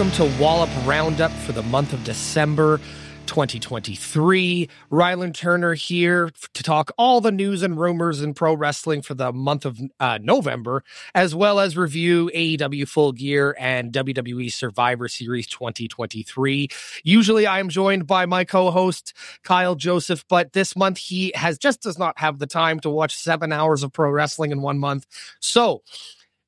[0.00, 2.78] welcome to Wallop Wroundup for the month of December
[3.26, 4.66] 2023.
[4.90, 9.30] Rylan Turner here to talk all the news and rumors in pro wrestling for the
[9.30, 15.46] month of uh, November, as well as review AEW Full Gear and WWE Survivor Series
[15.48, 16.68] 2023.
[17.04, 21.82] Usually I am joined by my co-host Kyle Joseph, but this month he has just
[21.82, 25.04] does not have the time to watch seven hours of pro wrestling in one month.
[25.40, 25.82] So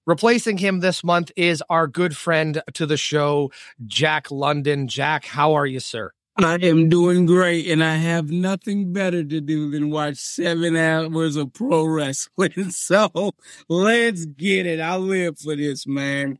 [0.06, 3.52] Replacing him this month is our good friend to the show,
[3.86, 4.88] Jack London.
[4.88, 6.12] Jack, how are you, sir?
[6.38, 11.36] I am doing great, and I have nothing better to do than watch seven hours
[11.36, 12.50] of pro wrestling.
[12.70, 13.32] So
[13.68, 14.80] let's get it.
[14.80, 16.38] I live for this, man.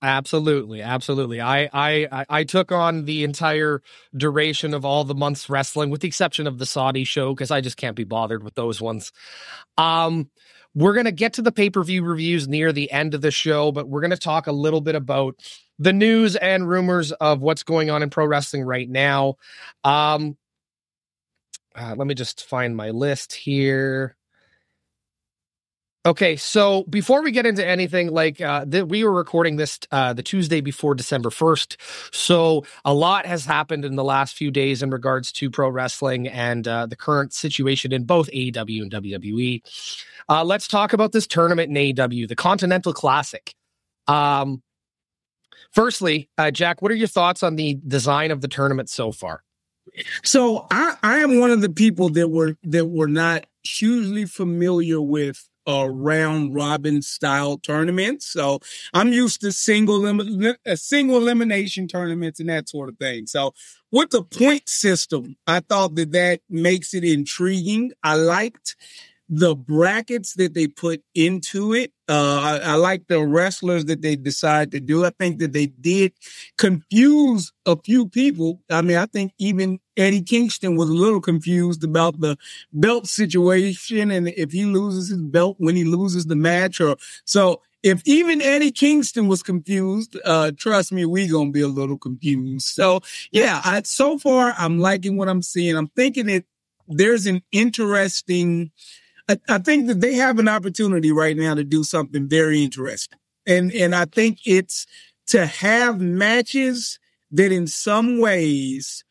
[0.00, 1.40] Absolutely, absolutely.
[1.40, 3.82] I, I I took on the entire
[4.16, 7.60] duration of all the months wrestling, with the exception of the Saudi show, because I
[7.60, 9.12] just can't be bothered with those ones.
[9.78, 10.30] Um,
[10.74, 13.72] we're gonna get to the pay per view reviews near the end of the show,
[13.72, 15.36] but we're gonna talk a little bit about
[15.78, 19.36] the news and rumors of what's going on in pro wrestling right now.
[19.82, 20.36] Um,
[21.74, 24.16] uh, let me just find my list here.
[26.06, 30.12] Okay, so before we get into anything, like uh, th- we were recording this uh,
[30.12, 31.78] the Tuesday before December first,
[32.12, 36.28] so a lot has happened in the last few days in regards to pro wrestling
[36.28, 39.62] and uh, the current situation in both AEW and WWE.
[40.28, 43.54] Uh, let's talk about this tournament in AEW, the Continental Classic.
[44.06, 44.62] Um,
[45.72, 49.42] firstly, uh, Jack, what are your thoughts on the design of the tournament so far?
[50.22, 55.00] So I, I am one of the people that were that were not hugely familiar
[55.00, 58.22] with a round robin style tournament.
[58.22, 58.60] So
[58.92, 60.04] I'm used to single
[60.66, 63.26] a single elimination tournaments and that sort of thing.
[63.26, 63.54] So
[63.90, 67.92] with the point system, I thought that that makes it intriguing.
[68.02, 68.76] I liked
[69.28, 71.92] the brackets that they put into it.
[72.08, 75.04] Uh, I, I like the wrestlers that they decide to do.
[75.04, 76.12] I think that they did
[76.58, 78.60] confuse a few people.
[78.70, 82.36] I mean, I think even Eddie Kingston was a little confused about the
[82.72, 87.62] belt situation and if he loses his belt when he loses the match or so.
[87.82, 92.66] If even Eddie Kingston was confused, uh, trust me, we gonna be a little confused.
[92.66, 93.00] So
[93.30, 95.76] yeah, I, so far I'm liking what I'm seeing.
[95.76, 96.44] I'm thinking that
[96.88, 98.70] there's an interesting,
[99.28, 103.18] I, I think that they have an opportunity right now to do something very interesting.
[103.46, 104.86] And, and I think it's
[105.26, 106.98] to have matches
[107.32, 109.04] that in some ways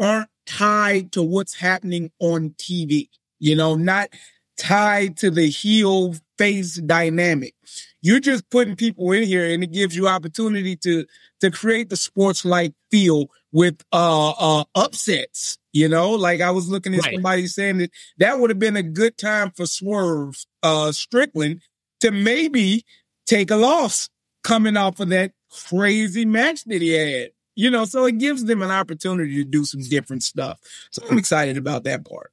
[0.00, 4.10] aren't tied to what's happening on TV, you know, not
[4.56, 7.54] tied to the heel face dynamic.
[8.02, 11.06] You're just putting people in here and it gives you opportunity to,
[11.40, 16.68] to create the sports like feel with, uh, uh, upsets, you know, like I was
[16.68, 17.14] looking at Right.
[17.14, 21.60] somebody saying that that would have been a good time for Swerve, uh, Strickland
[22.00, 22.84] to maybe
[23.26, 24.08] take a loss
[24.42, 27.30] coming off of that crazy match that he had.
[27.54, 30.60] You know, so it gives them an opportunity to do some different stuff.
[30.90, 32.32] So I'm excited about that part.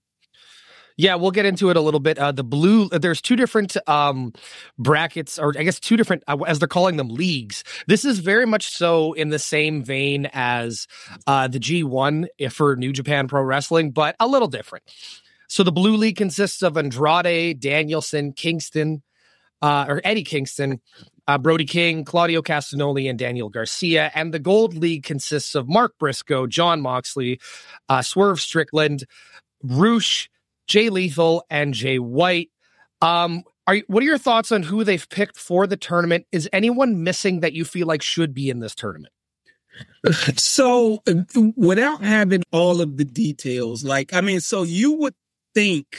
[0.98, 2.20] Yeah, we'll get into it a little bit.
[2.20, 4.34] Uh, the blue, there's two different um,
[4.78, 7.64] brackets, or I guess two different, uh, as they're calling them, leagues.
[7.88, 10.88] This is very much so in the same vein as
[11.28, 14.84] uh, the G1 for New Japan Pro Wrestling, but a little different.
[15.48, 19.02] So the blue league consists of Andrade, Danielson, Kingston,
[19.62, 20.82] uh, or Eddie Kingston,
[21.32, 24.12] uh, Brody King, Claudio Castagnoli, and Daniel Garcia.
[24.14, 27.40] And the gold league consists of Mark Briscoe, Jon Moxley,
[27.88, 29.06] uh, Swerve Strickland,
[29.64, 30.30] Rush,
[30.68, 32.50] Jay Lethal, and Jay White.
[33.02, 36.26] Um, are you- what are your thoughts on who they've picked for the tournament?
[36.34, 39.14] Is anyone missing that you feel like should be in this tournament?
[40.38, 41.14] So uh,
[41.56, 45.14] without having all of the details, like, I mean, so you would
[45.56, 45.98] think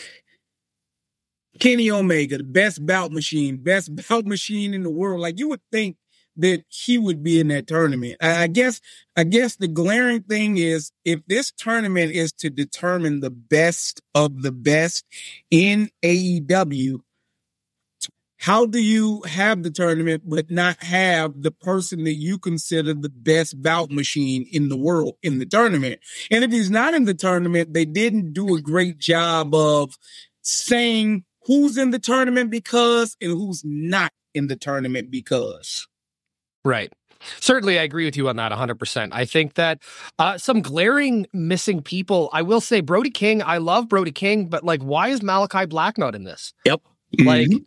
[1.63, 5.61] Kenny Omega, the best bout machine, best bout machine in the world, like you would
[5.71, 5.97] think
[6.35, 8.17] that he would be in that tournament.
[8.21, 8.81] I guess,
[9.17, 14.43] I guess the glaring thing is if this tournament is to determine the best of
[14.43, 15.05] the best
[15.53, 16.99] in AEW,
[18.39, 23.09] how do you have the tournament but not have the person that you consider the
[23.09, 26.01] best bout machine in the world in the tournament?
[26.29, 29.97] And if he's not in the tournament, they didn't do a great job of
[30.41, 35.87] saying who's in the tournament because and who's not in the tournament because.
[36.65, 36.93] Right.
[37.41, 39.11] Certainly, I agree with you on that 100%.
[39.13, 39.81] I think that
[40.19, 44.65] uh, some glaring missing people, I will say Brody King, I love Brody King, but
[44.65, 46.53] like, why is Malachi Black not in this?
[46.65, 46.81] Yep.
[47.21, 47.65] Like, Mhm.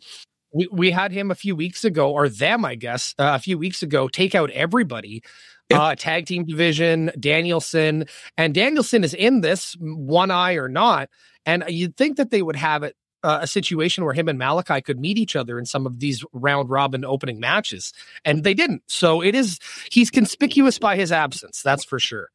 [0.52, 3.56] we, we had him a few weeks ago, or them, I guess, uh, a few
[3.56, 5.22] weeks ago, take out everybody.
[5.70, 5.80] Yep.
[5.80, 8.04] Uh, tag team division, Danielson,
[8.36, 11.08] and Danielson is in this, one eye or not.
[11.46, 12.94] And you'd think that they would have it
[13.26, 16.24] uh, a situation where him and Malachi could meet each other in some of these
[16.32, 17.92] round robin opening matches,
[18.24, 18.82] and they didn't.
[18.86, 19.58] So it is
[19.90, 21.60] he's conspicuous by his absence.
[21.60, 22.28] That's for sure.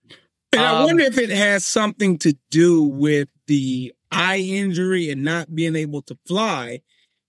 [0.51, 5.23] And um, I wonder if it has something to do with the eye injury and
[5.23, 6.81] not being able to fly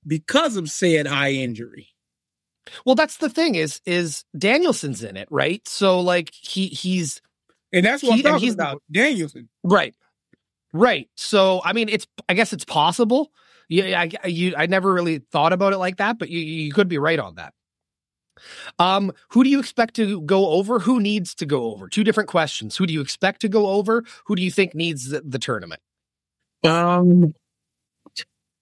[0.05, 1.89] because of said eye injury.
[2.85, 5.67] Well, that's the thing is is Danielson's in it, right?
[5.69, 7.21] So like he he's
[7.73, 8.83] and that's what he, I'm talking about.
[8.91, 9.49] Danielson.
[9.63, 9.95] Right.
[10.73, 11.09] Right.
[11.17, 13.31] So I mean it's I guess it's possible.
[13.73, 16.89] Yeah, I you I never really thought about it like that, but you you could
[16.89, 17.55] be right on that.
[18.79, 20.81] Um, who do you expect to go over?
[20.81, 21.89] Who needs to go over?
[21.89, 22.77] Two different questions.
[22.77, 24.05] Who do you expect to go over?
[24.27, 25.81] Who do you think needs the, the tournament?
[26.65, 27.35] Um,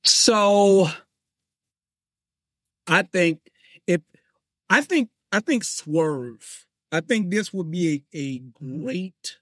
[0.05, 0.89] so
[2.87, 3.41] I think
[3.87, 4.03] if
[4.69, 6.67] I think I think Swerve.
[6.93, 9.39] I think this would be a, a great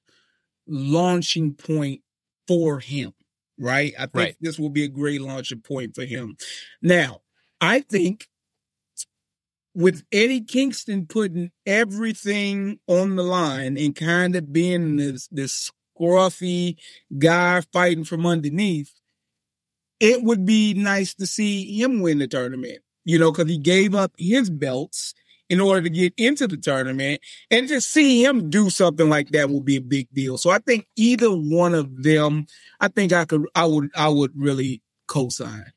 [0.67, 2.03] launching point
[2.47, 3.14] for him.
[3.58, 3.93] Right.
[3.99, 4.37] I think right.
[4.40, 6.37] this will be a great launching point for him.
[6.81, 7.22] Now,
[7.60, 8.28] I think
[9.75, 16.76] with Eddie Kingston putting everything on the line and kind of being this this scruffy
[17.19, 18.93] guy fighting from underneath,
[20.00, 22.78] it would be nice to see him win the tournament.
[23.04, 25.14] You know, because he gave up his belts
[25.49, 29.50] in order to get into the tournament, and to see him do something like that
[29.50, 30.39] would be a big deal.
[30.39, 32.47] So I think either one of them,
[32.81, 35.73] I think I could, I would, I would really co-sign.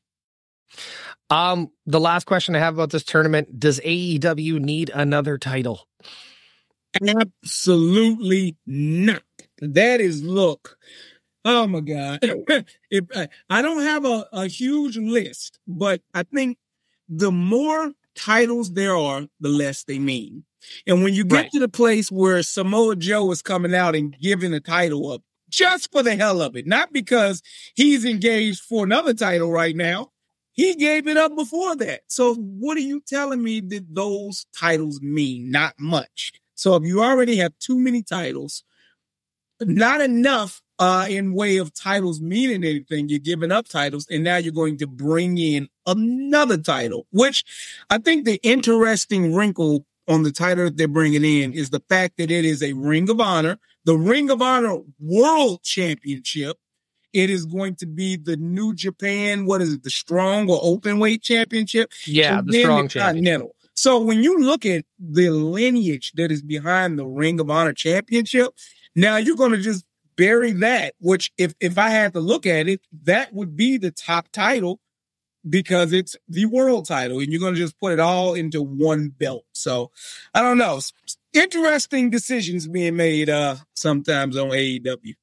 [1.30, 5.86] Um, the last question I have about this tournament: Does AEW need another title?
[7.02, 9.22] Absolutely not.
[9.60, 10.76] That is look.
[11.44, 12.18] Oh my God.
[12.90, 13.04] if,
[13.48, 16.58] I don't have a, a huge list, but I think
[17.08, 20.44] the more titles there are, the less they mean.
[20.86, 21.50] And when you get right.
[21.52, 25.90] to the place where Samoa Joe is coming out and giving a title up just
[25.92, 27.42] for the hell of it, not because
[27.74, 30.10] he's engaged for another title right now,
[30.52, 32.02] he gave it up before that.
[32.06, 35.50] So what are you telling me that those titles mean?
[35.50, 36.32] Not much.
[36.54, 38.62] So if you already have too many titles,
[39.60, 44.36] not enough uh, in way of titles meaning anything, you're giving up titles, and now
[44.36, 47.44] you're going to bring in another title, which
[47.88, 52.16] I think the interesting wrinkle on the title that they're bringing in is the fact
[52.16, 56.58] that it is a Ring of Honor, the Ring of Honor World Championship,
[57.12, 60.98] it is going to be the New Japan, what is it, the strong or open
[60.98, 61.92] weight championship?
[62.06, 63.54] Yeah, the strong the continental.
[63.74, 68.52] So when you look at the lineage that is behind the Ring of Honor championship,
[68.96, 69.86] now you're going to just
[70.16, 73.90] bury that, which if, if I had to look at it, that would be the
[73.90, 74.80] top title
[75.48, 79.08] because it's the world title and you're going to just put it all into one
[79.08, 79.44] belt.
[79.52, 79.90] So
[80.34, 80.80] I don't know.
[81.32, 85.14] Interesting decisions being made, uh, sometimes on AEW.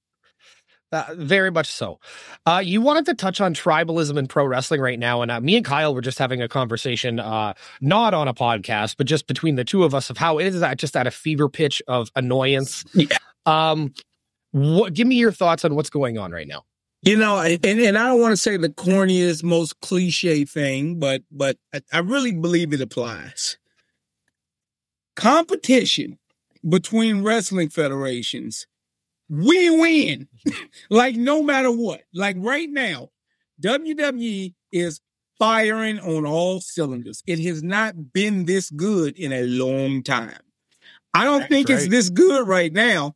[0.92, 2.00] Uh, very much so.
[2.48, 5.56] Uh, you wanted to touch on tribalism in pro wrestling right now, and uh, me
[5.56, 9.54] and Kyle were just having a conversation, uh, not on a podcast, but just between
[9.54, 12.10] the two of us of how it is at just at a fever pitch of
[12.16, 12.84] annoyance.
[12.96, 13.18] Yeah.
[13.46, 13.94] Um,
[14.52, 14.94] what?
[14.94, 16.64] Give me your thoughts on what's going on right now.
[17.02, 21.24] You know, and, and I don't want to say the corniest, most cliche thing, but
[21.32, 23.58] but I, I really believe it applies.
[25.16, 26.20] Competition
[26.68, 28.68] between wrestling federations
[29.30, 30.28] we win.
[30.90, 32.02] like no matter what.
[32.14, 33.10] Like right now,
[33.62, 35.00] WWE is
[35.38, 37.22] firing on all cylinders.
[37.28, 40.40] It has not been this good in a long time.
[41.14, 41.78] I don't That's think right.
[41.78, 43.16] it's this good right now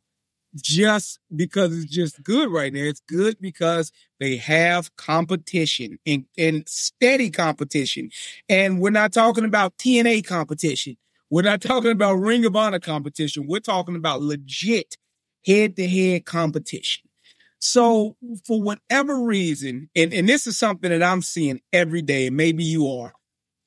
[0.62, 2.82] just because it's just good right now.
[2.82, 8.10] It's good because they have competition and, and steady competition.
[8.48, 10.96] And we're not talking about TNA competition.
[11.30, 13.46] We're not talking about Ring of Honor competition.
[13.48, 14.96] We're talking about legit
[15.46, 17.08] head to head competition.
[17.58, 22.36] So for whatever reason, and, and this is something that I'm seeing every day, and
[22.36, 23.14] maybe you are,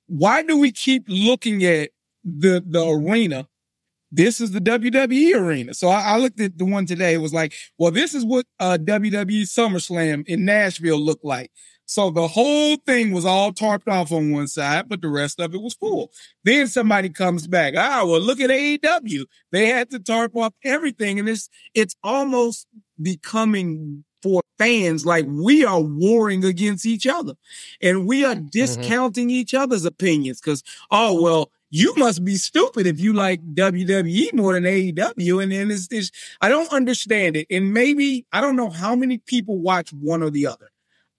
[0.05, 1.89] why do we keep looking at
[2.23, 3.47] the, the arena?
[4.11, 5.73] This is the WWE arena.
[5.73, 7.13] So I, I looked at the one today.
[7.13, 11.51] It was like, well, this is what uh, WWE SummerSlam in Nashville looked like.
[11.85, 15.53] So the whole thing was all tarped off on one side, but the rest of
[15.53, 16.11] it was full.
[16.43, 17.75] Then somebody comes back.
[17.77, 19.25] Ah, well, look at AEW.
[19.51, 21.17] They had to tarp off everything.
[21.17, 22.67] And it's, it's almost
[23.01, 27.33] becoming for fans like we are warring against each other
[27.81, 28.47] and we are mm-hmm.
[28.47, 29.35] discounting mm-hmm.
[29.35, 34.53] each other's opinions because, oh, well, you must be stupid if you like WWE more
[34.53, 35.43] than AEW.
[35.43, 37.47] And then it's this, I don't understand it.
[37.49, 40.69] And maybe, I don't know how many people watch one or the other.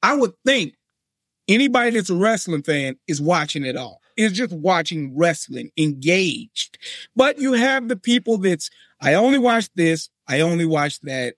[0.03, 0.75] I would think
[1.49, 4.01] anybody that's a wrestling fan is watching it all.
[4.17, 6.77] Is just watching wrestling, engaged.
[7.15, 8.69] But you have the people that's,
[9.01, 11.35] I only watch this, I only watch that.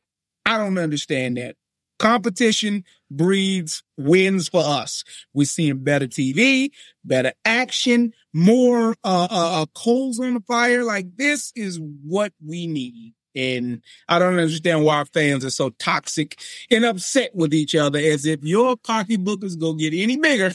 [0.46, 1.56] I don't understand that.
[2.00, 5.04] competition breeds wins for us.
[5.34, 6.70] We're seeing better TV,
[7.04, 10.84] better action, more uh, uh, uh, coals on the fire.
[10.84, 13.14] Like this is what we need.
[13.34, 18.26] And I don't understand why fans are so toxic and upset with each other as
[18.26, 20.52] if your pocketbook is going to get any bigger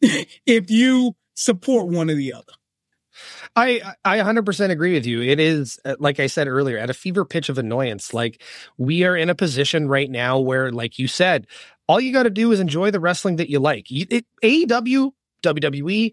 [0.46, 2.52] if you support one or the other.
[3.56, 5.22] I I 100% agree with you.
[5.22, 8.14] It is uh, like I said earlier at a fever pitch of annoyance.
[8.14, 8.42] Like
[8.78, 11.46] we are in a position right now where like you said,
[11.88, 13.86] all you got to do is enjoy the wrestling that you like.
[13.90, 15.10] it, AEW,
[15.42, 16.12] WWE,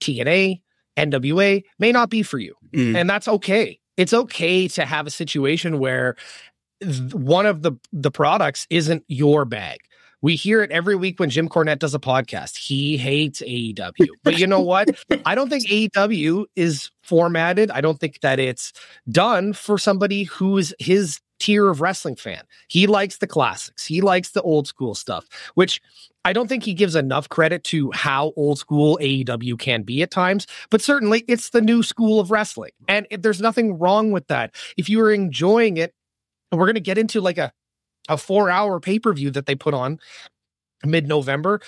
[0.00, 0.60] TNA,
[0.96, 2.54] NWA may not be for you.
[2.72, 2.96] Mm.
[2.96, 3.78] And that's okay.
[3.96, 6.16] It's okay to have a situation where
[7.12, 9.78] one of the the products isn't your bag.
[10.20, 12.56] We hear it every week when Jim Cornette does a podcast.
[12.56, 14.08] He hates AEW.
[14.24, 14.90] But you know what?
[15.24, 17.70] I don't think AEW is formatted.
[17.70, 18.72] I don't think that it's
[19.08, 22.42] done for somebody who's his tier of wrestling fan.
[22.68, 23.86] He likes the classics.
[23.86, 25.80] He likes the old school stuff, which
[26.24, 30.10] I don't think he gives enough credit to how old school AEW can be at
[30.10, 32.72] times, but certainly it's the new school of wrestling.
[32.88, 34.54] And there's nothing wrong with that.
[34.76, 35.94] If you are enjoying it,
[36.50, 37.52] and we're going to get into like a
[38.08, 39.98] a four hour pay per view that they put on
[40.84, 41.60] mid November,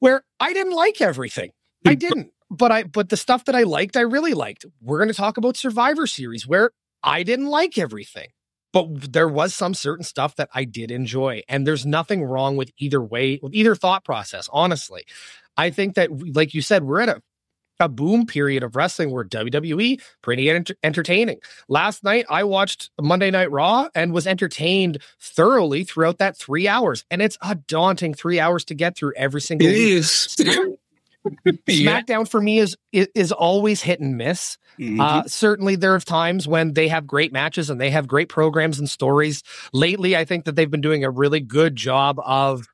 [0.00, 1.52] where I didn't like everything.
[1.86, 4.66] I didn't, but I but the stuff that I liked, I really liked.
[4.82, 6.72] We're going to talk about Survivor Series, where
[7.02, 8.28] I didn't like everything,
[8.72, 12.70] but there was some certain stuff that I did enjoy, and there's nothing wrong with
[12.78, 14.48] either way, with either thought process.
[14.52, 15.04] Honestly,
[15.56, 17.22] I think that, like you said, we're at a
[17.80, 21.38] a boom period of wrestling where WWE pretty enter- entertaining.
[21.68, 27.04] Last night I watched Monday Night Raw and was entertained thoroughly throughout that 3 hours
[27.08, 29.92] and it's a daunting 3 hours to get through every single It week.
[29.92, 30.36] is.
[31.68, 34.56] SmackDown for me is, is, is always hit and miss.
[34.78, 35.00] Mm-hmm.
[35.00, 38.78] Uh, certainly, there are times when they have great matches and they have great programs
[38.78, 39.42] and stories.
[39.72, 42.66] Lately, I think that they've been doing a really good job of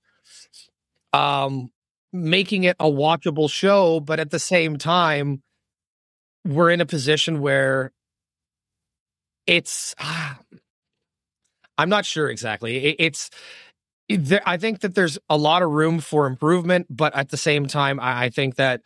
[1.13, 1.71] um
[2.13, 5.43] making it a watchable show, but at the same time,
[6.45, 7.93] we're in a position where
[9.47, 9.95] it's.
[9.99, 10.39] Ah,
[11.77, 12.77] I'm not sure exactly.
[12.85, 13.31] It, it's.
[14.11, 17.99] I think that there's a lot of room for improvement, but at the same time,
[18.00, 18.82] I, I think that,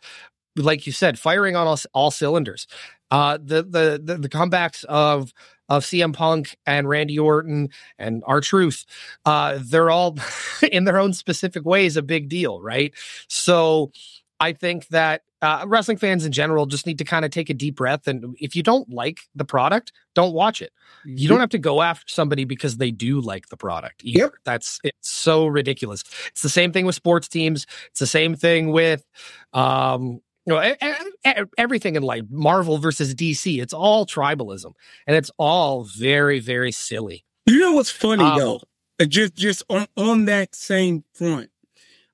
[0.55, 2.67] like you said, firing on all, all cylinders.
[3.11, 5.33] Uh, the, the the the comebacks of
[5.67, 8.85] of CM Punk and Randy Orton and R-Truth,
[9.25, 10.17] uh, they're all
[10.71, 12.93] in their own specific ways a big deal, right?
[13.27, 13.91] So
[14.39, 17.53] I think that uh, wrestling fans in general just need to kind of take a
[17.53, 18.07] deep breath.
[18.07, 20.71] And if you don't like the product, don't watch it.
[21.05, 24.03] You don't have to go after somebody because they do like the product.
[24.03, 24.19] Either.
[24.19, 24.33] Yep.
[24.43, 26.03] That's it's so ridiculous.
[26.27, 27.65] It's the same thing with sports teams.
[27.87, 29.05] It's the same thing with
[29.53, 34.73] um, you know, everything in life, Marvel versus DC, it's all tribalism,
[35.05, 37.23] and it's all very, very silly.
[37.45, 38.59] You know what's funny um, though?
[39.07, 41.51] Just, just on on that same front,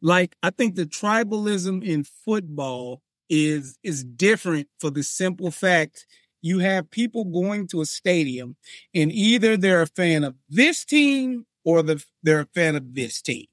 [0.02, 6.06] like I think the tribalism in football is is different for the simple fact
[6.42, 8.56] you have people going to a stadium
[8.94, 13.20] and either they're a fan of this team or the, they're a fan of this
[13.20, 13.48] team.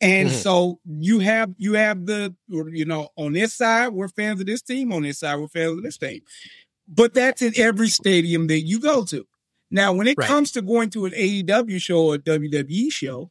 [0.00, 0.36] And mm-hmm.
[0.36, 4.60] so you have you have the you know on this side we're fans of this
[4.60, 6.20] team, on this side we're fans of this team.
[6.88, 9.24] But that's in every stadium that you go to.
[9.70, 10.28] Now, when it right.
[10.28, 13.30] comes to going to an AEW show or WWE show,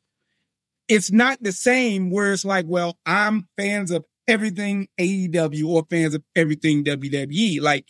[0.91, 6.13] it's not the same where it's like, well, I'm fans of everything AEW or fans
[6.13, 7.62] of everything WWE.
[7.62, 7.88] Like,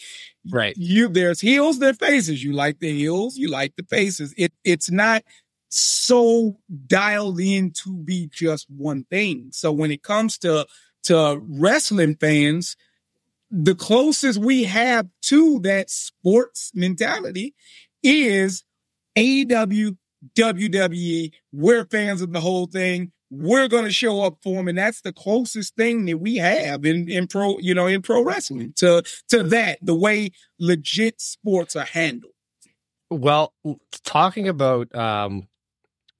[0.51, 0.75] right?
[0.77, 2.43] You there's heels, there faces.
[2.43, 4.35] You like the heels, you like the faces.
[4.37, 5.23] It it's not
[5.69, 9.49] so dialed in to be just one thing.
[9.51, 10.67] So when it comes to
[11.05, 12.77] to wrestling fans,
[13.49, 17.55] the closest we have to that sports mentality
[18.03, 18.63] is
[19.17, 19.97] AEW,
[20.35, 21.31] WWE.
[21.51, 23.11] We're fans of the whole thing.
[23.29, 24.67] We're going to show up for them.
[24.67, 28.23] And that's the closest thing that we have in, in pro, you know, in pro
[28.23, 32.33] wrestling to, to that, the way legit sports are handled.
[33.09, 33.53] Well,
[34.03, 35.47] talking about, um,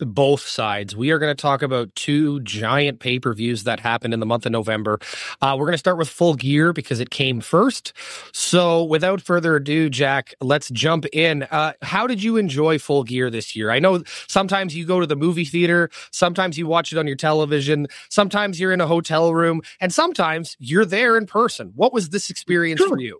[0.05, 0.95] both sides.
[0.95, 4.25] We are going to talk about two giant pay per views that happened in the
[4.25, 4.99] month of November.
[5.41, 7.93] Uh, we're going to start with Full Gear because it came first.
[8.33, 11.43] So, without further ado, Jack, let's jump in.
[11.43, 13.71] Uh, how did you enjoy Full Gear this year?
[13.71, 17.15] I know sometimes you go to the movie theater, sometimes you watch it on your
[17.15, 21.71] television, sometimes you're in a hotel room, and sometimes you're there in person.
[21.75, 23.19] What was this experience for you?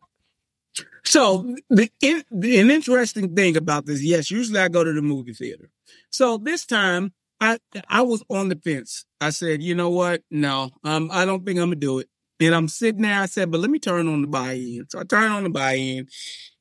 [1.04, 5.34] So the, the, an interesting thing about this, yes, usually I go to the movie
[5.34, 5.70] theater.
[6.12, 7.58] So this time I
[7.90, 9.06] I was on the fence.
[9.20, 10.24] I said, you know what?
[10.30, 12.08] No, um, I don't think I'm gonna do it.
[12.40, 13.22] And I'm sitting there.
[13.22, 14.86] I said, but let me turn on the buy-in.
[14.90, 16.08] So I turn on the buy-in,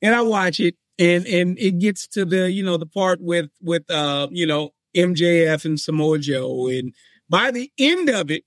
[0.03, 3.51] and I watch it, and and it gets to the you know the part with
[3.63, 6.69] with uh you know MJF and Samoa Joe.
[6.69, 6.95] And
[7.29, 8.45] by the end of it,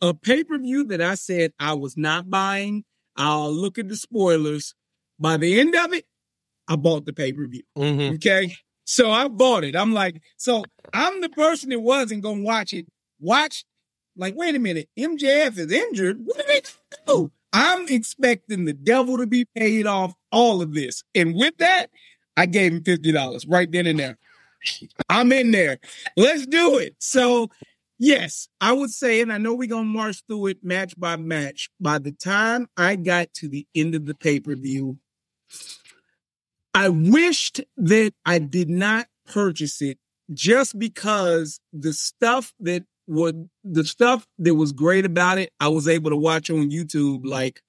[0.00, 2.84] a pay per view that I said I was not buying,
[3.16, 4.74] I'll look at the spoilers.
[5.18, 6.04] By the end of it,
[6.68, 7.62] I bought the pay per view.
[7.78, 8.14] Mhm.
[8.16, 8.56] Okay.
[8.84, 9.76] So I bought it.
[9.76, 12.86] I'm like, so I'm the person that wasn't to watch it.
[13.20, 13.64] Watch,
[14.16, 14.88] like, wait a minute.
[14.98, 16.18] MJF is injured.
[16.24, 16.62] What did they
[17.06, 17.30] do?
[17.52, 21.04] I'm expecting the devil to be paid off all of this.
[21.14, 21.90] And with that,
[22.36, 24.18] I gave him $50 right then and there.
[25.08, 25.78] I'm in there.
[26.16, 26.96] Let's do it.
[26.98, 27.50] So,
[27.98, 31.68] yes, I would say, and I know we're to march through it match by match.
[31.80, 34.98] By the time I got to the end of the pay per view,
[36.74, 39.98] I wished that I did not purchase it
[40.32, 45.88] just because the stuff that would the stuff that was great about it, I was
[45.88, 47.60] able to watch on YouTube like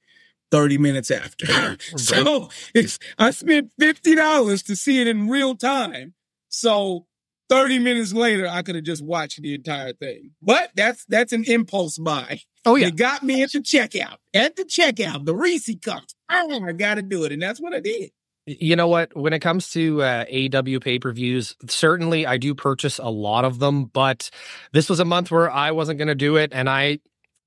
[0.52, 1.78] 30 minutes after.
[1.98, 6.14] so it's I spent $50 to see it in real time.
[6.50, 7.08] So
[7.50, 10.32] 30 minutes later, I could have just watched the entire thing.
[10.42, 12.42] But that's that's an impulse buy.
[12.66, 12.88] Oh yeah.
[12.88, 14.18] It got me at the checkout.
[14.34, 16.16] At the checkout, the Reese cups.
[16.30, 17.32] Oh, I gotta do it.
[17.32, 18.12] And that's what I did.
[18.46, 19.16] You know what?
[19.16, 23.46] When it comes to uh, AW pay per views, certainly I do purchase a lot
[23.46, 24.30] of them, but
[24.74, 27.00] this was a month where I wasn't going to do it, and I,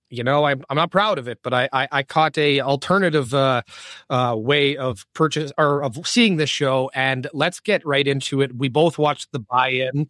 [0.09, 3.35] you know, I, I'm not proud of it, but I I, I caught a alternative
[3.35, 3.61] uh,
[4.09, 8.57] uh, way of purchase or of seeing this show, and let's get right into it.
[8.57, 10.09] We both watched the buy-in.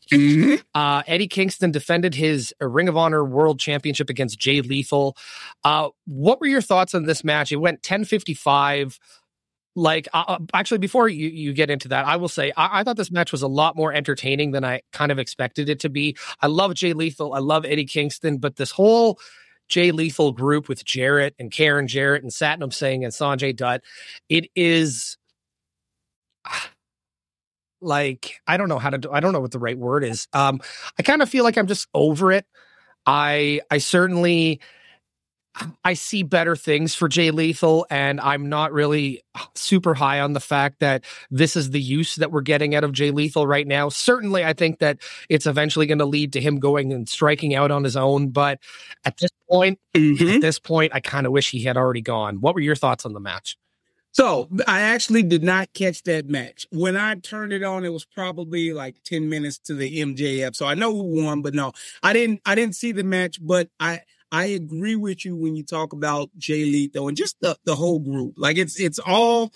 [0.73, 5.16] Uh, Eddie Kingston defended his Ring of Honor World Championship against Jay Lethal.
[5.64, 7.50] Uh, what were your thoughts on this match?
[7.50, 9.00] It went 1055
[9.76, 12.83] like uh, uh, actually before you, you get into that i will say I, I
[12.83, 15.91] thought this match was a lot more entertaining than i kind of expected it to
[15.91, 16.17] be.
[16.41, 19.21] I love jay lethal i love eddie kingston but this whole
[19.69, 23.82] jay lethal group with jarrett and karen jarrett and satnam singh and sanjay dutt
[24.28, 25.19] it is
[27.82, 30.26] like i don't know how to do i don't know what the right word is.
[30.32, 30.60] Um
[30.99, 32.47] i kind of feel like i'm just over it.
[33.04, 34.60] I i certainly
[35.84, 39.23] I see better things for Jay Lethal, and I'm not really
[39.54, 42.92] super high on the fact that this is the use that we're getting out of
[42.92, 43.88] Jay Lethal right now.
[43.88, 47.71] Certainly, I think that it's eventually going to lead to him going and striking out
[47.71, 48.28] on his own.
[48.28, 48.60] But
[49.04, 50.28] at this point, mm-hmm.
[50.28, 52.40] at this point, I kind of wish he had already gone.
[52.40, 53.56] What were your thoughts on the match?
[54.16, 56.66] So I actually did not catch that match.
[56.73, 60.56] When I turned it on, it was probably like 10 minutes to the MJF.
[60.56, 63.69] So I know who won, but no, I didn't I didn't see the match, but
[63.78, 64.00] I
[64.32, 67.99] I agree with you when you talk about Jay Lethal and just the, the whole
[67.99, 68.34] group.
[68.36, 69.52] Like it's it's all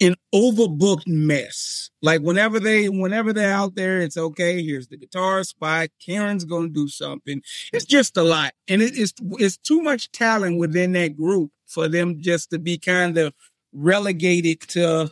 [0.00, 1.90] an overbooked mess.
[2.02, 4.62] Like whenever they whenever they're out there, it's okay.
[4.62, 5.90] Here's the guitar spot.
[6.04, 7.42] Karen's gonna do something.
[7.72, 12.20] It's just a lot, and it's it's too much talent within that group for them
[12.20, 13.34] just to be kind of
[13.72, 15.10] relegated to,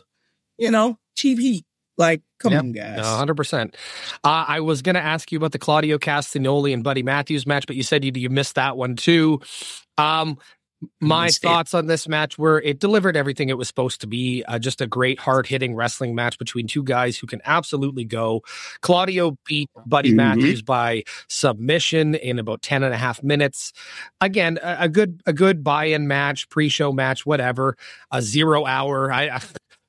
[0.57, 1.65] you know, cheap heat.
[1.97, 2.61] Like, come Yep.
[2.63, 2.97] on, guys.
[2.97, 3.75] No, hundred percent.
[4.23, 7.65] Uh, I was going to ask you about the Claudio Castagnoli and Buddy Matthews match,
[7.65, 9.41] but you said you, you missed that one too.
[9.97, 10.37] Um,
[10.99, 14.43] my thoughts on this match were it delivered everything it was supposed to be.
[14.45, 18.41] Uh, just a great, hard hitting wrestling match between two guys who can absolutely go.
[18.81, 20.15] Claudio beat Buddy Mhm.
[20.15, 23.71] Matthews by submission in about 10 and a half minutes.
[24.19, 27.77] Again, a, a good, a good buy in match, pre show match, whatever,
[28.11, 29.09] a zero hour.
[29.09, 29.41] I, I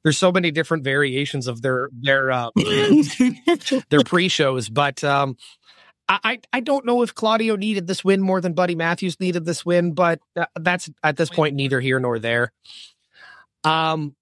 [0.04, 2.50] there's so many different variations of their, their, uh,
[3.90, 5.36] their pre-shows, but um,
[6.06, 9.64] I I don't know if Claudio needed this win more than Buddy Matthews needed this
[9.64, 12.52] win, but uh, that's at this point neither here nor there.
[13.64, 14.14] Um,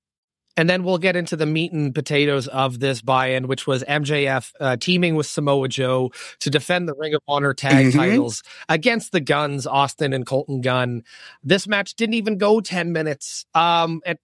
[0.57, 4.53] and then we'll get into the meat and potatoes of this buy-in, which was MJF
[4.61, 7.93] uh, teaming with Samoa Joe to defend the Ring of Honor tag Mhm.
[7.97, 11.03] titles against the Gunns, Austin and Colton Gunn.
[11.43, 13.45] This match didn't even go ten minutes.
[13.55, 14.21] Um, it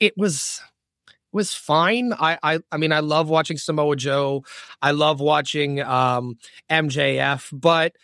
[0.00, 0.62] it was
[1.32, 2.12] was fine.
[2.12, 4.44] I, I I mean I love watching Samoa Joe.
[4.80, 6.38] I love watching um
[6.70, 7.94] MJF, but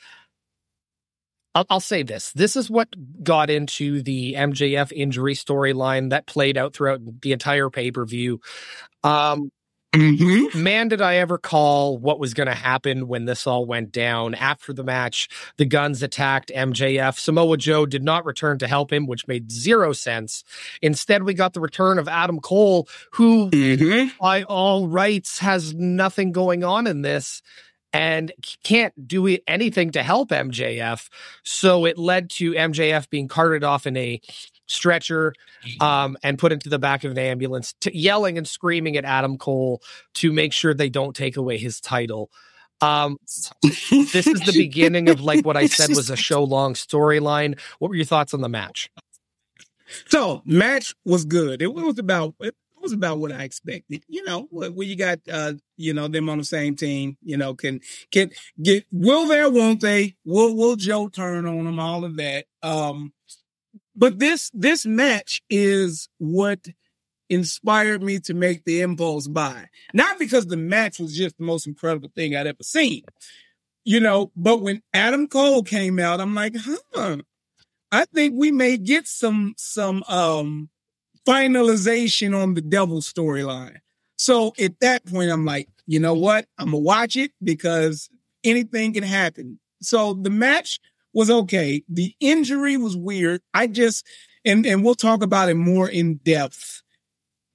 [1.54, 2.32] I'll, I'll say this.
[2.32, 2.88] This is what
[3.22, 8.40] got into the MJF injury storyline that played out throughout the entire pay-per-view.
[9.04, 9.50] Um
[9.94, 10.54] Mhm.
[10.54, 14.34] man, did I ever call what was going to happen when this all went down.
[14.34, 17.18] After the match, the Gunns attacked MJF.
[17.18, 20.44] Samoa Joe did not return to help him, which made zero sense.
[20.82, 24.12] Instead, we got the return of Adam Cole, who, Mhm.
[24.20, 27.40] by all rights, has nothing going on in this
[27.94, 28.30] and
[28.62, 31.08] can't do anything to help MJF.
[31.42, 34.20] So it led to MJF being carted off in a
[34.68, 35.34] stretcher
[35.80, 39.38] um, and put into the back of an ambulance, to yelling and screaming at Adam
[39.38, 39.82] Cole
[40.14, 42.30] to make sure they don't take away his title.
[42.80, 43.18] Um,
[43.62, 47.58] this is the beginning of like what I said was a show long storyline.
[47.78, 48.90] What were your thoughts on the match?
[50.06, 51.62] So match was good.
[51.62, 54.04] It was about it was about what I expected.
[54.08, 57.54] You know, when you got uh, you know, them on the same team, you know,
[57.54, 58.30] can can
[58.62, 60.16] get will there, won't they?
[60.24, 62.46] Will will Joe turn on them, all of that.
[62.62, 63.12] Um
[63.98, 66.68] but this this match is what
[67.28, 69.66] inspired me to make the impulse buy.
[69.92, 73.02] Not because the match was just the most incredible thing I'd ever seen,
[73.84, 76.54] you know, but when Adam Cole came out, I'm like,
[76.94, 77.18] huh,
[77.90, 80.70] I think we may get some some um
[81.26, 83.78] finalization on the devil storyline.
[84.16, 86.46] So at that point, I'm like, you know what?
[86.56, 88.08] I'm gonna watch it because
[88.44, 89.58] anything can happen.
[89.82, 90.80] So the match
[91.18, 91.82] was okay.
[91.88, 93.40] The injury was weird.
[93.52, 94.06] I just
[94.44, 96.80] and and we'll talk about it more in depth.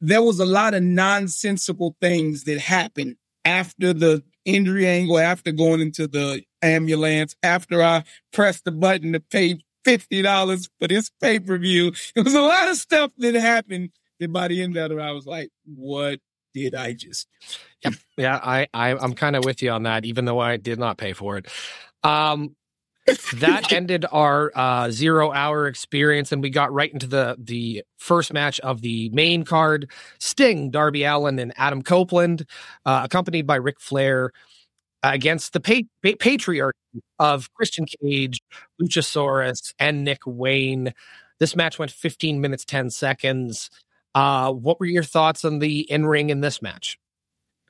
[0.01, 5.79] There was a lot of nonsensical things that happened after the injury angle, after going
[5.79, 11.39] into the ambulance, after I pressed the button to pay fifty dollars for this pay
[11.39, 11.93] per view.
[12.17, 15.13] It was a lot of stuff that happened that by the end of it, I
[15.13, 16.19] was like, "What
[16.53, 17.29] did I just?"
[18.17, 20.97] Yeah, I, I I'm kind of with you on that, even though I did not
[20.97, 21.47] pay for it.
[22.03, 22.57] Um,
[23.05, 28.33] that ended our uh, zero hour experience, and we got right into the the first
[28.33, 32.45] match of the main card: Sting, Darby Allin, and Adam Copeland,
[32.85, 34.31] uh, accompanied by Ric Flair
[35.03, 36.75] against the pa- pa- patriarch
[37.19, 38.39] of Christian Cage,
[38.81, 40.93] Luchasaurus, and Nick Wayne.
[41.39, 43.69] This match went 15 minutes 10 seconds.
[44.15, 46.97] Uh, what were your thoughts on the in ring in this match?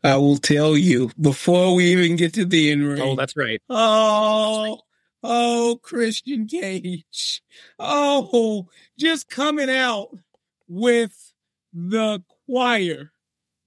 [0.04, 3.02] I will tell you before we even get to the in ring.
[3.02, 3.62] Oh, that's right.
[3.70, 4.80] Oh,
[5.24, 7.42] oh, Christian Cage.
[7.80, 10.10] Oh, just coming out
[10.68, 11.34] with
[11.74, 13.12] the choir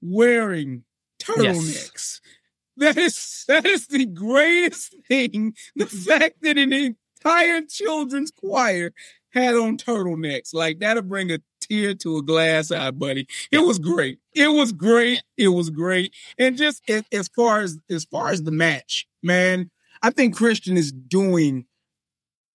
[0.01, 0.85] wearing
[1.21, 1.65] turtlenecks.
[1.65, 2.21] Yes.
[2.79, 5.55] That is that is the greatest thing.
[5.77, 8.93] The fact that an entire children's choir
[9.33, 10.53] had on turtlenecks.
[10.53, 13.27] Like that'll bring a tear to a glass eye, buddy.
[13.51, 14.19] It was great.
[14.35, 15.23] It was great.
[15.37, 16.13] It was great.
[16.39, 19.71] And just as, as far as as far as the match, man,
[20.03, 21.67] I think Christian is doing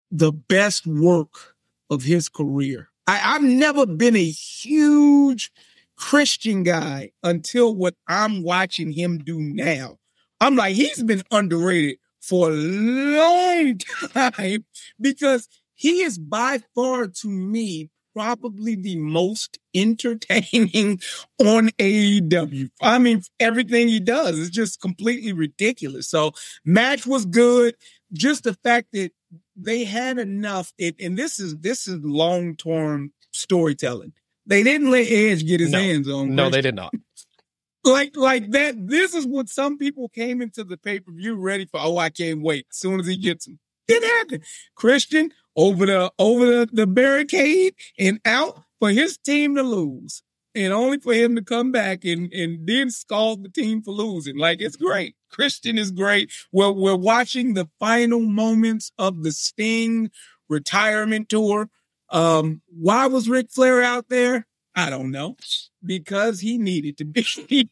[0.10, 1.56] the best work
[1.89, 2.89] of his career.
[3.08, 5.51] I, I've never been a huge
[5.95, 9.99] Christian guy until what I'm watching him do now.
[10.39, 13.77] I'm like, he's been underrated for a long
[14.13, 14.65] time
[14.99, 21.00] because he is by far to me probably the most entertaining
[21.39, 22.69] on AEW.
[22.82, 26.10] I mean, everything he does is just completely ridiculous.
[26.10, 26.32] So
[26.65, 27.76] match was good.
[28.13, 29.12] Just the fact that
[29.56, 34.13] they had enough, it, and this is this is long term storytelling.
[34.45, 36.36] They didn't let Edge get his no, hands on.
[36.36, 36.93] No, they did not
[37.84, 38.88] like like that.
[38.88, 41.80] This is what some people came into the pay per view ready for.
[41.82, 42.65] Oh, I can't wait.
[42.71, 44.43] As soon as he gets him, it happened.
[44.76, 50.24] Christian over the over the, the barricade and out for his team to lose,
[50.56, 54.38] and only for him to come back and and then scald the team for losing.
[54.38, 55.16] Like it's great.
[55.30, 56.32] Christian is great.
[56.52, 60.12] We're we're watching the final moments of the Sting
[60.50, 61.70] retirement tour.
[62.10, 64.46] Um, why was Ric Flair out there?
[64.76, 65.36] I don't know
[65.84, 67.70] because he needed to be.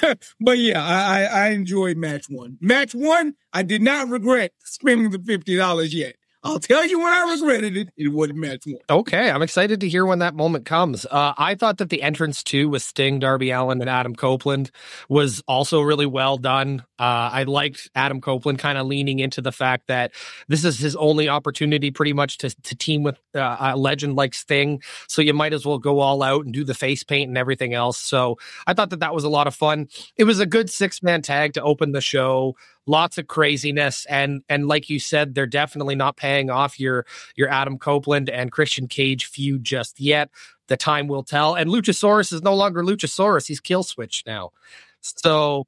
[0.40, 2.58] but yeah, I, I enjoyed match one.
[2.60, 6.16] Match one, I did not regret spending the fifty dollars yet.
[6.44, 7.90] I'll tell you when I regretted it.
[7.96, 8.78] It wasn't match one.
[8.90, 11.06] Okay, I'm excited to hear when that moment comes.
[11.06, 14.72] Uh, I thought that the entrance too with Sting, Darby Allin, and Adam Copeland
[15.08, 16.84] was also really well done.
[16.98, 20.12] Uh, I liked Adam Copeland kind of leaning into the fact that
[20.48, 24.34] this is his only opportunity, pretty much, to to team with uh, a legend like
[24.34, 24.82] Sting.
[25.06, 27.72] So you might as well go all out and do the face paint and everything
[27.72, 27.98] else.
[27.98, 29.88] So I thought that that was a lot of fun.
[30.16, 34.06] It was a good six man tag to open the show lots of craziness.
[34.06, 38.52] And and like you said they're definitely not paying off your your Adam Copeland and
[38.52, 40.30] Christian Cage feud just yet.
[40.68, 41.54] The time will tell.
[41.54, 43.46] And Luchasaurus is no longer Luchasaurus.
[43.46, 44.50] He's Killswitch now.
[45.00, 45.66] So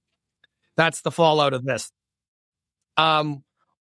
[0.77, 1.91] that's the fallout of this.
[2.97, 3.45] Um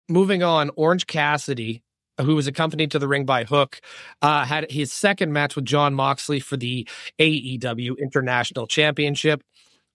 [0.09, 1.83] moving on Orange Cassidy
[2.21, 3.81] who was accompanied to the ring by Hook,
[4.21, 6.87] uh, had his second match with Jon Moxley for the
[7.19, 9.43] AEW International Championship.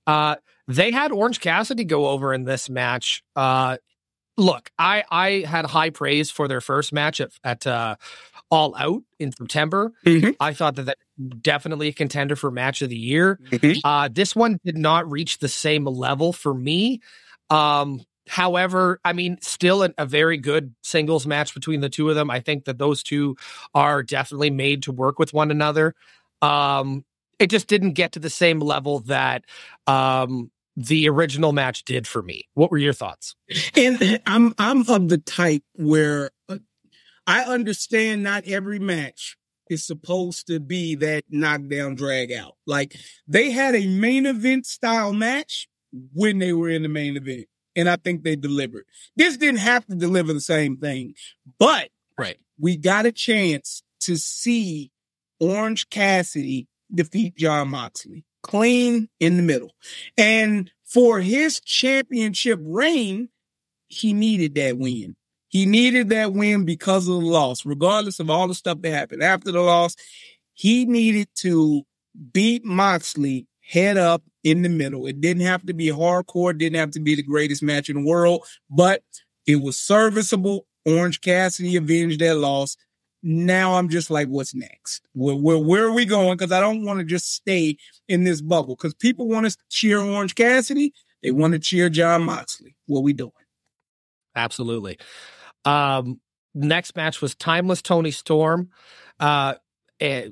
[0.08, 0.36] Uh,
[0.68, 3.24] they had Orange Cassidy go over in this match.
[3.36, 3.78] Uh,
[4.38, 7.96] look, I I had high praise for their first match at, at uh,
[8.50, 9.94] All Out in September.
[10.06, 10.32] Mm-hmm.
[10.40, 10.98] I thought that that
[11.42, 13.40] definitely a contender for match of the year.
[13.50, 13.80] Mm-hmm.
[13.84, 17.02] Uh, this one did not reach the same level for me.
[17.50, 22.16] Um, however, I mean, still a, a, very good singles match between the two of
[22.16, 22.30] them.
[22.30, 23.38] I think that those two
[23.74, 25.96] are definitely made to work with one another.
[26.42, 27.06] Um,
[27.40, 29.46] it just didn't get to the same level that
[29.86, 32.48] um, the original match did for me.
[32.54, 33.36] What were your thoughts?
[33.76, 36.58] And I'm I'm of the type where uh,
[37.26, 39.36] I understand not every match
[39.70, 42.54] is supposed to be that knockdown drag out.
[42.68, 42.96] Like
[43.28, 45.68] they had a main event style match
[46.14, 47.48] when they were in the main event.
[47.76, 48.86] And I think they delivered.
[49.16, 51.14] This didn't have to deliver the same thing,
[51.60, 52.38] but right.
[52.60, 54.92] we got a chance to see
[55.40, 59.72] Orange Cassidy defeat Jon Moxley clean in the middle.
[60.18, 63.30] And for his championship reign,
[63.88, 65.16] he needed that win.
[65.50, 69.24] He needed that win because of the loss, regardless of all the stuff that happened
[69.24, 69.96] after the loss.
[70.54, 71.84] He needed to
[72.34, 75.08] beat Moxley head up in the middle.
[75.08, 78.10] It didn't have to be hardcore, didn't have to be the greatest match in the
[78.10, 79.04] world, but
[79.46, 80.66] it was serviceable.
[80.86, 82.78] Orange Cassidy avenged that loss.
[83.24, 85.02] Now I'm just like, what's next?
[85.14, 86.38] Where, where, where are we going?
[86.38, 87.78] Because I don't want to just stay
[88.08, 88.76] in this bubble.
[88.76, 92.76] Because people want to cheer Orange Cassidy, they want to cheer Jon Moxley.
[92.86, 93.32] What are we doing?
[94.36, 95.00] Absolutely.
[95.66, 96.22] Um,
[96.54, 98.70] next match was Timeless Toni Storm,
[99.20, 99.56] uh,
[100.00, 100.30] eh,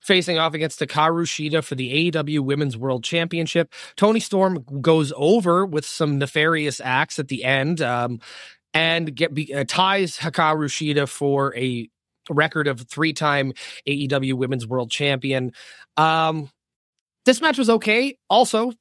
[0.00, 3.72] facing off against Hikaru Shida for the AEW Women's World Championship.
[3.96, 8.20] Toni Storm goes over with some nefarious acts at the end, um,
[8.72, 11.90] and get uh, ties Hikaru Shida for a
[12.30, 13.52] record of three-time
[13.86, 15.52] AEW Women's World Champion.
[15.96, 16.50] Um,
[17.24, 18.16] this match was okay.
[18.28, 18.72] Also,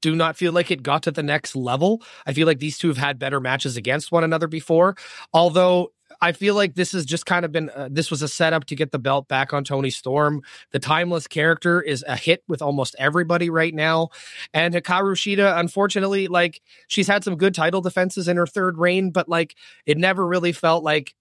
[0.00, 2.02] do not feel like it got to the next level.
[2.26, 4.96] I feel like these two have had better matches against one another before.
[5.32, 8.64] Although I feel like this has just kind of been uh, this was a setup
[8.66, 10.42] to get the belt back on Toni Storm.
[10.72, 14.08] The timeless character is a hit with almost everybody right now,
[14.52, 19.10] and Hikaru Shida, unfortunately, like she's had some good title defenses in her third reign,
[19.10, 19.54] but like
[19.86, 21.14] it never really felt like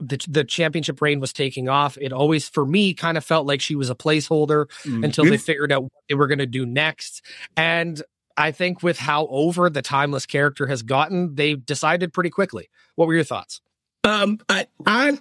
[0.00, 1.96] the the championship reign was taking off.
[2.00, 5.04] It always, for me, kind of felt like she was a placeholder mm-hmm.
[5.04, 7.22] until they figured out what they were going to do next.
[7.56, 8.02] And
[8.36, 12.68] I think with how over the timeless character has gotten, they decided pretty quickly.
[12.96, 13.60] What were your thoughts?
[14.02, 15.18] Um, I, I,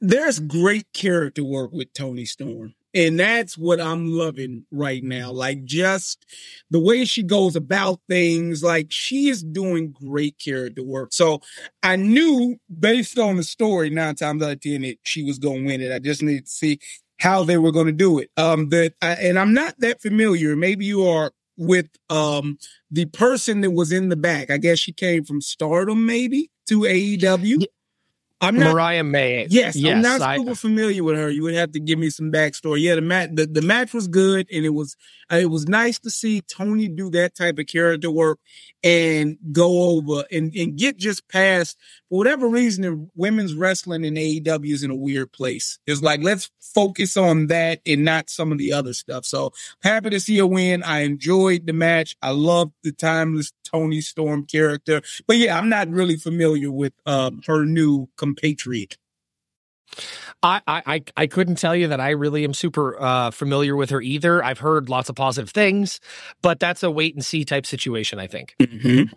[0.00, 2.74] there's great character work with Toni Storm.
[2.94, 5.32] And that's what I'm loving right now.
[5.32, 6.24] Like just
[6.70, 11.12] the way she goes about things, like she is doing great character work.
[11.12, 11.40] So
[11.82, 15.62] I knew based on the story nine times out of ten that she was going
[15.62, 15.92] to win it.
[15.92, 16.78] I just needed to see
[17.18, 18.30] how they were going to do it.
[18.36, 20.54] Um, that I, and I'm not that familiar.
[20.56, 22.58] Maybe you are with um
[22.90, 24.50] the person that was in the back.
[24.50, 27.64] I guess she came from Stardom, maybe to AEW.
[28.40, 29.46] I'm not Mariah May.
[29.48, 31.30] Yes, yes I'm not I, super familiar with her.
[31.30, 32.82] You would have to give me some backstory.
[32.82, 34.96] Yeah, the match the, the match was good, and it was
[35.32, 38.38] uh, it was nice to see Toni do that type of character work
[38.82, 43.10] and go over and, and get just past for whatever reason.
[43.14, 45.78] Women's wrestling in AEW is in a weird place.
[45.86, 49.24] It's like let's focus on that and not some of the other stuff.
[49.24, 50.82] So happy to see a win.
[50.82, 52.16] I enjoyed the match.
[52.20, 57.40] I love the timeless Toni Storm character, but yeah, I'm not really familiar with um,
[57.46, 58.96] her new compatriot.
[60.42, 64.00] I, I I couldn't tell you that I really am super uh, familiar with her
[64.02, 64.42] either.
[64.44, 66.00] I've heard lots of positive things,
[66.42, 68.18] but that's a wait and see type situation.
[68.18, 68.54] I think.
[68.60, 69.14] Mm-hmm.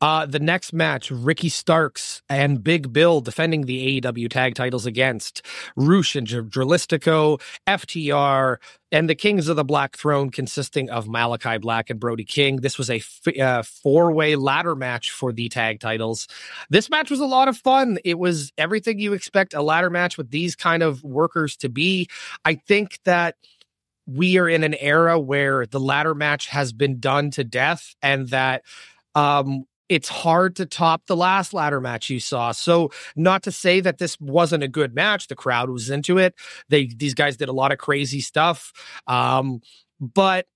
[0.00, 5.42] Uh, the next match, Ricky Starks and Big Bill defending the AEW tag titles against
[5.74, 8.58] Rush and Dralistico, FTR,
[8.92, 12.56] and the Kings of the Black Throne, consisting of Malachi Black and Brody King.
[12.56, 16.28] This was a f- uh, four way ladder match for the tag titles.
[16.70, 17.98] This match was a lot of fun.
[18.04, 22.08] It was everything you expect a ladder match with these kind of workers to be.
[22.44, 23.34] I think that
[24.06, 28.28] we are in an era where the ladder match has been done to death and
[28.28, 28.62] that
[29.14, 32.52] um, it's hard to top the last ladder match you saw.
[32.52, 35.28] So, not to say that this wasn't a good match.
[35.28, 36.34] The crowd was into it.
[36.68, 38.72] They these guys did a lot of crazy stuff.
[39.06, 39.60] Um,
[40.00, 40.46] but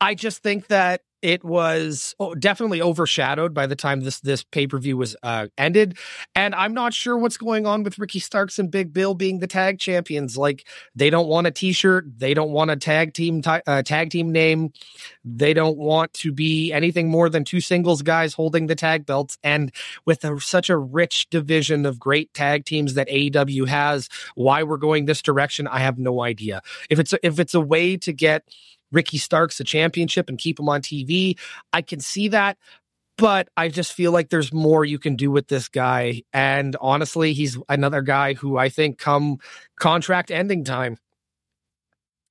[0.00, 4.66] I just think that it was oh, definitely overshadowed by the time this this pay
[4.66, 5.98] per view was uh, ended,
[6.34, 9.46] and I'm not sure what's going on with Ricky Starks and Big Bill being the
[9.46, 10.36] tag champions.
[10.36, 14.32] Like they don't want a T-shirt, they don't want a tag team uh, tag team
[14.32, 14.72] name,
[15.24, 19.36] they don't want to be anything more than two singles guys holding the tag belts.
[19.42, 19.72] And
[20.06, 24.76] with a, such a rich division of great tag teams that AEW has, why we're
[24.76, 26.62] going this direction, I have no idea.
[26.88, 28.44] If it's a, if it's a way to get
[28.92, 31.38] Ricky Starks a championship and keep him on TV.
[31.72, 32.58] I can see that,
[33.16, 36.22] but I just feel like there's more you can do with this guy.
[36.32, 39.38] And honestly, he's another guy who I think come
[39.78, 40.96] contract ending time,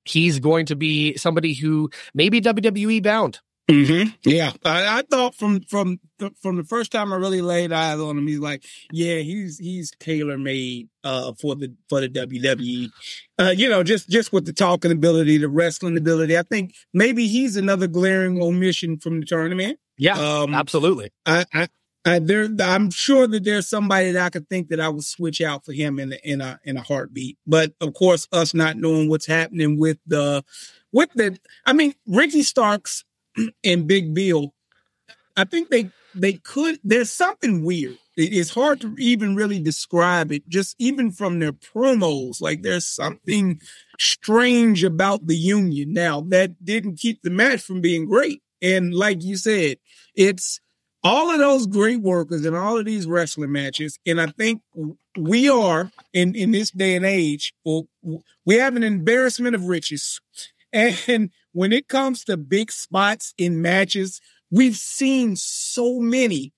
[0.06, 3.40] he's going to be somebody who maybe WWE bound.
[3.70, 4.10] Mm-hmm.
[4.24, 8.00] Yeah, I, I, thought from from the, from the first time I really laid eyes
[8.00, 12.90] on him, he's like, yeah, he's he's tailor made uh, for the for the WWE.
[13.38, 16.36] Uh, you know, just just with the talking ability, the wrestling ability.
[16.36, 19.80] I think maybe he's another glaring omission from the tournament.
[20.00, 21.12] Yeah, um, absolutely.
[21.28, 21.68] I, I
[22.06, 25.42] Uh, there, I'm sure that there's somebody that I could think that I would switch
[25.42, 27.38] out for him in a, in a in a heartbeat.
[27.46, 30.44] But of course, us not knowing what's happening with the
[30.92, 33.04] with the, I mean, Ricky Starks
[33.64, 34.54] and Big Bill,
[35.36, 36.80] I think they they could.
[36.84, 37.98] There's something weird.
[38.18, 40.48] It's hard to even really describe it.
[40.50, 43.62] Just even from their promos, like there's something
[43.98, 45.94] strange about the union.
[45.94, 48.42] Now that didn't keep the match from being great.
[48.62, 49.78] And like you said,
[50.16, 50.60] it's
[51.04, 53.98] all of those great workers and all of these wrestling matches.
[54.06, 54.62] And I think
[55.18, 57.88] we are in, in this day and age, well,
[58.46, 60.20] we have an embarrassment of riches.
[60.72, 66.54] And when it comes to big spots in matches, we've seen so many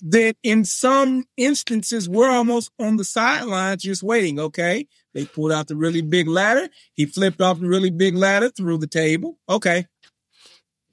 [0.00, 4.38] that in some instances we're almost on the sidelines just waiting.
[4.38, 4.86] Okay.
[5.14, 6.68] They pulled out the really big ladder.
[6.94, 9.38] He flipped off the really big ladder through the table.
[9.48, 9.86] Okay.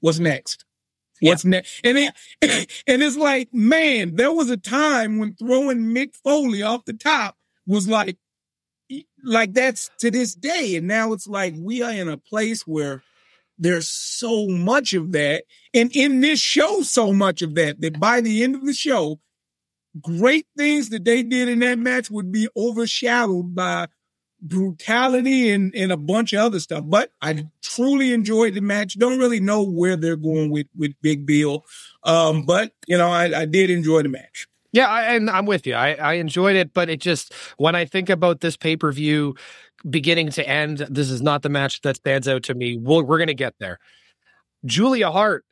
[0.00, 0.64] What's next?
[1.20, 1.50] What's yeah.
[1.50, 1.80] next?
[1.84, 2.14] And it,
[2.86, 7.36] and it's like, man, there was a time when throwing Mick Foley off the top
[7.66, 8.18] was like,
[9.22, 10.76] like that's to this day.
[10.76, 13.02] And now it's like we are in a place where
[13.58, 15.44] there's so much of that.
[15.74, 19.20] And in this show, so much of that, that by the end of the show,
[20.00, 23.88] great things that they did in that match would be overshadowed by
[24.40, 26.84] brutality and, and a bunch of other stuff.
[26.86, 28.98] But I truly enjoyed the match.
[28.98, 31.64] Don't really know where they're going with, with Big Bill.
[32.02, 34.46] Um, but you know, I, I did enjoy the match.
[34.72, 35.74] Yeah, I, and I'm with you.
[35.74, 39.34] I, I enjoyed it, but it just when I think about this pay per view
[39.88, 42.76] beginning to end, this is not the match that stands out to me.
[42.76, 43.78] we we are going to get there.
[44.64, 45.44] Julia Hart,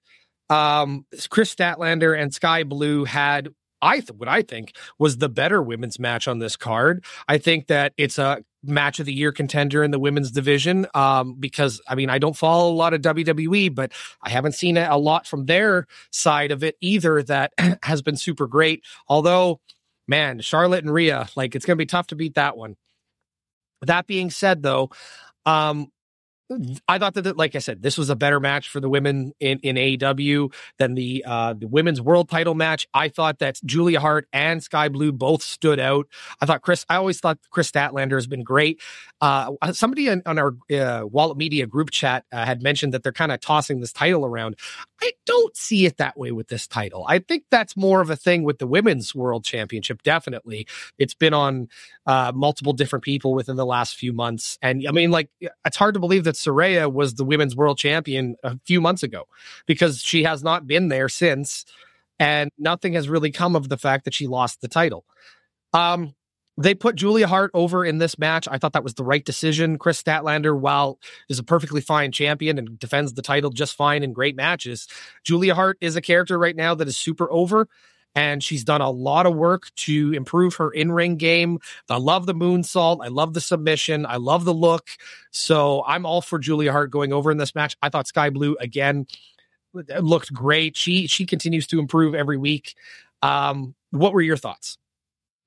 [0.51, 3.49] um, Kris Statlander, and Skye Blue had
[3.85, 7.05] I th- what I think was the better women's match on this card.
[7.29, 11.35] I think that it's a match of the year contender in the women's division um,
[11.35, 13.92] because I mean I don't follow a lot of WWE, but
[14.23, 18.47] I haven't seen a lot from their side of it either that has been super
[18.47, 18.83] great.
[19.07, 19.61] Although,
[20.09, 22.77] man, Charlotte and Rhea, like it's going to be tough to beat that one.
[23.87, 24.90] That being said, though,
[25.47, 25.90] um,
[26.87, 29.61] I thought that, like I said, this was a better match for the women in,
[29.61, 32.87] in AEW than the uh, the women's world title match.
[32.92, 36.07] I thought that Julia Hart and Skye Blue both stood out.
[36.42, 38.83] I thought Kris, I always thought Kris Statlander has been great.
[39.22, 43.12] Uh, somebody on, on our uh, Wallop Media group chat uh, had mentioned that they're
[43.12, 44.57] kind of tossing this title around.
[45.02, 47.07] I don't see it that way with this title.
[47.09, 50.02] I think that's more of a thing with the women's world championship.
[50.02, 50.66] Definitely,
[50.98, 51.68] it's been on
[52.07, 55.94] uh, multiple different people within the last few months, and I mean, like, it's hard
[55.94, 59.27] to believe that that Saraya was the women's world champion a few months ago
[59.66, 61.64] because she has not been there since.
[62.18, 65.05] And nothing has really come of the fact that she lost the title.
[65.73, 66.14] Um,
[66.57, 68.47] they put Julia Hart over in this match.
[68.49, 69.77] I thought that was the right decision.
[69.79, 74.12] Kris Statlander, while is a perfectly fine champion and defends the title just fine in
[74.12, 74.87] great matches,
[75.25, 77.68] Julia Hart is a character right now that is super over
[78.14, 81.59] and she's done a lot of work to improve her in-ring game.
[81.90, 83.05] I love the moonsault.
[83.05, 84.07] I love the submission.
[84.07, 84.88] I love the look.
[85.31, 87.77] So I'm all for Julia Hart going over in this match.
[87.83, 89.07] I thought Skye Blue again
[90.00, 90.77] looked great.
[90.77, 92.74] She she continues to improve every week.
[93.22, 94.79] Um, what were your thoughts?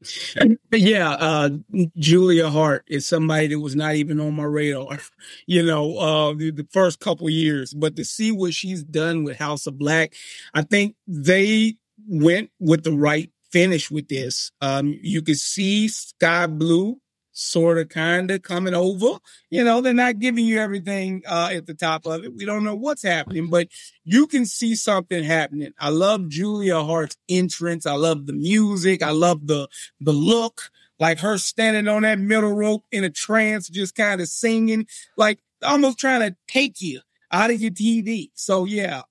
[0.72, 1.50] Yeah, uh,
[1.98, 5.00] Julia Hart is somebody that was not even on my radar,
[5.48, 7.74] you know, uh, the, the first couple years.
[7.74, 10.14] But to see what she's done with House of Black,
[10.54, 14.52] I think they went with the right finish with this.
[14.62, 17.00] Um, you could see Skye Blue
[17.38, 19.20] sort of kind of coming over.
[19.50, 22.36] You know, they're not giving you everything uh, at the top of it.
[22.36, 23.68] We don't know what's happening, but
[24.04, 25.72] you can see something happening.
[25.80, 27.86] I love Julia Hart's entrance.
[27.86, 29.04] I love the music.
[29.04, 29.68] I love the
[30.00, 30.70] the look.
[31.00, 35.40] Like her standing on that middle rope in a trance, just kind of singing, like
[35.62, 38.32] almost trying to take you out of your TV.
[38.34, 39.04] So yeah.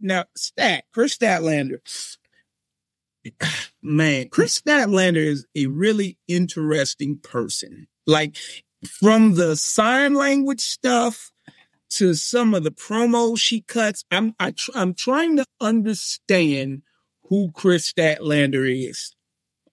[0.00, 1.78] Now, Stat, Kris Statlander,
[3.82, 7.86] man, Kris Statlander is a really interesting person.
[8.06, 8.36] Like
[8.86, 11.32] from the sign language stuff
[11.90, 16.82] to some of the promos she cuts, I'm I tr- I'm trying to understand
[17.28, 19.14] who Kris Statlander is.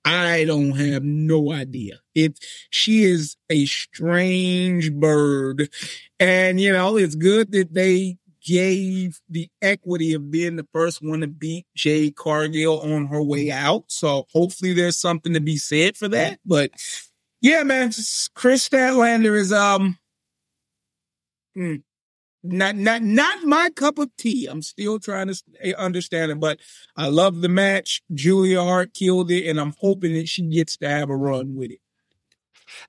[0.04, 2.00] I don't have no idea.
[2.16, 2.40] It
[2.70, 5.70] she is a strange bird,
[6.20, 11.22] and you know it's good that they gave the equity of being the first one
[11.22, 13.86] to beat Jade Cargill on her way out.
[13.88, 16.40] So hopefully there's something to be said for that.
[16.46, 16.72] But
[17.42, 17.92] yeah, man,
[18.36, 19.98] Kris Statlander is um
[21.56, 21.76] hmm,
[22.44, 24.48] not not not my cup of tea.
[24.48, 26.60] I'm still trying to eh, understand it, but
[26.96, 28.02] I love the match.
[28.14, 31.72] Julia Hart killed it, and I'm hoping that she gets to have a run with
[31.72, 31.80] it.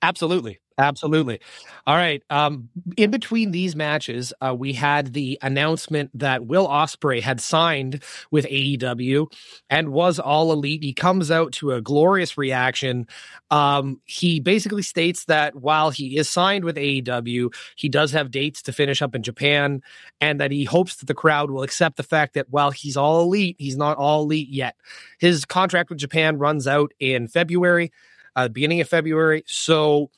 [0.01, 0.59] Absolutely.
[0.79, 1.39] Absolutely.
[1.85, 2.23] All right.
[2.31, 8.01] Um, in between these matches, uh, we had the announcement that Will Ospreay had signed
[8.31, 9.27] with AEW
[9.69, 10.81] and was all elite.
[10.83, 13.05] He comes out to a glorious reaction.
[13.51, 18.63] Um, he basically states that while he is signed with AEW, he does have dates
[18.63, 19.81] to finish up in Japan,
[20.21, 23.21] and that he hopes that the crowd will accept the fact that while he's all
[23.21, 24.75] elite, he's not all elite yet.
[25.19, 27.91] His contract with Japan runs out in February,
[28.35, 29.43] uh, beginning of February.
[29.45, 30.09] So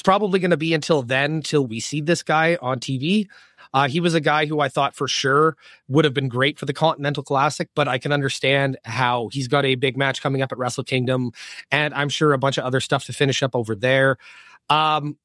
[0.00, 3.28] it's probably going to be until then till we see this guy on TV.
[3.74, 6.64] Uh, he was a guy who I thought for sure would have been great for
[6.64, 10.52] the Continental Classic, but I can understand how he's got a big match coming up
[10.52, 11.32] at Wrestle Kingdom,
[11.70, 14.16] and I'm sure a bunch of other stuff to finish up over there.
[14.70, 15.18] Um,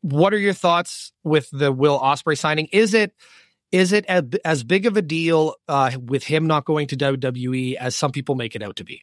[0.00, 2.68] what are your thoughts with the Will Ospreay signing?
[2.70, 3.14] Is it
[3.72, 7.96] is it as, big of a deal uh, with him not going to WWE as
[7.96, 9.02] some people make it out to be?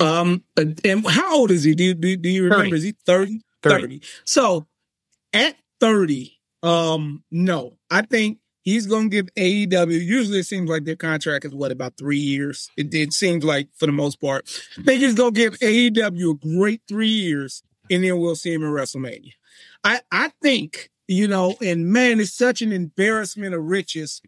[0.00, 1.74] Um, and how old is he?
[1.74, 2.64] Do you, do, do you remember?
[2.64, 2.76] 30.
[2.76, 3.40] Is he 30?
[3.62, 3.82] 30?
[3.82, 4.02] 30.
[4.24, 4.66] So
[5.32, 10.84] at 30, um, no, I think he's going to give AEW, usually it seems like
[10.84, 12.70] their contract is what, about three years?
[12.76, 14.48] It, it seems like for the most part.
[14.78, 18.52] I think he's going to give AEW a great three years and then we'll see
[18.52, 19.32] him in WrestleMania.
[19.82, 24.20] I, I think, you know, and man, it's such an embarrassment of riches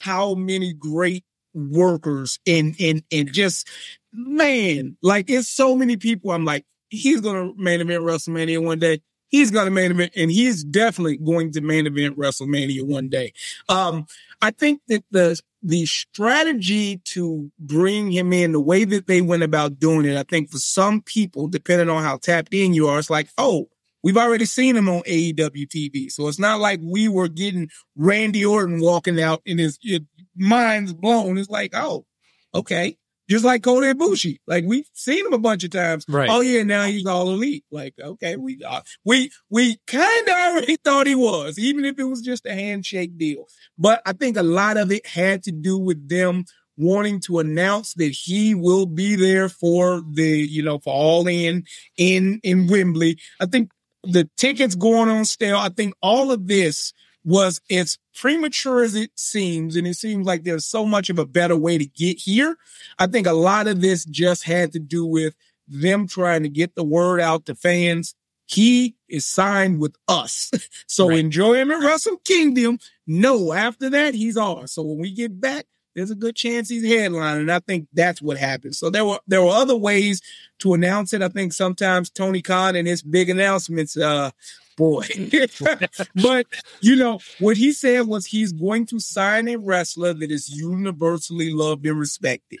[0.00, 3.68] how many great workers and and and just
[4.16, 6.30] man, like it's so many people.
[6.32, 9.02] I'm like, he's gonna main event WrestleMania one day.
[9.28, 13.32] He's gonna main event, and he's definitely going to main event WrestleMania one day.
[13.68, 14.06] Um,
[14.40, 19.42] I think that the the strategy to bring him in, the way that they went
[19.42, 22.98] about doing it, I think for some people, depending on how tapped in you are,
[22.98, 23.68] it's like, oh,
[24.06, 26.12] We've already seen him on AEW TV.
[26.12, 30.02] So it's not like we were getting Randy Orton walking out and his, his
[30.36, 31.36] mind's blown.
[31.38, 32.06] It's like, oh,
[32.54, 32.98] okay.
[33.28, 34.38] Just like Kota Ibushi.
[34.46, 36.04] Like we've seen him a bunch of times.
[36.08, 36.30] Right.
[36.30, 37.64] Oh yeah, now he's all elite.
[37.70, 42.04] Like, okay, we uh, we we kind of already thought he was, even if it
[42.04, 43.46] was just a handshake deal.
[43.78, 46.44] But I think a lot of it had to do with them
[46.76, 51.64] wanting to announce that he will be there for the, you know, for all in
[51.96, 53.18] in in Wembley.
[53.40, 53.70] I think
[54.02, 55.56] the tickets going on sale.
[55.56, 56.92] I think all of this
[57.26, 61.26] was as premature as it seems, and it seems like there's so much of a
[61.26, 62.56] better way to get here.
[63.00, 65.34] I think a lot of this just had to do with
[65.66, 68.14] them trying to get the word out to fans.
[68.46, 70.52] He is signed with us.
[70.86, 71.18] so right.
[71.18, 72.78] enjoy him at Wrestle Kingdom.
[73.08, 74.70] No, after that, he's ours.
[74.70, 75.66] So when we get back,
[75.96, 77.40] there's a good chance he's headlining.
[77.40, 78.76] And I think that's what happened.
[78.76, 80.22] So there were there were other ways
[80.60, 81.22] to announce it.
[81.22, 84.30] I think sometimes Tony Khan and his big announcements, uh,
[84.76, 85.06] boy.
[86.14, 86.46] but
[86.80, 91.52] you know, what he said was he's going to sign a wrestler that is universally
[91.52, 92.60] loved and respected.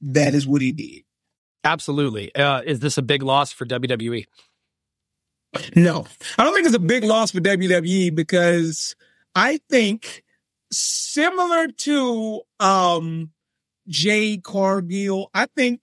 [0.00, 1.02] That is what he did.
[1.64, 2.34] Absolutely.
[2.34, 4.26] Uh, is this a big loss for WWE?
[5.74, 6.06] No,
[6.36, 8.94] I don't think it's a big loss for WWE because
[9.34, 10.22] I think
[10.70, 13.30] similar to um
[13.88, 15.80] Jade Cargill, I think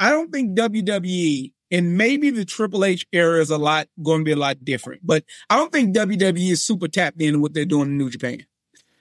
[0.00, 4.24] I don't think WWE and maybe the Triple H era is a lot going to
[4.24, 7.64] be a lot different, but I don't think WWE is super tapped into what they're
[7.64, 8.44] doing in New Japan.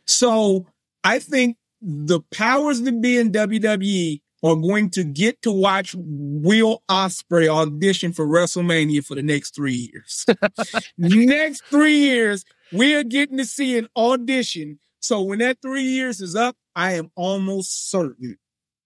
[0.05, 0.67] So
[1.03, 6.83] I think the powers that be in WWE are going to get to watch Will
[6.89, 10.25] Ospreay audition for WrestleMania for the next three years.
[10.97, 16.19] next three years, we are getting to see an audition so when that three years
[16.19, 18.37] is up, I am almost certain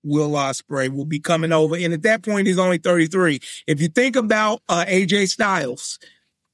[0.04, 1.76] Will Ospreay will be coming over.
[1.76, 3.40] And at that point, he's only 33.
[3.68, 6.00] If you think about uh, AJ Styles,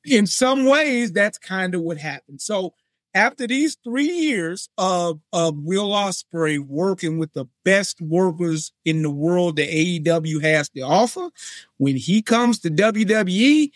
[0.06, 2.42] in some ways, that's kind of what happened.
[2.42, 2.74] So
[3.14, 9.10] after these three years of, of Will Ospreay working with the best workers in the
[9.10, 11.30] world that AEW has to offer,
[11.78, 13.72] when he comes to WWE,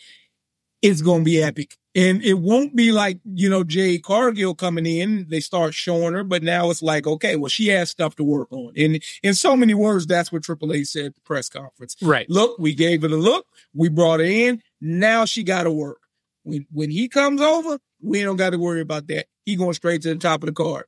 [0.81, 1.77] it's going to be epic.
[1.93, 6.23] And it won't be like, you know, Jade Cargill coming in, they start showing her,
[6.23, 8.71] but now it's like, okay, well, she has stuff to work on.
[8.77, 11.97] And in so many words, that's what Triple H said at the press conference.
[12.01, 12.29] Right.
[12.29, 13.45] Look, we gave it a look.
[13.73, 14.61] We brought her in.
[14.79, 15.99] Now she got to work.
[16.43, 19.25] When, when he comes over, we don't got to worry about that.
[19.43, 20.85] He going straight to the top of the card.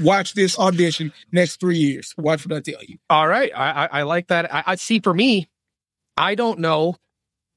[0.00, 2.14] Watch this audition next three years.
[2.16, 2.96] Watch what I tell you.
[3.10, 3.52] All right.
[3.54, 4.52] I, I, I like that.
[4.52, 5.50] I, I see for me,
[6.16, 6.96] I don't know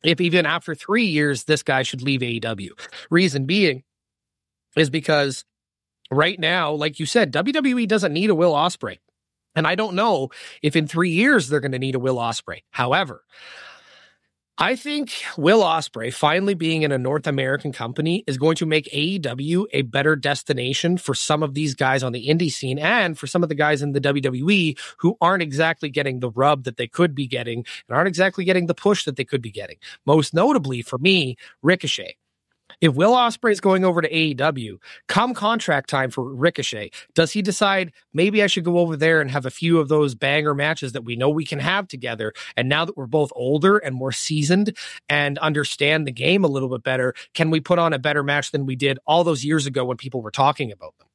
[0.03, 2.69] if even after three years, this guy should leave AEW.
[3.09, 3.83] Reason being
[4.75, 5.45] is because
[6.11, 8.97] right now, like you said, WWE doesn't need a Will Ospreay.
[9.55, 10.29] And I don't know
[10.61, 12.61] if in three years they're going to need a Will Ospreay.
[12.71, 13.23] However,
[14.61, 18.91] I think Will Ospreay finally being in a North American company is going to make
[18.91, 23.25] AEW a better destination for some of these guys on the indie scene and for
[23.25, 26.87] some of the guys in the WWE who aren't exactly getting the rub that they
[26.87, 29.77] could be getting and aren't exactly getting the push that they could be getting.
[30.05, 32.17] Most notably for me, Ricochet.
[32.81, 34.77] If Will Ospreay is going over to AEW,
[35.07, 39.29] come contract time for Ricochet, does he decide maybe I should go over there and
[39.31, 42.33] have a few of those banger matches that we know we can have together?
[42.55, 44.77] And now that we're both older and more seasoned
[45.09, 48.51] and understand the game a little bit better, can we put on a better match
[48.51, 51.08] than we did all those years ago when people were talking about them?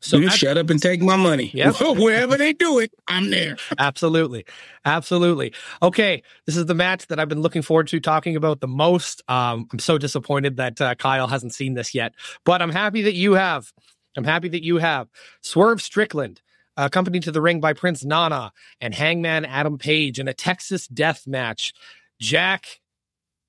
[0.00, 1.50] So you shut up and take my money.
[1.52, 1.76] Yep.
[1.98, 3.56] Wherever they do it, I'm there.
[3.78, 4.46] Absolutely.
[4.84, 5.52] Absolutely.
[5.82, 6.22] Okay.
[6.46, 9.22] This is the match that I've been looking forward to talking about the most.
[9.28, 13.14] Um, I'm so disappointed that uh, Kyle hasn't seen this yet, but I'm happy that
[13.14, 13.72] you have.
[14.16, 15.08] I'm happy that you have.
[15.42, 16.40] Swerve Strickland,
[16.76, 21.26] accompanied to the ring by Prince Nana and Hangman Adam Page in a Texas death
[21.26, 21.72] match.
[22.18, 22.80] Jack,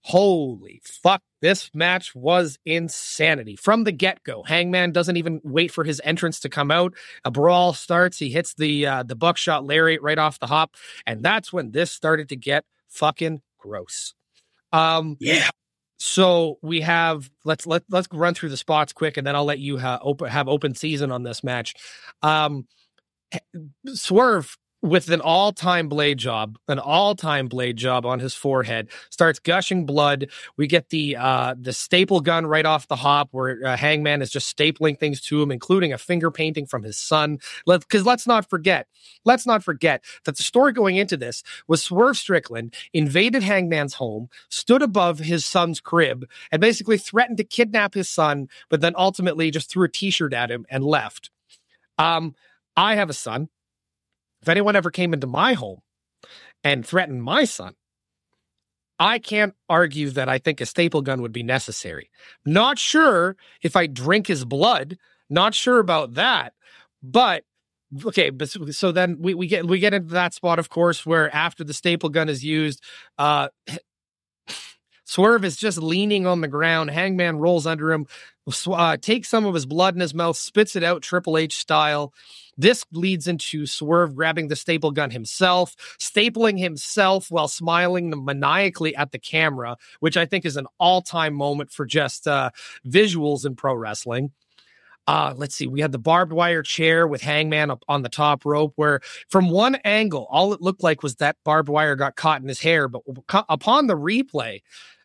[0.04, 4.43] holy fuck this match was insanity from the get go.
[4.43, 6.93] Hangman doesn't even wait for his entrance to come out.
[7.26, 8.20] A brawl starts.
[8.20, 10.76] He hits the uh, the buckshot lariat right off the hop,
[11.06, 14.14] and that's when this started to get fucking gross.
[14.72, 15.49] Um, yeah.
[15.97, 19.60] So we have let's let let's run through the spots quick, and then I'll let
[19.60, 21.76] you ha- open, have open season on this match.
[22.22, 22.68] Um,
[23.88, 29.86] Swerve with an all-time blade job, an all-time blade job on his forehead, starts gushing
[29.86, 30.27] blood.
[30.57, 34.32] We get the uh, the staple gun right off the hop, where uh, Hangman is
[34.32, 37.38] just stapling things to him, including a finger painting from his son.
[37.65, 38.88] Because Let, let's not forget,
[39.23, 44.29] let's not forget that the story going into this was Swerve Strickland invaded Hangman's home,
[44.49, 49.51] stood above his son's crib, and basically threatened to kidnap his son, but then ultimately
[49.51, 51.29] just threw a T-shirt at him and left.
[51.97, 52.36] Um,
[52.75, 53.49] I have a son.
[54.42, 55.82] If anyone ever came into my home
[56.64, 57.76] and threatened my son,
[59.00, 62.12] I can't argue that I think a staple gun would be necessary.
[62.46, 64.98] Not sure if I drink his blood,
[65.30, 66.54] not sure about that.
[67.02, 67.44] But
[68.06, 68.32] okay,
[68.70, 71.74] so then we, we get we get into that spot, of course, where after the
[71.74, 72.84] staple gun is used,
[73.18, 73.48] uh
[75.12, 76.89] Swerve is just leaning on the ground.
[76.89, 78.07] Hangman rolls under him,
[78.68, 82.14] uh, takes some of his blood in his mouth, spits it out Triple H style.
[82.57, 89.12] This leads into Swerve grabbing the staple gun himself, stapling himself while smiling maniacally at
[89.12, 92.51] the camera, which I think is an all time moment for just uh,
[92.88, 94.32] visuals in pro wrestling.
[95.07, 95.68] Uh, let's see.
[95.68, 99.49] We had the barbed wire chair with Hangman up on the top rope, where from
[99.49, 102.88] one angle, all it looked like was that barbed wire got caught in his hair.
[102.88, 103.01] But
[103.49, 104.62] upon the replay,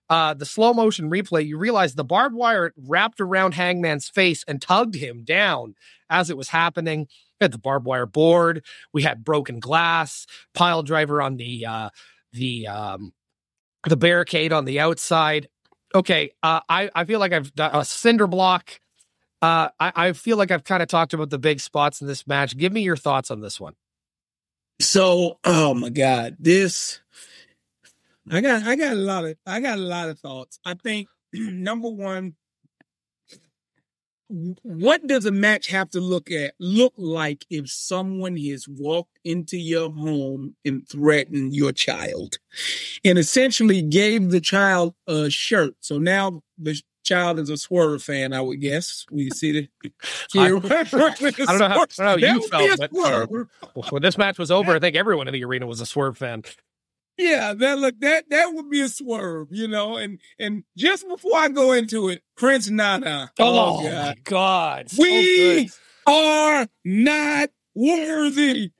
[0.09, 4.63] uh, the slow motion replay, you realize the barbed wire wrapped around Hangman's face and
[4.63, 5.75] tugged him down
[6.09, 7.09] as it was happening.
[7.41, 8.65] We had the barbed wire board.
[8.93, 11.91] We had broken glass, pile driver on the uh,
[12.33, 13.13] the um,
[13.89, 15.49] the barricade on the outside.
[15.95, 18.81] Okay, uh, I I feel like I've done a cinder block.
[19.43, 22.27] Uh, I, I feel like I've kind of talked about the big spots in this
[22.27, 22.57] match.
[22.57, 23.75] Give me your thoughts on this one.
[24.81, 27.01] So, oh my God, this
[28.31, 30.59] I got I got a lot of I got a lot of thoughts.
[30.65, 32.35] I think number one,
[34.29, 39.57] what does a match have to look at look like if someone has walked into
[39.57, 42.39] your home and threatened your child?
[43.05, 45.75] And essentially gave the child a shirt.
[45.81, 49.07] So now the child is a swerve fan i would guess.
[49.13, 49.69] We see the
[50.37, 52.81] I, I, don't know how, I don't know how you felt
[53.77, 56.19] but when this match was over i think everyone in the arena was a swerve
[56.19, 56.43] fan
[57.19, 59.97] yeah, that look that that would be a swerve, you know.
[59.97, 63.31] And and just before I go into it, Prince Nana.
[63.39, 63.93] Oh, oh God.
[63.93, 65.73] my God, so we good.
[66.07, 68.73] are not worthy.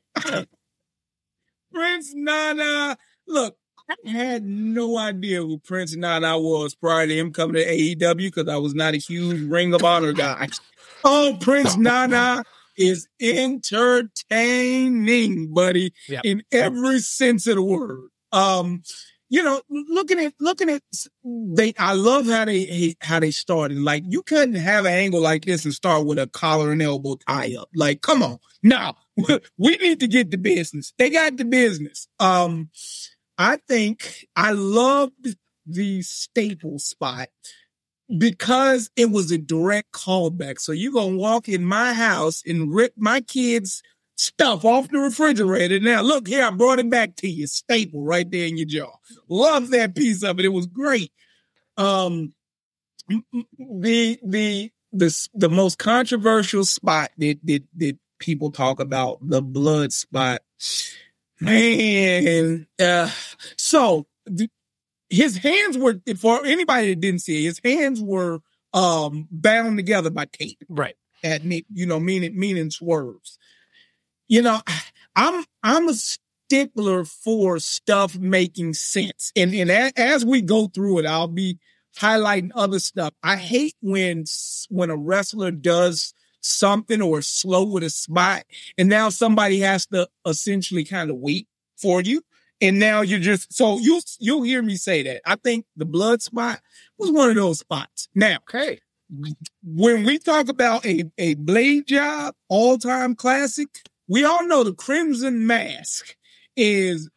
[1.73, 2.99] Prince Nana.
[3.27, 3.57] Look,
[3.89, 8.49] I had no idea who Prince Nana was prior to him coming to AEW because
[8.49, 10.49] I was not a huge Ring of Honor guy.
[11.05, 12.43] Oh, Prince Nana
[12.77, 16.23] is entertaining, buddy, yep.
[16.25, 18.09] in every sense of the word.
[18.33, 18.83] Um,
[19.29, 20.83] you know, looking at looking at
[21.25, 23.79] they, I love how they how they started.
[23.79, 27.17] Like you couldn't have an angle like this and start with a collar and elbow
[27.29, 27.69] tie up.
[27.75, 28.97] Like, come on, now
[29.59, 30.93] we need to get the business.
[30.97, 32.07] They got the business.
[32.21, 32.71] Um,
[33.37, 37.29] I think I loved the staple spot
[38.19, 40.61] because it was a direct callback.
[40.61, 43.83] So you're gonna walk in my house and rip my kids'
[44.17, 45.79] stuff off the refrigerator.
[45.79, 47.47] Now, look here, I brought it back to you.
[47.47, 48.93] Staple right there in your jaw.
[49.29, 50.45] Love that piece of it.
[50.47, 51.13] It was great.
[51.77, 52.33] Um,
[53.09, 59.93] the the the the most controversial spot that that that people talk about the blood
[59.93, 60.41] spot,
[61.41, 62.67] man.
[62.81, 63.11] Uh,
[63.57, 64.49] so the,
[65.11, 68.41] his hands were for anybody that didn't see it, his hands were
[68.73, 70.63] um bound together by tape.
[70.69, 70.97] Right.
[71.23, 73.39] At you know, meaning meaning swerves.
[74.29, 74.61] You know,
[75.17, 79.33] I'm I'm a stickler for stuff making sense.
[79.37, 81.59] And and as we go through it, I'll be
[81.99, 83.15] highlighting other stuff.
[83.23, 84.25] I hate when
[84.69, 88.45] when a wrestler does something or slow with a spot
[88.79, 92.23] and now somebody has to essentially kind of wait for you
[92.61, 95.23] and now you're just so you you'll hear me say that.
[95.27, 96.61] I think the blood spot
[96.99, 98.09] was one of those spots.
[98.15, 98.81] Now, okay,
[99.63, 103.69] when we talk about a a blade job all time classic,
[104.09, 106.17] we all know the Crimson Mask
[106.57, 107.09] is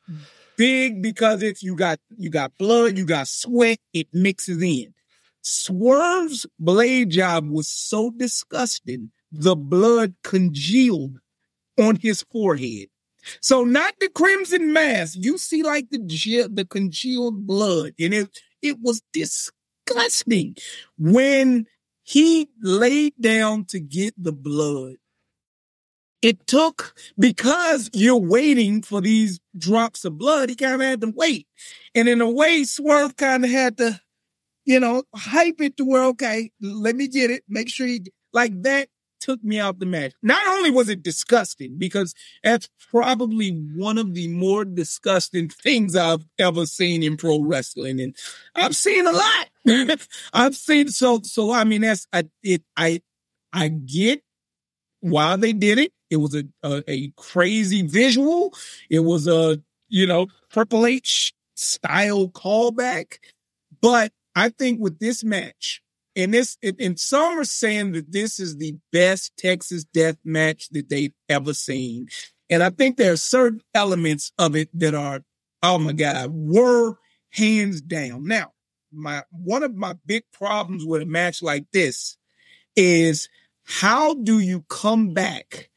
[0.58, 4.94] big because it's you got you got blood, you got sweat, it mixes in.
[5.42, 11.18] Swerve's blade job was so disgusting, the blood congealed
[11.80, 12.88] on his forehead.
[13.42, 15.16] So not the crimson mask.
[15.18, 16.00] You see like the
[16.52, 18.30] the congealed blood, and it
[18.62, 20.56] it was disgusting
[20.98, 21.68] when
[22.04, 24.96] he laid down to get the blood.
[26.22, 30.50] It took because you're waiting for these drops of blood.
[30.50, 31.48] He kind of had to wait,
[31.96, 34.02] and in a way, Swerve kind of had to,
[34.66, 38.04] you know, hype it to where okay, let me get it, make sure he
[38.34, 38.90] like that
[39.20, 40.14] took me out the match.
[40.22, 42.14] Not only was it disgusting, because
[42.44, 48.00] that's probably one of the more disgusting things I've ever seen in pro wrestling.
[48.00, 48.16] And
[48.56, 49.50] I've seen a lot.
[50.34, 53.02] I've seen so so I mean that's I it I
[53.54, 54.24] I get
[55.02, 55.94] why they did it.
[56.10, 58.54] It was a, a, a crazy visual.
[58.90, 63.18] It was a, you know, Triple H style callback.
[63.82, 65.82] But I think with this match,
[66.16, 70.90] and this, and some are saying that this is the best Texas death match that
[70.90, 72.08] they've ever seen.
[72.50, 75.22] And I think there are certain elements of it that are,
[75.62, 76.96] oh my God, were
[77.30, 78.26] hands down.
[78.26, 78.54] Now,
[78.92, 82.18] my, one of my big problems with a match like this
[82.76, 83.30] is
[83.64, 85.70] how do you come back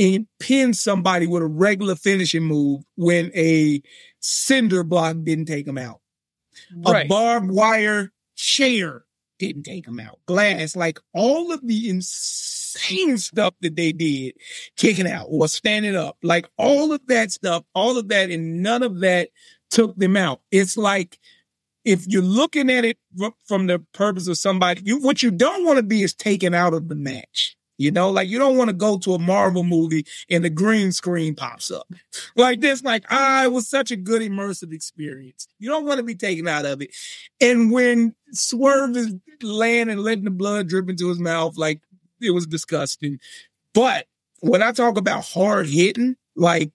[0.00, 3.82] and pin somebody with a regular finishing move when a
[4.18, 6.00] cinder block didn't take them out?
[6.74, 7.04] Right.
[7.04, 9.04] A barbed wire chair
[9.38, 10.18] didn't take him out.
[10.26, 14.34] Glass, like all of the insane stuff that they did,
[14.76, 18.82] kicking out or standing up, like all of that stuff, all of that, and none
[18.82, 19.28] of that
[19.70, 20.40] took them out.
[20.50, 21.18] It's like
[21.84, 22.98] if you're looking at it
[23.46, 26.72] from the purpose of somebody, you what you don't want to be is taken out
[26.72, 27.56] of the match.
[27.80, 30.92] You know, like you don't want to go to a Marvel movie and the green
[30.92, 31.90] screen pops up
[32.36, 32.84] like this.
[32.84, 35.48] Like, ah, it was such a good immersive experience.
[35.58, 36.90] You don't want to be taken out of it.
[37.40, 41.80] And when Swerve is laying and letting the blood drip into his mouth, like
[42.20, 43.18] it was disgusting.
[43.72, 44.04] But
[44.40, 46.72] when I talk about hard hitting, like,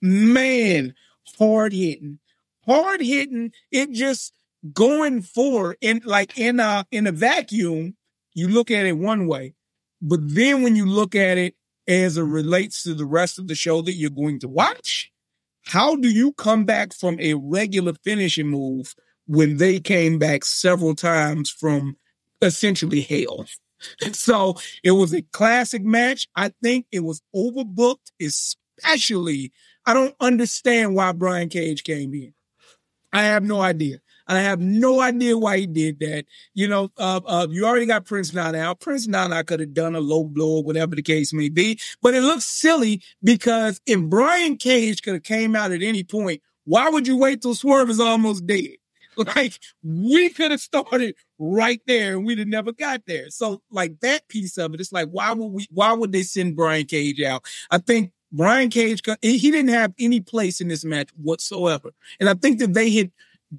[0.00, 0.94] man,
[1.40, 2.20] hard hitting,
[2.64, 4.32] hard hitting, it just
[4.72, 7.96] going for in like in a in a vacuum,
[8.32, 9.56] you look at it one way
[10.00, 11.54] but then when you look at it
[11.88, 15.12] as it relates to the rest of the show that you're going to watch,
[15.64, 18.94] how do you come back from a regular finishing move
[19.26, 21.96] when they came back several times from
[22.40, 23.46] essentially hell?
[24.12, 26.26] So it was a classic match.
[26.34, 29.52] I think it was overbooked, especially.
[29.84, 32.32] I don't understand why Brian Cage came in.
[33.12, 33.98] I have no idea.
[34.28, 36.26] I have no idea why he did that.
[36.54, 38.80] You know, uh, uh, you already got Prince Nana out.
[38.80, 42.14] Prince Nana could have done a low blow or whatever the case may be, but
[42.14, 46.88] it looks silly because if Brian Cage could have came out at any point, why
[46.88, 48.76] would you wait till Swerve is almost dead?
[49.34, 53.30] Like we could have started right there and we'd have never got there.
[53.30, 56.54] So like that piece of it, it's like, why would we, why would they send
[56.54, 57.46] Brian Cage out?
[57.70, 61.92] I think Brian Cage, he didn't have any place in this match whatsoever.
[62.20, 63.10] And I think that they had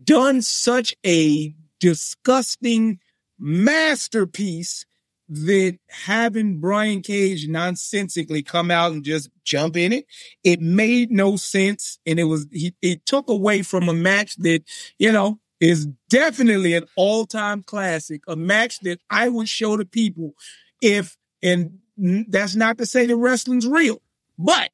[0.04, 3.00] done such a disgusting
[3.40, 4.86] masterpiece
[5.30, 10.06] that having Brian Cage nonsensically come out and just jump in it,
[10.44, 12.00] it made no sense.
[12.06, 14.64] And it was, he, it took away from a match that,
[14.98, 19.86] you know, is definitely an all time classic, a match that I would show to
[19.86, 20.34] people
[20.82, 24.02] if, and that's not to say that wrestling's real,
[24.38, 24.70] but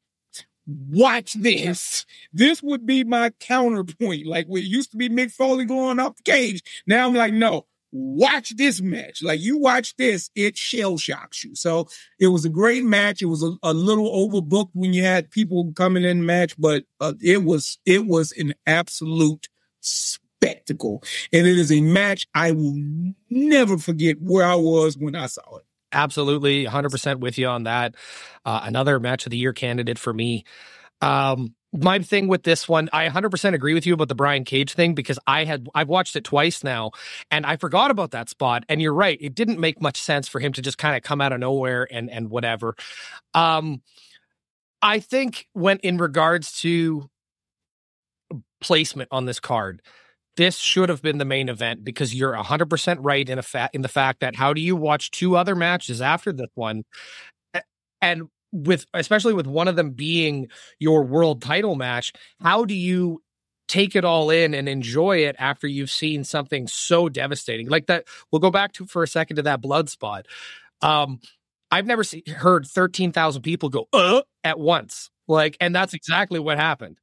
[0.66, 2.06] watch this.
[2.32, 4.26] This would be my counterpoint.
[4.26, 6.64] Like it used to be Mick Foley going off the cage.
[6.88, 9.22] Now I'm like, no, watch this match.
[9.22, 11.56] Like you watch this, it shell shocks you.
[11.56, 11.88] So
[12.20, 13.22] it was a great match.
[13.22, 17.14] It was a, a little overbooked when you had people coming in match, but uh,
[17.22, 19.48] it was it was an absolute
[19.80, 21.04] spectacle.
[21.32, 22.76] And it is a match I will
[23.30, 25.66] never forget where I was when I saw it.
[25.94, 27.96] Absolutely, 100% with you on that.
[28.46, 30.44] Uh, another match of the year candidate for me.
[31.02, 34.74] Um, my thing with this one, I 100% agree with you about the Brian Cage
[34.74, 36.92] thing because I had I've watched it twice now
[37.32, 40.40] and I forgot about that spot and you're right, it didn't make much sense for
[40.40, 42.76] him to just kind of come out of nowhere and and whatever.
[43.34, 43.82] Um
[44.84, 47.10] I think when in regards to
[48.62, 49.82] placement on this card,
[50.36, 53.82] this should have been the main event because you're 100% right in a fa- in
[53.82, 56.84] the fact that how do you watch two other matches after this one?
[58.02, 63.20] And with especially with one of them being your world title match how do you
[63.68, 67.68] take it all in and enjoy it after you've seen something so devastating?
[67.68, 70.28] Like that we'll go back to for a second to that blood spot.
[70.82, 71.20] Um
[71.72, 75.10] i've never see, heard 13,000 people go uh at once.
[75.28, 77.00] Like and that's exactly what happened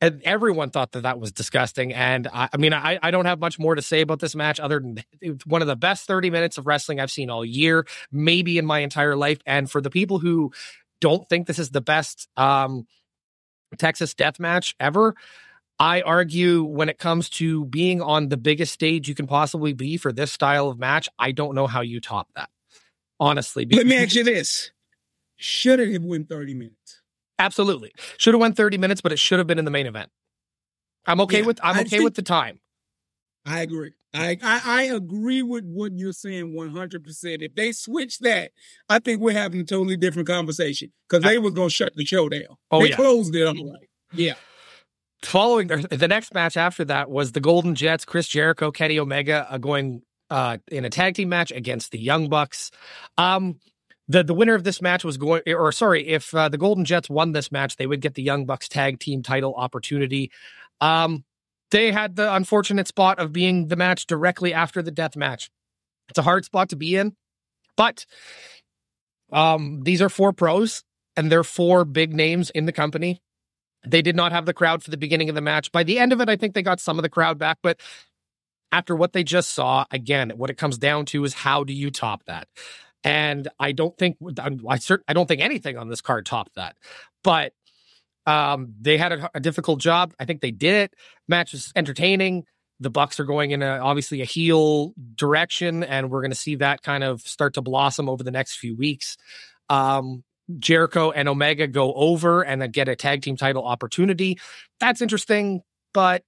[0.00, 1.92] and everyone thought that that was disgusting.
[1.92, 4.60] And I, I mean, I, I, don't have much more to say about this match
[4.60, 7.86] other than it's one of the best 30 minutes of wrestling I've seen all year,
[8.10, 9.38] maybe in my entire life.
[9.46, 10.52] And for the people who
[11.00, 12.86] don't think this is the best um,
[13.78, 15.14] Texas death match ever,
[15.78, 19.96] I argue when it comes to being on the biggest stage you can possibly be
[19.96, 22.50] for this style of match, I don't know how you top that.
[23.18, 23.66] Honestly.
[23.70, 24.70] Let me ask you this.
[25.36, 26.83] Should it have won 30 minutes?
[27.38, 27.92] Absolutely.
[28.18, 30.10] Should have went 30 minutes, but it should have been in the main event.
[31.06, 32.60] I'm okay yeah, with I'm okay with the time.
[33.44, 33.92] I agree.
[34.14, 37.04] I, I, I agree with what you're saying 100.
[37.04, 38.52] percent If they switch that,
[38.88, 42.04] I think we're having a totally different conversation because they were going to shut the
[42.04, 42.42] show down.
[42.70, 43.46] Oh they yeah, closed it.
[43.46, 44.34] I'm like, yeah.
[45.22, 49.58] Following the next match after that was the Golden Jets, Chris Jericho, Kenny Omega uh,
[49.58, 52.70] going uh, in a tag team match against the Young Bucks.
[53.18, 53.58] Um,
[54.08, 57.08] the the winner of this match was going or sorry if uh, the golden jets
[57.08, 60.30] won this match they would get the young bucks tag team title opportunity.
[60.80, 61.24] Um
[61.70, 65.50] they had the unfortunate spot of being the match directly after the death match.
[66.08, 67.16] It's a hard spot to be in
[67.76, 68.06] but
[69.32, 70.84] um these are four pros
[71.16, 73.20] and they're four big names in the company.
[73.86, 75.70] They did not have the crowd for the beginning of the match.
[75.70, 77.80] By the end of it i think they got some of the crowd back but
[78.70, 81.90] after what they just saw again what it comes down to is how do you
[81.90, 82.48] top that
[83.04, 84.48] and I don't think I
[84.78, 86.76] cert, I don't think anything on this card topped that.
[87.22, 87.52] But
[88.26, 90.14] um, they had a, a, difficult job.
[90.18, 90.94] I think they did it.
[91.28, 92.44] Match was entertaining.
[92.80, 96.56] The Bucks are going in a, obviously a heel direction, and we're going to see
[96.56, 99.18] that kind of start to blossom over the next few weeks.
[99.68, 100.24] Um,
[100.58, 104.38] Jericho and Omega go over and then get a tag team title opportunity.
[104.80, 106.22] That's interesting, but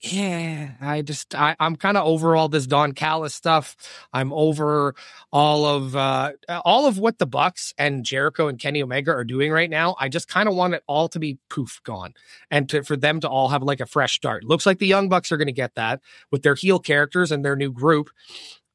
[0.00, 3.74] yeah, I just I, am kind of over all this Don Callis stuff.
[4.12, 4.94] I'm over
[5.32, 6.32] all of uh
[6.64, 9.96] all of what the Bucks and Jericho and Kenny Omega are doing right now.
[9.98, 12.14] I just kind of want it all to be poof gone
[12.48, 14.44] and to, for them to all have like a fresh start.
[14.44, 17.44] Looks like the Young Bucks are going to get that with their heel characters and
[17.44, 18.08] their new group.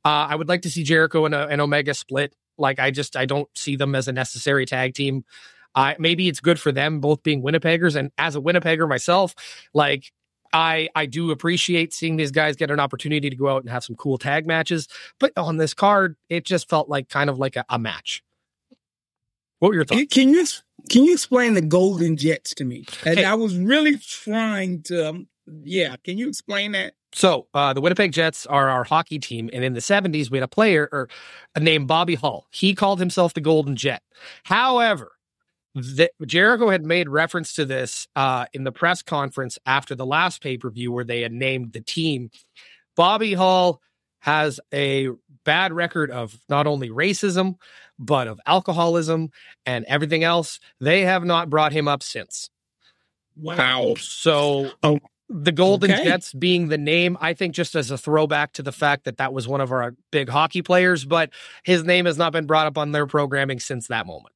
[0.03, 2.35] Uh, I would like to see Jericho and, uh, and Omega split.
[2.57, 5.23] Like I just I don't see them as a necessary tag team.
[5.73, 7.95] Uh, maybe it's good for them both being Winnipeggers.
[7.95, 9.33] And as a Winnipegger myself,
[9.73, 10.11] like
[10.53, 13.83] I I do appreciate seeing these guys get an opportunity to go out and have
[13.83, 14.87] some cool tag matches,
[15.19, 18.23] but on this card, it just felt like kind of like a, a match.
[19.59, 20.05] What were your thoughts?
[20.11, 20.45] Can you
[20.89, 22.85] can you explain the Golden Jets to me?
[23.05, 23.25] And hey.
[23.25, 25.27] I was really trying to, um,
[25.63, 25.95] yeah.
[26.03, 26.95] Can you explain that?
[27.13, 30.43] So uh, the Winnipeg Jets are our hockey team, and in the '70s, we had
[30.43, 31.07] a player or
[31.55, 32.47] a named Bobby Hull.
[32.51, 34.03] He called himself the Golden Jet.
[34.43, 35.12] However,
[35.75, 40.41] the, Jericho had made reference to this uh, in the press conference after the last
[40.41, 42.29] pay per view where they had named the team.
[42.95, 43.81] Bobby Hull
[44.19, 45.09] has a
[45.43, 47.55] bad record of not only racism,
[47.99, 49.29] but of alcoholism
[49.65, 50.59] and everything else.
[50.79, 52.49] They have not brought him up since.
[53.35, 53.95] Wow.
[53.97, 56.03] So oh, the Golden okay.
[56.03, 59.33] Jets being the name, I think just as a throwback to the fact that that
[59.33, 61.31] was one of our big hockey players, but
[61.63, 64.33] his name has not been brought up on their programming since that moment.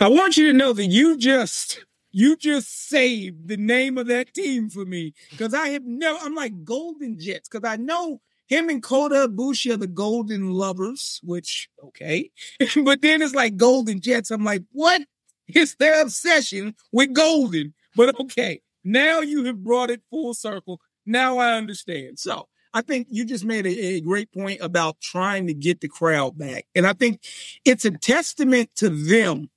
[0.00, 4.32] I want you to know that you just you just saved the name of that
[4.32, 6.18] team for me because I have never.
[6.22, 11.20] I'm like Golden Jets because I know him and Kota Ibushi are the Golden Lovers,
[11.22, 12.30] which okay,
[12.84, 14.30] but then it's like Golden Jets.
[14.30, 15.02] I'm like, what
[15.48, 17.74] is their obsession with Golden?
[17.94, 20.80] But okay, now you have brought it full circle.
[21.04, 22.18] Now I understand.
[22.18, 25.88] So I think you just made a, a, great point about trying to get the
[25.88, 26.66] crowd back.
[26.74, 27.22] And I think
[27.64, 29.48] it's a testament to them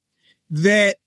[0.49, 0.97] that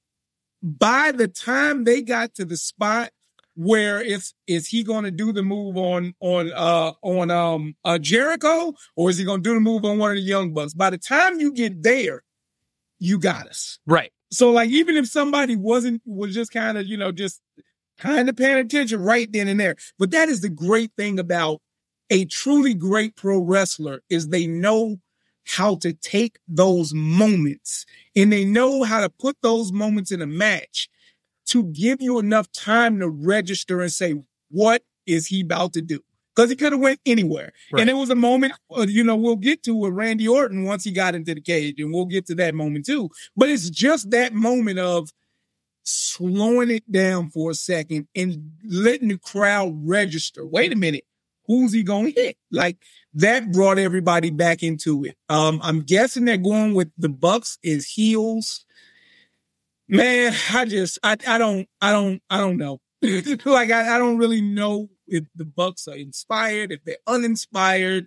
[0.63, 3.11] by the time they got to the spot
[3.55, 7.99] where it's is he going to do the move on on uh on um uh
[7.99, 10.73] Jericho or is he going to do the move on one of the young bucks?
[10.73, 12.23] By the time you get there,
[12.99, 14.13] you got us right.
[14.31, 17.41] So like even if somebody wasn't was just kind of you know just
[17.99, 21.61] kind of paying attention right then and there, but that is the great thing about
[22.11, 24.97] a truly great pro wrestler is they know
[25.45, 27.85] how to take those moments
[28.15, 30.89] and they know how to put those moments in a match
[31.47, 34.15] to give you enough time to register and say,
[34.51, 36.01] what is he about to do?
[36.35, 37.53] Because he could have went anywhere.
[37.73, 37.83] Right.
[37.83, 40.85] And it was a moment, uh, you know, we'll get to with Randy Orton once
[40.85, 43.11] he got into the cage, and we'll get to that moment too.
[43.37, 45.11] But it's just that moment of
[45.83, 50.47] slowing it down for a second and letting the crowd register.
[50.47, 51.05] Wait a minute,
[51.47, 52.37] who's he going to hit?
[52.51, 52.79] Like
[53.15, 55.17] that brought everybody back into it.
[55.29, 58.65] Um, I'm guessing they're going with the Bucks is heels.
[59.89, 62.81] Man, I just, I, I don't, I don't, I don't know.
[63.03, 68.07] like I, I don't really know if the Bucks are inspired, if they're uninspired,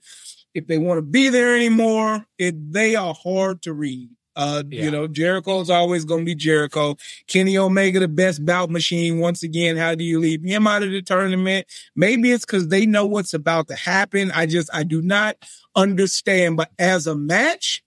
[0.53, 2.25] if they want to be there anymore.
[2.38, 4.09] It, they are hard to read.
[4.36, 4.83] Uh, Yeah.
[4.83, 6.97] you know, Jericho's always going to be Jericho.
[7.27, 9.19] Kenny Omega, the best bout machine.
[9.19, 11.67] Once again, how do you leave him out of the tournament?
[11.95, 14.31] Maybe it's because they know what's about to happen.
[14.31, 15.38] I just, I do not
[15.75, 16.57] understand.
[16.57, 17.83] But as a match,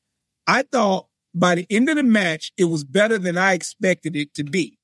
[0.46, 4.32] I thought by the end of the match, it was better than I expected it
[4.34, 4.78] to be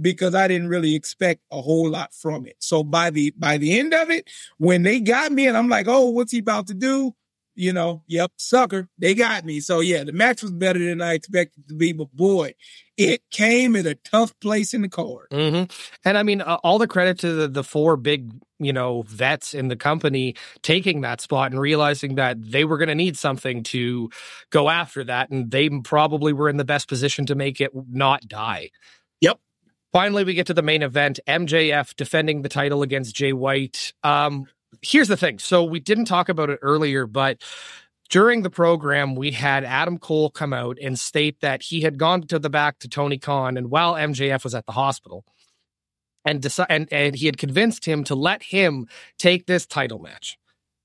[0.00, 2.56] because I didn't really expect a whole lot from it.
[2.58, 5.86] So by the, by the end of it, when they got me and I'm like,
[5.86, 7.14] oh, what's he about to do?
[7.56, 9.60] You know, yep, sucker, they got me.
[9.60, 12.54] So yeah, the match was better than I expected it to be, but boy,
[12.96, 15.28] it came at a tough place in the card.
[15.30, 15.64] hmm
[16.04, 19.54] And I mean, uh, all the credit to the, the four big, you know, vets
[19.54, 23.62] in the company taking that spot and realizing that they were going to need something
[23.64, 24.10] to
[24.50, 25.30] go after that.
[25.30, 28.70] And they probably were in the best position to make it not die.
[29.20, 29.38] Yep.
[29.92, 33.92] Finally, we get to the main event MJF defending the title against Jay White.
[34.02, 34.46] Um,
[34.82, 35.38] here's the thing.
[35.38, 37.42] So we didn't talk about it earlier, but
[38.10, 42.22] during the program, we had Adam Cole come out and state that he had gone
[42.28, 45.24] to the back to Tony Khan, and while MJF was at the hospital,
[46.24, 48.86] and deci- and and he had convinced him to let him
[49.18, 50.38] take this title match,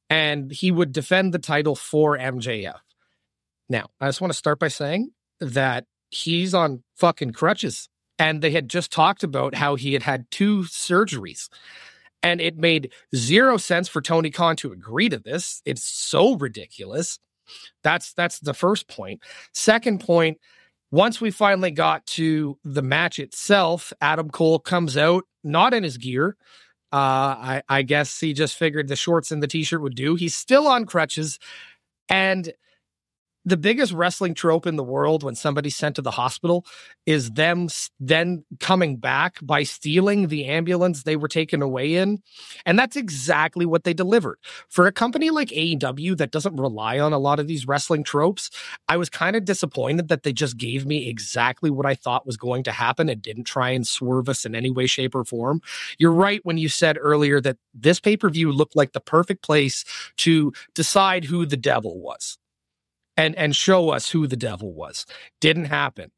[0.10, 2.80] and he would defend the title for MJF.
[3.68, 8.52] Now, I just want to start by saying that he's on fucking crutches, and they
[8.52, 11.50] had just talked about how he had had two surgeries.
[12.22, 15.62] And it made zero sense for Tony Khan to agree to this.
[15.66, 17.18] It's so ridiculous.
[17.84, 19.22] That's that's the first point.
[19.54, 20.38] Second point,
[20.92, 25.98] once we finally got to the match itself, Adam Cole comes out not in his
[25.98, 26.36] gear.
[26.92, 30.16] Uh, I, I guess he just figured the shorts and the t-shirt would do.
[30.16, 31.40] He's still on crutches,
[32.10, 32.52] and
[33.46, 36.66] the biggest wrestling trope in the world when somebody's sent to the hospital
[37.06, 37.68] is them
[38.00, 42.22] then coming back by stealing the ambulance they were taken away in.
[42.66, 44.38] And that's exactly what they delivered.
[44.68, 48.50] For a company like AEW that doesn't rely on a lot of these wrestling tropes,
[48.88, 52.38] I was kind of disappointed that they just gave me exactly what I thought was
[52.38, 55.62] going to happen and didn't try and swerve us in any way, shape, or form.
[55.98, 59.44] You're right when you said earlier that this pay per view looked like the perfect
[59.44, 59.86] place
[60.18, 62.38] to decide who the devil was
[63.20, 65.06] and and show us who the devil was.
[65.42, 66.12] Didn't happen.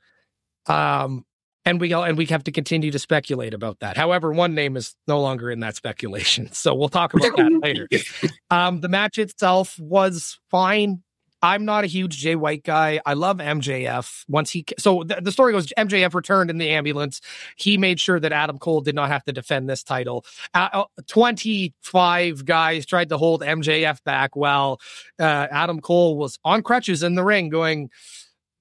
[0.67, 1.25] Um
[1.65, 3.97] and we all and we have to continue to speculate about that.
[3.97, 6.49] However, one name is no longer in that speculation.
[6.61, 7.87] So we'll talk about that later.
[8.51, 11.03] Um the match itself was fine.
[11.41, 13.01] I'm not a huge Jay White guy.
[13.05, 14.25] I love MJF.
[14.27, 17.21] Once he so the, the story goes MJF returned in the ambulance.
[17.55, 20.25] He made sure that Adam Cole did not have to defend this title.
[20.53, 24.79] Uh, 25 guys tried to hold MJF back while
[25.19, 27.89] uh, Adam Cole was on crutches in the ring going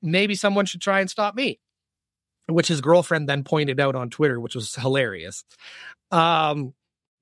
[0.02, 1.60] maybe someone should try and stop me.
[2.48, 5.44] Which his girlfriend then pointed out on Twitter, which was hilarious.
[6.10, 6.74] Um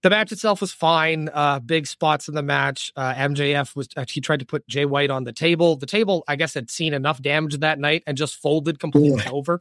[0.09, 1.28] the match itself was fine.
[1.34, 2.90] Uh, big spots in the match.
[2.96, 5.76] Uh, MJF was uh, he tried to put Jay White on the table.
[5.76, 9.61] The table, I guess, had seen enough damage that night and just folded completely over.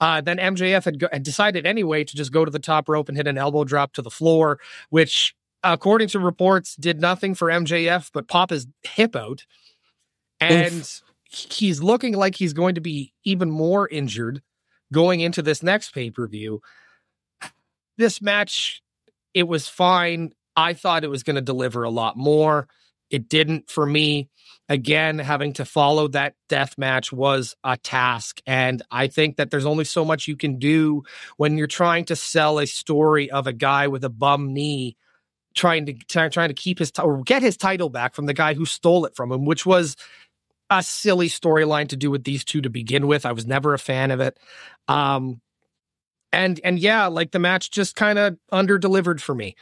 [0.00, 3.08] Uh, then MJF had, go- had decided anyway to just go to the top rope
[3.08, 4.58] and hit an elbow drop to the floor,
[4.88, 9.46] which, according to reports, did nothing for MJF but pop his hip out.
[10.40, 10.90] And
[11.22, 14.42] he's looking like he's going to be even more injured
[14.92, 16.60] going into this next pay per view.
[17.96, 18.82] This match
[19.34, 20.32] it was fine.
[20.56, 22.68] I thought it was going to deliver a lot more.
[23.10, 24.28] It didn't for me.
[24.68, 28.40] Again, having to follow that death match was a task.
[28.46, 31.02] And I think that there's only so much you can do
[31.36, 34.96] when you're trying to sell a story of a guy with a bum knee
[35.54, 38.34] trying to try, trying to keep his ti- or get his title back from the
[38.34, 39.96] guy who stole it from him, which was
[40.70, 43.26] a silly storyline to do with these two to begin with.
[43.26, 44.38] I was never a fan of it.
[44.86, 45.40] Um,
[46.32, 49.56] and and yeah, like the match just kind of under delivered for me.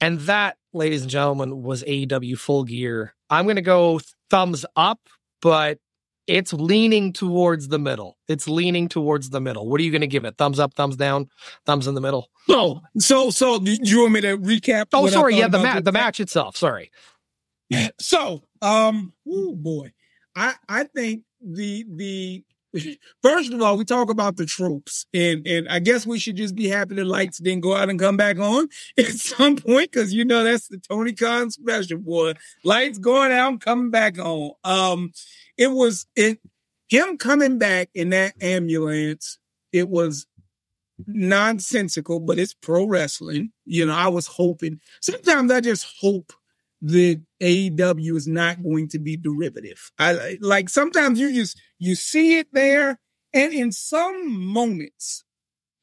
[0.00, 3.14] And that, ladies and gentlemen, was AEW Full Gear.
[3.28, 4.00] I'm gonna go
[4.30, 5.00] thumbs up,
[5.42, 5.78] but
[6.26, 8.16] it's leaning towards the middle.
[8.28, 9.68] It's leaning towards the middle.
[9.68, 10.36] What are you gonna give it?
[10.38, 11.28] Thumbs up, thumbs down,
[11.66, 12.30] thumbs in the middle.
[12.46, 14.86] So, so, so, do you want me to recap?
[14.92, 16.56] Oh, sorry, yeah, the match, the match itself.
[16.56, 16.90] Sorry.
[18.00, 19.92] So, um, oh boy,
[20.34, 22.44] I I think the the
[23.22, 26.54] First of all, we talk about the tropes, and and I guess we should just
[26.54, 28.68] be happy the lights didn't go out and come back on
[28.98, 32.34] at some point because you know that's the Tony Khan special, boy.
[32.64, 34.52] Lights going out, coming back on.
[34.64, 35.12] Um,
[35.56, 36.38] it was it
[36.88, 39.38] him coming back in that ambulance.
[39.72, 40.26] It was
[41.06, 43.52] nonsensical, but it's pro wrestling.
[43.64, 44.80] You know, I was hoping.
[45.00, 46.32] Sometimes I just hope
[46.82, 49.90] that AEW is not going to be derivative.
[49.98, 52.98] I like sometimes you just you see it there,
[53.32, 55.24] and in some moments,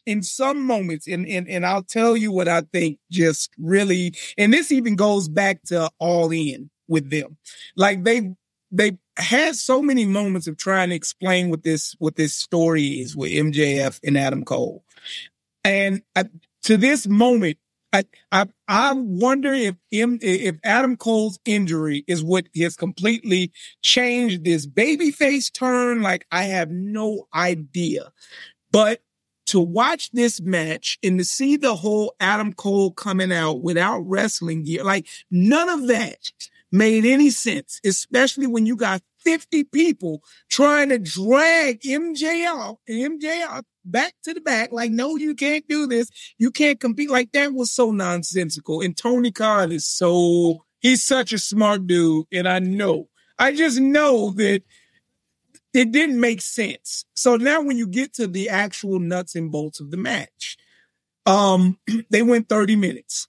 [0.06, 3.00] in some moments, and and and I'll tell you what I think.
[3.12, 7.38] Just really, and this even goes back to All In with them.
[7.76, 8.34] Like they
[8.72, 13.16] they had so many moments of trying to explain what this what this story is
[13.16, 14.84] with MJF and Adam Cole,
[15.64, 16.26] and I,
[16.64, 17.58] to this moment,
[17.94, 24.68] I, I I wonder if if Adam Cole's injury is what has completely changed this
[24.68, 26.02] babyface turn.
[26.02, 28.12] Like I have no idea,
[28.72, 29.02] but
[29.48, 34.64] to watch this match and to see the whole Adam Cole coming out without wrestling
[34.64, 36.32] gear, like none of that
[36.72, 44.14] made any sense, especially when you got 50 people trying to drag MJF, MJF back
[44.24, 44.72] to the back.
[44.72, 46.10] Like, no, you can't do this.
[46.38, 47.10] You can't compete.
[47.10, 48.80] Like that was so nonsensical.
[48.80, 52.28] And Tony Khan is so, he's such a smart dude.
[52.32, 54.62] And I know, I just know that
[55.74, 57.04] it didn't make sense.
[57.14, 60.56] So now when you get to the actual nuts and bolts of the match,
[61.26, 61.78] um,
[62.10, 63.28] they went 30 minutes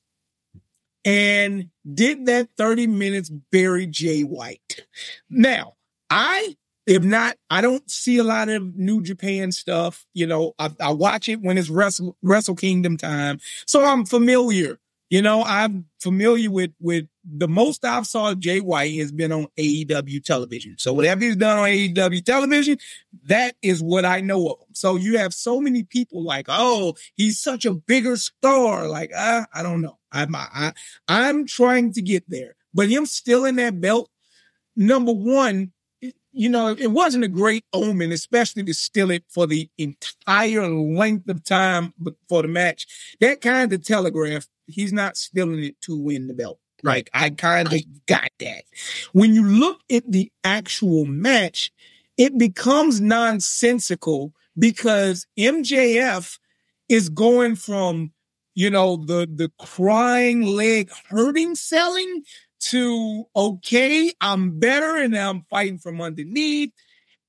[1.05, 4.87] and did that 30 minutes bury Jay White.
[5.29, 5.75] Now,
[6.11, 6.57] I
[6.89, 10.07] if not, I don't see a lot of New Japan stuff.
[10.15, 13.41] You know, I, I watch it when it's Wrestle, Wrestle Kingdom time.
[13.67, 14.81] So I'm familiar.
[15.11, 19.49] You know, I'm familiar with, with the most I've saw Jay White has been on
[19.59, 20.77] AEW television.
[20.79, 22.79] So whatever he's done on AEW television,
[23.25, 24.75] that is what I know of him.
[24.75, 28.89] So you have so many people like, oh, he's such a bigger star.
[28.89, 29.99] Like, uh, I don't know.
[30.11, 30.73] I'm, I,
[31.07, 34.09] I'm trying to get there, but him still in that belt.
[34.75, 35.73] Number one,
[36.39, 41.29] you know, it wasn't a great omen, especially to steal it for the entire length
[41.29, 41.93] of time
[42.29, 42.87] for the match.
[43.21, 46.61] That kind of telegraph, he's not stealing it to win the belt.
[46.85, 48.63] Like I kind of got that.
[49.13, 51.73] When you look at the actual match,
[52.17, 56.39] it becomes nonsensical because MJF
[56.89, 58.13] is going from,
[58.55, 62.23] you know, the, the crying leg hurting selling
[62.61, 66.73] to, okay, I'm better and I'm fighting from underneath.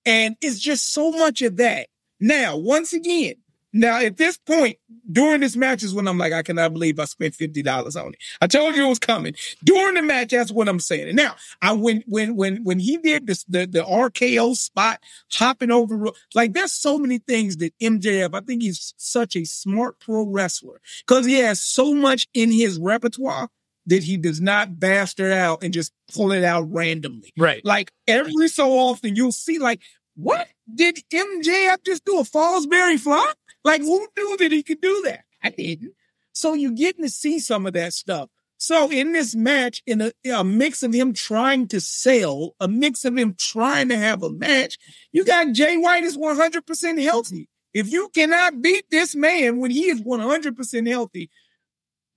[0.05, 1.87] And it's just so much of that.
[2.19, 3.35] Now, once again,
[3.71, 4.77] now at this point
[5.11, 8.09] during this match is when I'm like, I cannot believe I spent fifty dollars on
[8.09, 8.19] it.
[8.41, 10.29] I told you it was coming during the match.
[10.31, 11.09] That's what I'm saying.
[11.09, 14.99] And now I when when when when he did this the the RKO spot
[15.31, 18.33] hopping over like there's so many things that MJF.
[18.33, 22.79] I think he's such a smart pro wrestler because he has so much in his
[22.79, 23.49] repertoire
[23.85, 27.31] that he does not bastard out and just pull it out randomly.
[27.37, 27.63] Right.
[27.65, 29.81] Like every so often you'll see like,
[30.15, 33.37] what did MJF just do a Fosbury flop?
[33.63, 35.21] Like who knew that he could do that?
[35.43, 35.93] I didn't.
[36.33, 38.29] So you're getting to see some of that stuff.
[38.61, 43.05] So in this match, in a, a, mix of him trying to sell, a mix
[43.05, 44.77] of him trying to have a match,
[45.13, 47.47] you got Jay White is 100% healthy.
[47.73, 51.29] If you cannot beat this man when he is 100% healthy,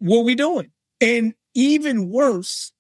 [0.01, 0.73] what we doing?
[1.01, 2.73] And even worse,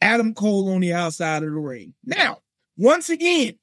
[0.00, 1.94] Adam Cole on the outside of the ring.
[2.04, 2.38] Now,
[2.76, 3.58] once again,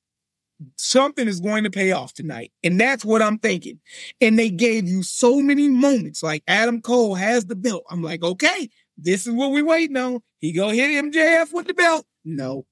[0.75, 2.51] something is going to pay off tonight.
[2.63, 3.79] And that's what I'm thinking.
[4.21, 7.83] And they gave you so many moments like Adam Cole has the belt.
[7.89, 10.21] I'm like, okay, this is what we waiting on.
[10.39, 12.05] He go hit MJF with the belt.
[12.25, 12.65] No.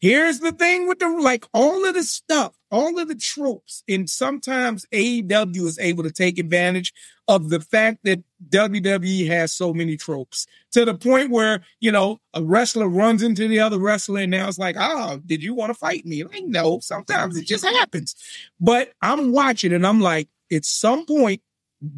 [0.00, 3.82] Here's the thing with the, like all of the stuff, all of the tropes.
[3.88, 6.92] And sometimes AEW is able to take advantage
[7.26, 12.20] of the fact that WWE has so many tropes to the point where, you know,
[12.34, 15.70] a wrestler runs into the other wrestler and now it's like, oh, did you want
[15.70, 16.24] to fight me?
[16.24, 18.14] Like, no, sometimes it just happens.
[18.60, 21.42] But I'm watching and I'm like, at some point,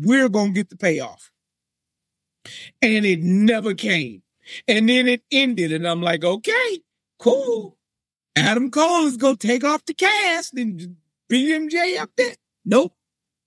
[0.00, 1.30] we're going to get the payoff.
[2.80, 4.22] And it never came.
[4.66, 6.80] And then it ended and I'm like, okay,
[7.18, 7.76] cool.
[8.34, 10.96] Adam Cole is going to take off the cast and
[11.28, 12.34] beat MJ up there.
[12.64, 12.94] Nope.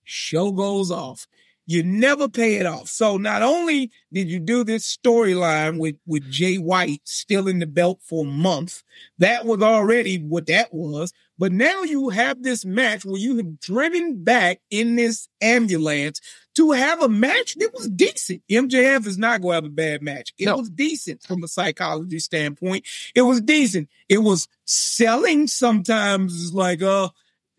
[0.04, 1.26] Show goes off
[1.66, 2.88] you never pay it off.
[2.88, 7.66] So not only did you do this storyline with, with Jay White still in the
[7.66, 8.82] belt for a month,
[9.18, 11.12] that was already what that was.
[11.38, 16.20] But now you have this match where you have driven back in this ambulance
[16.54, 18.42] to have a match that was decent.
[18.48, 20.32] MJF is not going to have a bad match.
[20.38, 20.58] It no.
[20.58, 22.86] was decent from a psychology standpoint.
[23.14, 23.88] It was decent.
[24.08, 27.08] It was selling sometimes like, uh,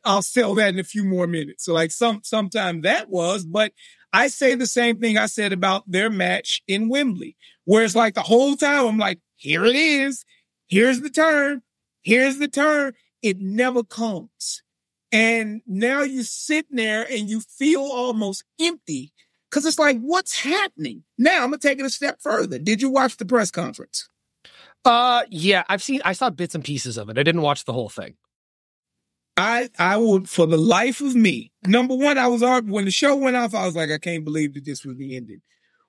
[0.06, 1.66] I'll sell that in a few more minutes.
[1.66, 3.74] So like some sometime that was, but
[4.16, 7.36] I say the same thing I said about their match in Wembley,
[7.66, 10.24] where it's like the whole time I'm like, here it is,
[10.68, 11.64] here's the turn,
[12.02, 12.94] here's the turn.
[13.22, 14.64] It never comes.
[15.12, 19.12] And now you sit there and you feel almost empty
[19.50, 21.04] because it's like, what's happening?
[21.18, 22.58] Now I'm gonna take it a step further.
[22.58, 24.08] Did you watch the press conference?
[24.86, 26.02] Uh, yeah, I've seen.
[26.06, 27.18] I saw bits and pieces of it.
[27.18, 28.16] I didn't watch the whole thing.
[29.38, 31.52] I I would for the life of me.
[31.66, 33.54] Number one, I was when the show went off.
[33.54, 35.42] I was like, I can't believe that this was the ending.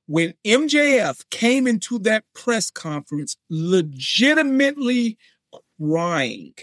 [0.07, 5.19] When MJF came into that press conference, legitimately
[5.81, 6.55] crying,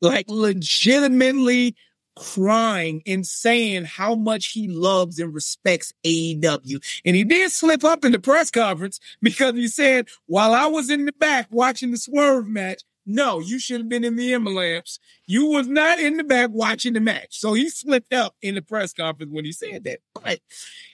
[0.00, 1.76] like legitimately
[2.16, 6.82] crying and saying how much he loves and respects AEW.
[7.04, 10.90] And he did slip up in the press conference because he said, while I was
[10.90, 14.50] in the back watching the swerve match, no, you should have been in the Emma
[14.50, 15.00] lamps.
[15.26, 17.38] You was not in the back watching the match.
[17.38, 20.00] So he slipped up in the press conference when he said that.
[20.14, 20.38] But,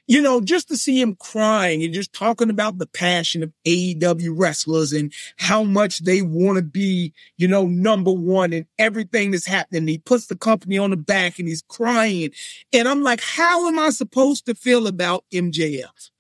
[0.07, 4.33] you know, just to see him crying and just talking about the passion of AEW
[4.35, 9.47] wrestlers and how much they want to be, you know, number one and everything that's
[9.47, 9.87] happening.
[9.87, 12.31] He puts the company on the back and he's crying.
[12.73, 16.11] And I'm like, how am I supposed to feel about MJF?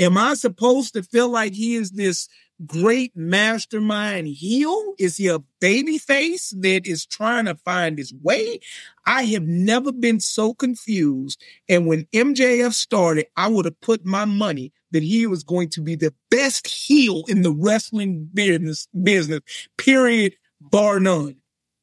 [0.00, 2.28] Am I supposed to feel like he is this
[2.66, 4.94] great mastermind heel?
[4.98, 8.60] Is he a baby face that is trying to find his way?
[9.06, 11.42] I have never been so confused.
[11.68, 15.80] And when MJF started, I would have put my money that he was going to
[15.80, 19.40] be the best heel in the wrestling business, business,
[19.76, 21.36] period, bar none.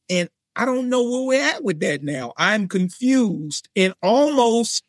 [0.09, 2.33] And I don't know where we're at with that now.
[2.37, 4.83] I'm confused and almost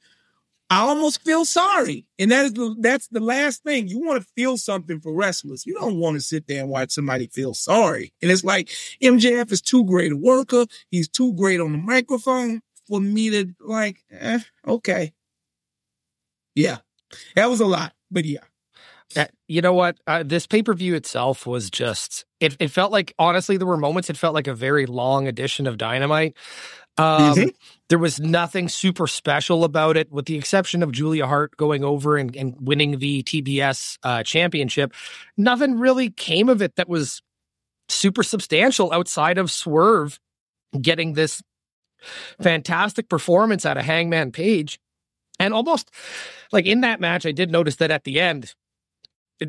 [0.71, 2.07] I almost feel sorry.
[2.19, 3.89] And that is the, that's the last thing.
[3.89, 5.67] You want to feel something for wrestlers.
[5.67, 8.13] You don't want to sit there and watch somebody feel sorry.
[8.23, 8.69] And it's like
[9.03, 10.67] MJF is too great a worker.
[10.91, 15.13] He's too great on the microphone for me to like, eh, okay.
[16.55, 16.79] Yeah.
[17.35, 18.45] That was a lot, but yeah.
[19.49, 19.99] You know what?
[20.07, 23.77] Uh, this pay per view itself was just, it, it felt like, honestly, there were
[23.77, 26.37] moments it felt like a very long edition of Dynamite.
[27.01, 27.49] Um, mm-hmm.
[27.89, 32.17] There was nothing super special about it, with the exception of Julia Hart going over
[32.17, 34.93] and, and winning the TBS uh, championship.
[35.37, 37.23] Nothing really came of it that was
[37.89, 40.21] super substantial outside of Swerve
[40.81, 41.43] getting this
[42.41, 44.79] fantastic performance out of Hangman Page.
[45.39, 45.91] And almost
[46.53, 48.55] like in that match, I did notice that at the end,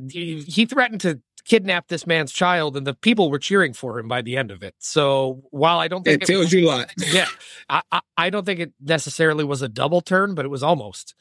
[0.10, 1.22] he threatened to
[1.52, 4.64] kidnapped this man's child, and the people were cheering for him by the end of
[4.64, 4.74] it.
[4.80, 7.26] So while I don't think it, it tells you a lot, yeah,
[7.70, 11.14] I, I, I don't think it necessarily was a double turn, but it was almost.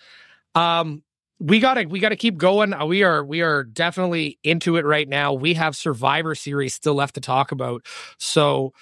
[0.54, 1.02] Um,
[1.40, 2.72] we gotta we gotta keep going.
[2.72, 5.32] Uh, we are we are definitely into it right now.
[5.32, 7.84] We have Survivor Series still left to talk about,
[8.18, 8.72] so.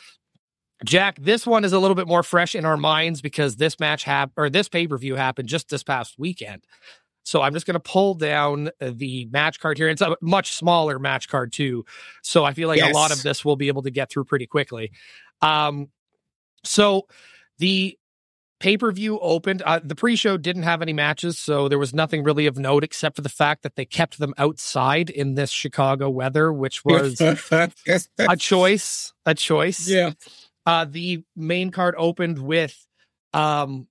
[0.84, 4.04] Jack, this one is a little bit more fresh in our minds because this match
[4.04, 6.62] happened or this pay per view happened just this past weekend.
[7.28, 9.90] So I'm just going to pull down the match card here.
[9.90, 11.84] It's a much smaller match card too.
[12.22, 12.90] So I feel like yes.
[12.90, 14.92] a lot of this we'll be able to get through pretty quickly.
[15.42, 15.90] Um,
[16.64, 17.06] so
[17.58, 17.98] the
[18.60, 19.60] pay per view opened.
[19.60, 22.82] Uh, the pre show didn't have any matches, so there was nothing really of note
[22.82, 27.20] except for the fact that they kept them outside in this Chicago weather, which was
[27.20, 29.12] a choice.
[29.26, 29.86] A choice.
[29.86, 30.12] Yeah.
[30.64, 32.86] Uh, the main card opened with
[33.34, 33.86] um,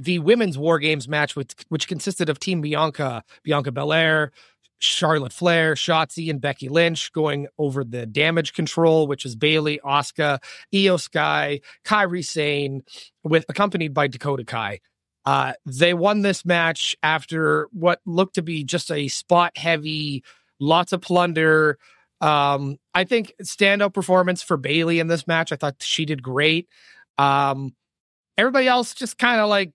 [0.00, 4.32] the women's War Games match, which, which consisted of Team Bianca, Bianca Belair,
[4.78, 10.42] Charlotte Flair, Shotzi, and Becky Lynch going over the damage control, which is Bayley, Asuka,
[10.72, 12.82] Iyo Sky, Kairi Sane,
[13.22, 14.80] with accompanied by Dakota Kai.
[15.26, 20.24] Uh, they won this match after what looked to be just a spot heavy,
[20.58, 21.78] lots of plunder.
[22.22, 25.52] Um, I think standout performance for Bayley in this match.
[25.52, 26.68] I thought she did great.
[27.18, 27.74] Um,
[28.38, 29.72] everybody else just kind of like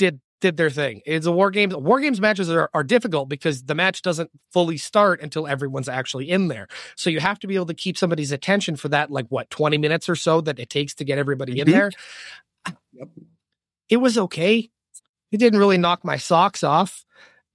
[0.00, 1.02] did did their thing.
[1.04, 1.68] It's a war game.
[1.70, 6.30] War games matches are, are difficult because the match doesn't fully start until everyone's actually
[6.30, 6.66] in there.
[6.96, 9.76] So you have to be able to keep somebody's attention for that, like what, 20
[9.76, 11.68] minutes or so that it takes to get everybody mm-hmm.
[11.68, 11.90] in there.
[13.90, 14.70] It was okay.
[15.30, 17.04] It didn't really knock my socks off.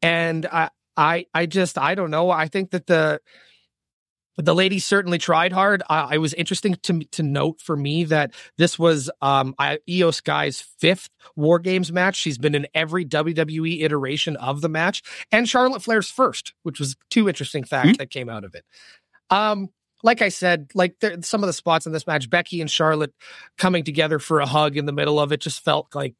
[0.04, 2.30] And I I I just I don't know.
[2.30, 3.20] I think that the
[4.38, 5.84] the ladies certainly tried hard.
[5.90, 10.14] Uh, it was interesting to to note for me that this was um, I, Iyo
[10.14, 12.16] Sky's fifth War Games match.
[12.16, 15.02] She's been in every WWE iteration of the match,
[15.32, 17.98] and Charlotte Flair's first, which was two interesting facts mm-hmm.
[17.98, 18.66] that came out of it.
[19.30, 19.70] Um,
[20.04, 23.14] like I said, like there, some of the spots in this match, Becky and Charlotte
[23.58, 26.14] coming together for a hug in the middle of it just felt like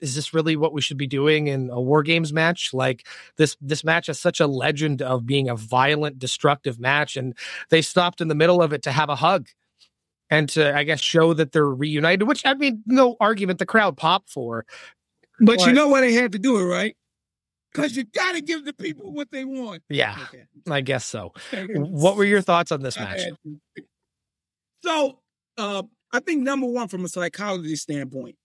[0.00, 3.06] is this really what we should be doing in a war games match like
[3.36, 7.36] this this match has such a legend of being a violent destructive match and
[7.70, 9.48] they stopped in the middle of it to have a hug
[10.30, 12.26] and to I guess show that they're reunited.
[12.28, 14.64] Which I mean, no argument the crowd popped for.
[15.40, 16.96] But, But- you know why they had to do it, right?
[17.72, 19.82] Because you got to give the people what they want.
[19.88, 20.44] Yeah, Okay.
[20.68, 21.32] I guess so.
[21.52, 23.20] What were your thoughts on this match?
[24.82, 25.20] So,
[25.56, 25.82] uh,
[26.12, 28.36] I think number one, from a psychology standpoint,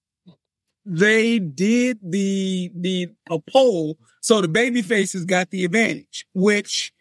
[0.85, 6.25] they did the the a poll, so the baby faces got the advantage.
[6.33, 6.93] Which,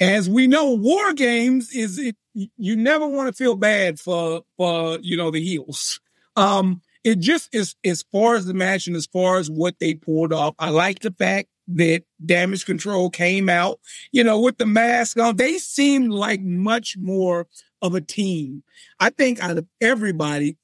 [0.00, 2.16] as we know, war games is it.
[2.34, 6.00] You never want to feel bad for for you know the heels.
[6.36, 9.94] Um, it just is as far as the match and as far as what they
[9.94, 10.54] pulled off.
[10.58, 13.78] I like the fact that Damage Control came out,
[14.10, 15.36] you know, with the mask on.
[15.36, 17.46] They seemed like much more
[17.82, 18.62] of a team.
[18.98, 20.56] I think out of everybody,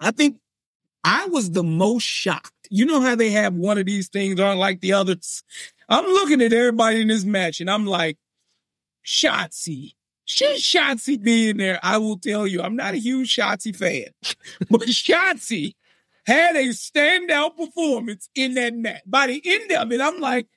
[0.00, 0.36] I think
[1.04, 2.52] I was the most shocked.
[2.70, 5.42] You know how they have one of these things on like the others.
[5.88, 8.16] I'm looking at everybody in this match and I'm like,
[9.04, 9.92] Shotzi.
[10.24, 11.78] Should Shotzi be in there?
[11.82, 14.06] I will tell you, I'm not a huge Shotzi fan,
[14.70, 15.74] but Shotzi
[16.26, 19.02] had a standout performance in that match.
[19.06, 20.48] By the end of it, I'm like,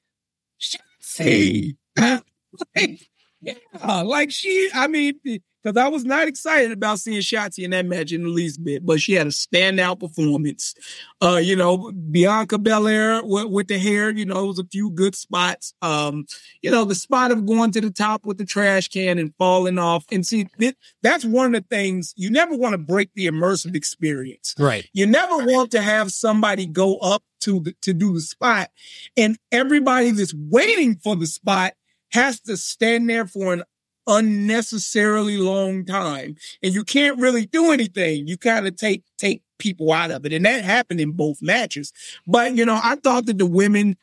[0.62, 1.76] Shotzi.
[2.00, 3.10] like,
[3.42, 5.20] yeah, like she, I mean,
[5.68, 8.86] because I was not excited about seeing Shotzi in that match in the least bit,
[8.86, 10.74] but she had a standout performance.
[11.22, 14.92] Uh, you know, Bianca Belair with, with the hair, you know, it was a few
[14.92, 15.74] good spots.
[15.82, 16.26] Um,
[16.62, 19.78] you know, the spot of going to the top with the trash can and falling
[19.78, 20.06] off.
[20.12, 23.76] And see, it, that's one of the things you never want to break the immersive
[23.76, 24.56] experience.
[24.58, 24.88] Right.
[24.94, 28.70] You never want to have somebody go up to the, to do the spot
[29.16, 31.74] and everybody that's waiting for the spot
[32.12, 33.64] has to stand there for an
[34.08, 38.28] unnecessarily long time and you can't really do anything.
[38.28, 40.34] You kind of take take people out of it.
[40.34, 41.92] And that happened in both matches.
[42.26, 43.98] But you know, I thought that the women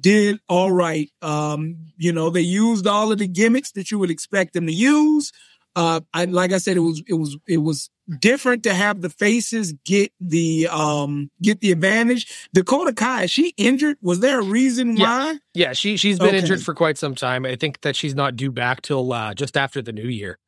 [0.00, 1.10] did all right.
[1.20, 4.72] Um, you know, they used all of the gimmicks that you would expect them to
[4.72, 5.32] use.
[5.76, 9.10] Uh, I, like I said, it was, it was, it was different to have the
[9.10, 12.48] faces get the, um, get the advantage.
[12.52, 13.96] Dakota Kai, is she injured?
[14.02, 15.06] Was there a reason Yeah.
[15.06, 15.38] why?
[15.54, 16.38] Yeah, she she's been Okay.
[16.38, 17.44] injured for quite some time.
[17.46, 20.38] I think that she's not due back till uh, just after the new year.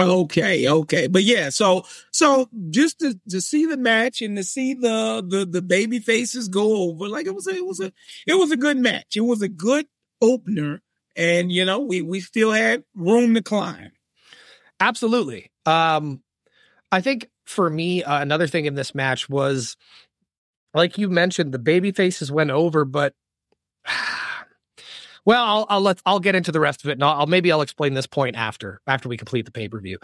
[0.00, 4.74] Okay, okay, but yeah, so so just to to see the match and to see
[4.74, 7.90] the the the baby faces go over, like it was a, it was a
[8.26, 9.16] it was a good match.
[9.16, 9.86] It was a good
[10.20, 10.82] opener,
[11.16, 13.90] and you know we we still had room to climb.
[14.80, 15.50] Absolutely.
[15.66, 16.22] Um,
[16.90, 19.76] I think for me, uh, another thing in this match was,
[20.74, 23.14] like you mentioned, the baby faces went over, but
[25.24, 27.50] well, I'll, I'll let I'll get into the rest of it, and I'll, I'll maybe
[27.52, 29.98] I'll explain this point after after we complete the pay per view.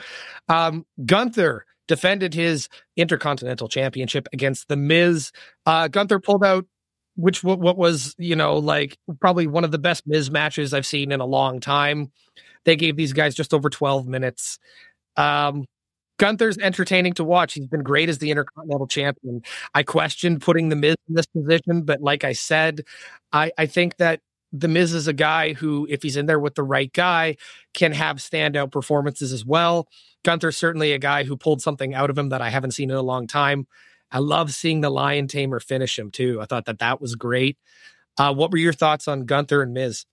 [0.49, 5.33] Um, Gunther defended his Intercontinental Championship against the Miz.
[5.67, 6.67] Uh, Gunther pulled out.
[7.17, 10.85] Which what, what was you know like probably one of the best Miz matches I've
[10.85, 12.11] seen in a long time.
[12.65, 14.59] They gave these guys just over 12 minutes.
[15.17, 15.65] Um,
[16.19, 17.55] Gunther's entertaining to watch.
[17.55, 19.43] He's been great as the Intercontinental Champion.
[19.75, 22.83] I questioned putting the Miz in this position, but like I said,
[23.33, 24.21] I, I think that
[24.53, 27.37] the Miz is a guy who, if he's in there with the right guy,
[27.75, 29.89] can have standout performances as well.
[30.23, 32.97] Gunther's certainly a guy who pulled something out of him that I haven't seen in
[32.97, 33.67] a long time.
[34.13, 36.41] I love seeing the Lion Tamer finish him too.
[36.41, 37.59] I thought that that was great.
[38.17, 40.05] Uh, what were your thoughts on Gunther and Miz?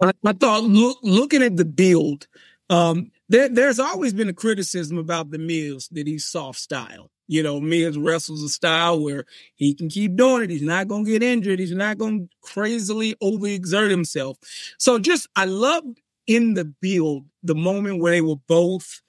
[0.00, 2.26] I, thought look, looking at the build,
[2.68, 7.10] um, there, there's always been a criticism about the Miz that he's soft style.
[7.28, 9.24] You know, Miz wrestles a style where
[9.56, 10.50] he can keep doing it.
[10.50, 11.58] He's not going to get injured.
[11.58, 14.38] He's not going to crazily overexert himself.
[14.78, 19.00] So just, I loved in the build the moment where they were both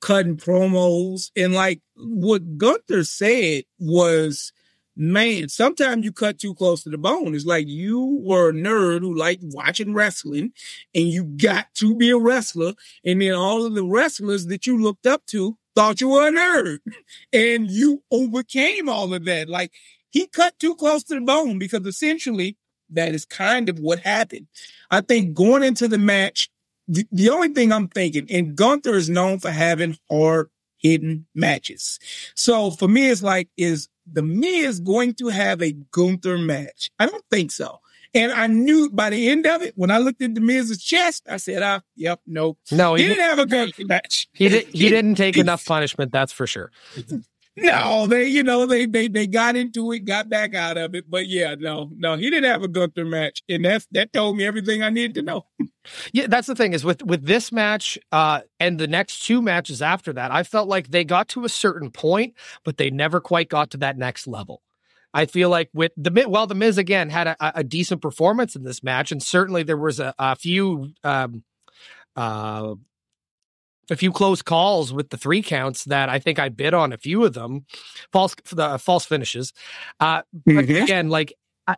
[0.00, 4.52] cutting promos and like what Gunther said was,
[4.96, 7.34] man, sometimes you cut too close to the bone.
[7.34, 10.52] It's like you were a nerd who liked watching wrestling
[10.94, 12.74] and you got to be a wrestler.
[13.04, 16.32] And then all of the wrestlers that you looked up to thought you were a
[16.32, 16.78] nerd
[17.32, 19.48] and you overcame all of that.
[19.48, 19.72] Like
[20.10, 22.56] he cut too close to the bone because essentially
[22.90, 24.46] that is kind of what happened.
[24.90, 26.50] I think going into the match,
[26.88, 31.98] the, only thing I'm thinking, and Gunther is known for having hard hitting matches.
[32.34, 36.90] So for me, it's like, is the Miz going to have a Gunther match?
[36.98, 37.80] I don't think so.
[38.12, 41.24] And I knew by the end of it, when I looked at the Miz's chest,
[41.30, 42.58] I said, ah, yep, nope.
[42.72, 44.28] No, He he, didn't have a Gunther match.
[44.32, 46.72] he, did, he didn't take enough punishment, that's for sure.
[47.56, 51.10] No, they, you know, they, they, they got into it, got back out of it.
[51.10, 53.42] But yeah, no, no, he didn't have a Gunther match.
[53.48, 55.46] And that's, that told me everything I needed to know.
[56.12, 59.80] Yeah, that's the thing is with with this match uh and the next two matches
[59.80, 63.48] after that, I felt like they got to a certain point, but they never quite
[63.48, 64.60] got to that next level.
[65.14, 68.62] I feel like with the well, the Miz again had a, a decent performance in
[68.62, 71.44] this match, and certainly there was a, a few um
[72.14, 72.74] uh
[73.90, 76.98] a few close calls with the three counts that I think I bid on a
[76.98, 77.66] few of them,
[78.12, 79.52] false the false finishes.
[79.98, 80.82] Uh, but Mhm.
[80.84, 81.34] again, like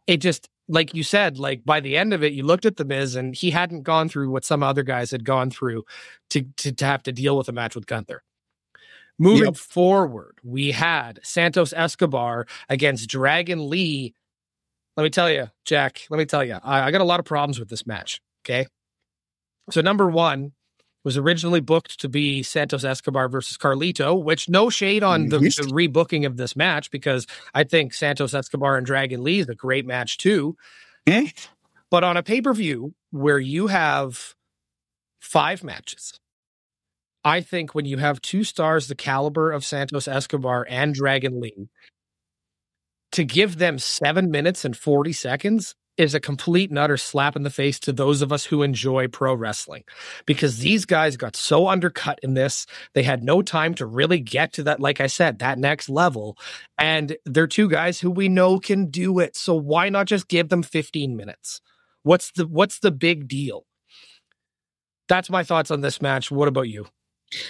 [0.06, 2.84] it just like you said, like by the end of it, you looked at the
[2.84, 5.84] Miz and he hadn't gone through what some other guys had gone through
[6.30, 8.22] to to, to have to deal with a match with Gunther.
[9.18, 9.56] Moving Yep.
[9.56, 14.14] forward, we had Santos Escobar against Dragon Lee.
[14.96, 16.02] Let me tell you, Jack.
[16.10, 18.20] Let me tell you, I, I got a lot of problems with this match.
[18.44, 18.66] Okay,
[19.70, 20.52] so number one
[21.04, 25.70] was originally booked to be Santos Escobar versus Carlito, which no shade on the, the
[25.72, 29.86] rebooking of this match because I think Santos Escobar and Dragon Lee is a great
[29.86, 30.56] match too.
[31.06, 31.28] Eh?
[31.90, 34.34] But on a pay per view where you have
[35.20, 36.18] five matches,
[37.24, 41.68] I think when you have two stars the caliber of Santos Escobar and Dragon Lee,
[43.12, 47.42] to give them seven minutes and 40 seconds is a complete and utter slap in
[47.42, 49.84] the face to those of us who enjoy pro wrestling
[50.26, 52.66] because these guys got so undercut in this.
[52.94, 56.36] They had no time to really get to that, like I said, that next level.
[56.78, 59.36] And they're two guys who we know can do it.
[59.36, 61.60] So why not just give them 15 minutes?
[62.02, 63.64] What's the what's the big deal?
[65.08, 66.30] That's my thoughts on this match.
[66.30, 66.86] What about you?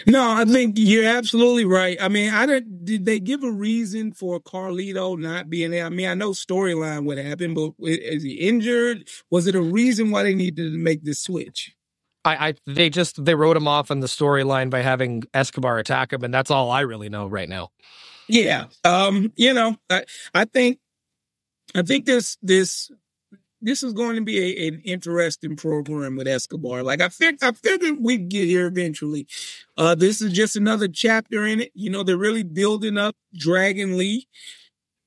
[0.06, 1.96] No, I think you're absolutely right.
[2.00, 2.84] I mean, I don't.
[2.84, 5.86] Did they give a reason for Carlito not being there?
[5.86, 9.08] I mean, I know storyline what happened, but is he injured?
[9.30, 11.74] Was it a reason why they needed to make this switch?
[12.24, 16.12] I, I they just they wrote him off in the storyline by having Escobar attack
[16.12, 17.70] him, and that's all I really know right now.
[18.28, 18.66] Yeah.
[18.84, 19.32] Um.
[19.36, 20.04] You know, I
[20.34, 20.78] I think
[21.74, 22.90] I think this this
[23.62, 26.82] this is going to be a, an interesting program with Escobar.
[26.82, 29.26] Like I fig- I figured we'd get here eventually.
[29.76, 31.72] Uh, this is just another chapter in it.
[31.74, 34.28] You know, they're really building up Dragon Lee,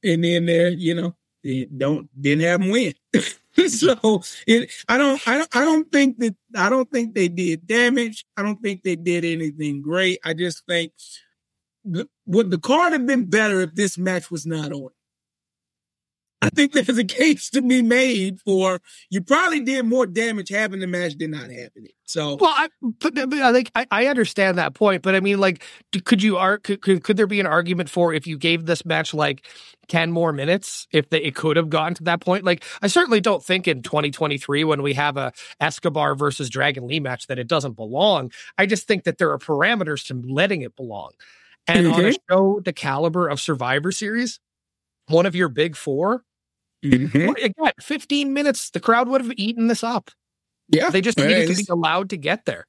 [0.04, 2.94] and then they're you know they don't didn't have him win.
[3.68, 7.68] so it, I don't, I don't, I don't think that I don't think they did
[7.68, 8.26] damage.
[8.36, 10.20] I don't think they did anything great.
[10.24, 10.92] I just think
[11.84, 14.90] the, would the card have been better if this match was not on?
[16.46, 20.80] I think there's a case to be made for you probably did more damage having
[20.80, 21.96] the match than not having it.
[22.06, 25.40] So Well, I, but, but I like I, I understand that point, but I mean,
[25.40, 25.64] like,
[26.06, 28.86] could you ar- could, could could there be an argument for if you gave this
[28.86, 29.48] match like
[29.88, 32.44] ten more minutes, if they, it could have gotten to that point?
[32.44, 37.00] Like, I certainly don't think in 2023 when we have a Escobar versus Dragon Lee
[37.00, 38.32] match that it doesn't belong.
[38.58, 41.12] I just think that there are parameters to letting it belong,
[41.68, 44.40] and on a show the caliber of Survivor Series,
[45.08, 46.24] one of your big four,
[46.92, 47.26] Mhm.
[47.28, 50.12] well, again, 15 minutes, the crowd would have eaten this up.
[50.70, 52.66] yeah, They just needed to be allowed to get there.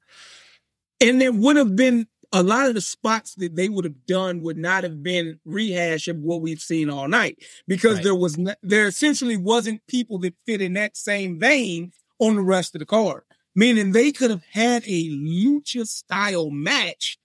[1.01, 4.41] and there would have been a lot of the spots that they would have done
[4.41, 7.37] would not have been rehash of what we've seen all night
[7.67, 8.03] because Right.
[8.03, 12.75] there was there essentially wasn't people that fit in that same vein on the rest
[12.75, 13.23] of the card.
[13.55, 17.17] Meaning they could have had a lucha style match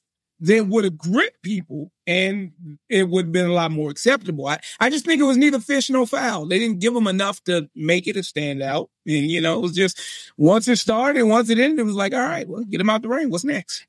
[0.43, 2.51] that would have gripped people and
[2.89, 4.49] it would have been a lot more acceptable.
[4.49, 6.47] I, I just think it was neither fish nor fowl.
[6.47, 8.89] They didn't give them enough to make it a standout.
[9.07, 10.01] And, you know, it was just
[10.37, 13.03] once it started once it ended, it was like, all right, well, get them out
[13.03, 13.31] the ring.
[13.31, 13.87] What's next?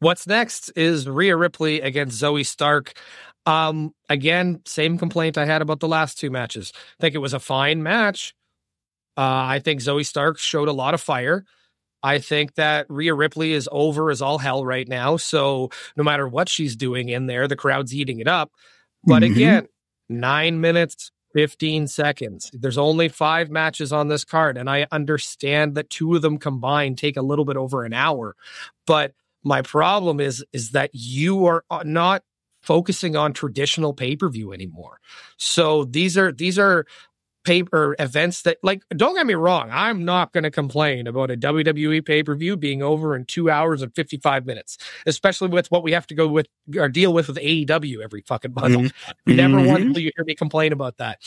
[0.00, 2.94] What's next is Rhea Ripley against Zoey Stark.
[3.46, 6.72] Um, again, same complaint I had about the last two matches.
[6.98, 8.34] I think it was a fine match.
[9.16, 11.44] Uh, I think Zoey Stark showed a lot of fire.
[12.04, 15.16] I think that Rhea Ripley is over as all hell right now.
[15.16, 18.52] So no matter what she's doing in there, the crowd's eating it up.
[19.02, 19.32] But Mhm.
[19.32, 19.68] again,
[20.08, 22.50] nine minutes, 15 seconds.
[22.52, 24.56] There's only five matches on this card.
[24.56, 28.36] And I understand that two of them combined take a little bit over an hour.
[28.86, 29.12] But
[29.42, 32.22] my problem is, is that you are uh, not
[32.62, 35.00] focusing on traditional pay-per-view anymore.
[35.36, 36.86] So these are, these are,
[37.44, 41.36] paper events that like don't get me wrong i'm not going to complain about a
[41.36, 46.06] wwe pay-per-view being over in two hours and 55 minutes especially with what we have
[46.06, 46.46] to go with
[46.76, 48.92] or deal with with aew every fucking month.
[49.26, 49.66] Never Mhm.
[49.66, 51.18] once will you hear me complain about that.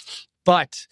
[0.45, 0.87] But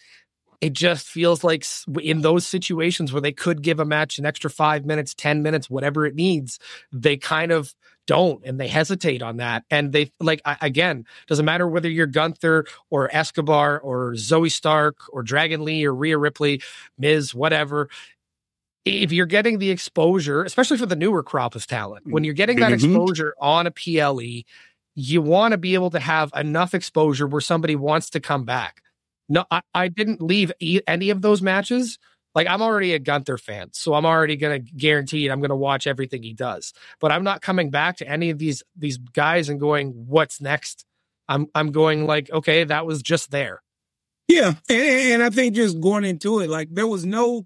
[0.61, 1.65] it just feels like
[2.01, 5.69] in those situations where they could give a match an extra five minutes, 10 minutes,
[5.69, 6.59] whatever it needs,
[6.91, 7.73] they kind of
[8.07, 9.63] don't and they hesitate on that.
[9.71, 14.97] And they like, I, again, doesn't matter whether you're Gunther or Escobar or Zoey Stark
[15.11, 16.61] or Dragon Lee or Rhea Ripley,
[16.97, 17.89] Miz, whatever.
[18.85, 22.57] If you're getting the exposure, especially for the newer crop of talent, when you're getting
[22.59, 22.75] that Mhm.
[22.75, 24.45] exposure on a PLE,
[24.93, 28.81] you want to be able to have enough exposure where somebody wants to come back.
[29.27, 31.97] No, I, I didn't leave e- any of those matches.
[32.35, 35.31] Like I'm already a Gunther fan, so I'm already gonna guarantee it.
[35.31, 36.73] I'm gonna watch everything he does.
[36.99, 40.85] But I'm not coming back to any of these these guys and going, "What's next?"
[41.29, 43.61] I'm I'm going like, okay, that was just there.
[44.27, 44.81] Yeah, and,
[45.13, 47.45] and I think just going into it, like there was no,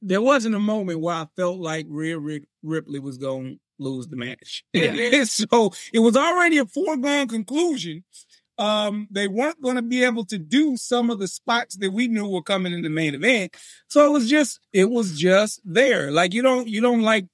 [0.00, 4.08] there wasn't a moment where I felt like Rhea Ri- Ripley was going to lose
[4.08, 4.64] the match.
[4.72, 5.24] Yeah.
[5.24, 8.04] so it was already a foregone conclusion.
[8.62, 12.06] Um, they weren't going to be able to do some of the spots that we
[12.06, 13.56] knew were coming in the main event.
[13.88, 16.12] So it was just, it was just there.
[16.12, 17.26] Like you don't, you don't like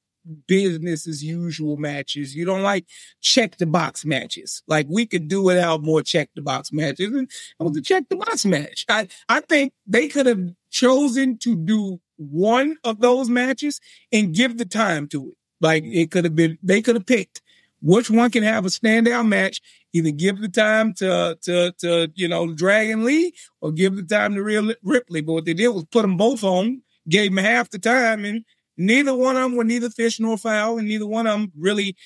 [0.46, 2.34] business as usual matches.
[2.34, 2.86] You don't like
[3.20, 4.62] check the box matches.
[4.66, 7.12] Like we could do without more check the box matches.
[7.12, 7.30] And
[7.60, 8.86] it was a check the box match.
[8.88, 10.40] I, I think they could have
[10.70, 13.80] chosen to do one of those matches
[14.12, 15.34] and give the time to it.
[15.60, 17.42] Like it could have been, they could have picked
[17.80, 19.60] which one can have a standout match.
[19.92, 24.34] Either give the time to, to, to, you know, Dragon Lee or give the time
[24.34, 25.22] to Rhea Ripley.
[25.22, 28.44] But what they did was put them both on, gave them half the time and
[28.78, 31.96] neither one of them were neither fish nor fowl, and neither one of them really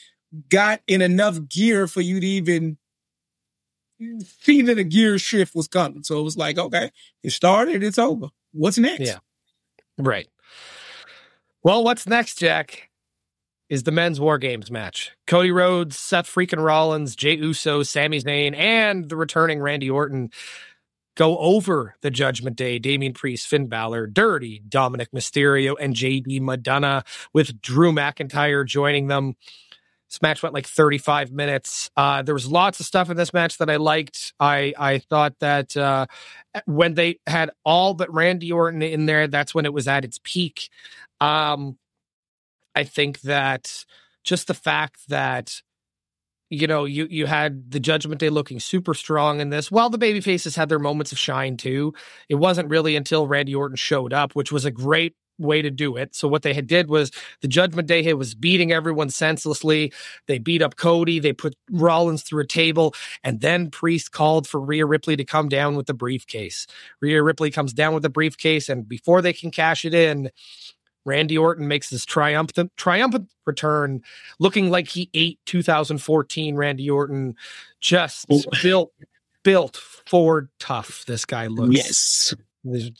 [0.48, 2.78] got in enough gear for you to even
[4.40, 6.02] see that a gear shift was coming.
[6.02, 6.90] So it was like, okay,
[7.22, 8.28] it started, it's over.
[8.52, 9.06] What's next?
[9.06, 9.18] Yeah.
[9.98, 10.28] Right.
[11.62, 12.88] Well, what's next, Jack?
[13.72, 15.12] Is the men's war games match.
[15.26, 20.30] Cody Rhodes, Seth freaking Rollins, Jey Uso, Sami Zayn, and the returning Randy Orton
[21.16, 22.78] go over the Judgment Day.
[22.78, 29.36] Damian Priest, Finn Balor, Dirty, Dominic Mysterio, and JD McDonagh with Drew McIntyre joining them.
[30.10, 31.90] This match went like 35 minutes.
[31.96, 34.34] Uh, there was lots of stuff in this match that I liked.
[34.38, 36.08] I I thought that uh,
[36.66, 40.20] when they had all but Randy Orton in there, that's when it was at its
[40.22, 40.68] peak.
[41.22, 41.78] Um,
[42.74, 43.84] I think that
[44.24, 45.62] just the fact that
[46.52, 49.70] you know, you you had the Judgment Day looking super strong in this.
[49.70, 51.94] While the baby faces had their moments of shine too,
[52.28, 55.96] it wasn't really until Randy Orton showed up, which was a great way to do
[55.96, 56.14] it.
[56.14, 59.94] So what they had did was the Judgment Day hit was beating everyone senselessly.
[60.26, 61.18] They beat up Cody.
[61.18, 62.94] They put Rollins through a table,
[63.24, 66.66] and then Priest called for Rhea Ripley to come down with the briefcase.
[67.00, 70.30] Rhea Ripley comes down with the briefcase, and before they can cash it in,
[71.04, 74.02] Randy Orton makes this triumphant triumphant return,
[74.38, 77.34] looking like he ate 2014 Randy Orton.
[77.80, 78.42] Just oh.
[78.62, 78.92] built
[79.42, 81.04] built Ford tough.
[81.06, 81.74] This guy looks.
[81.74, 82.34] Yes.
[82.64, 82.92] There's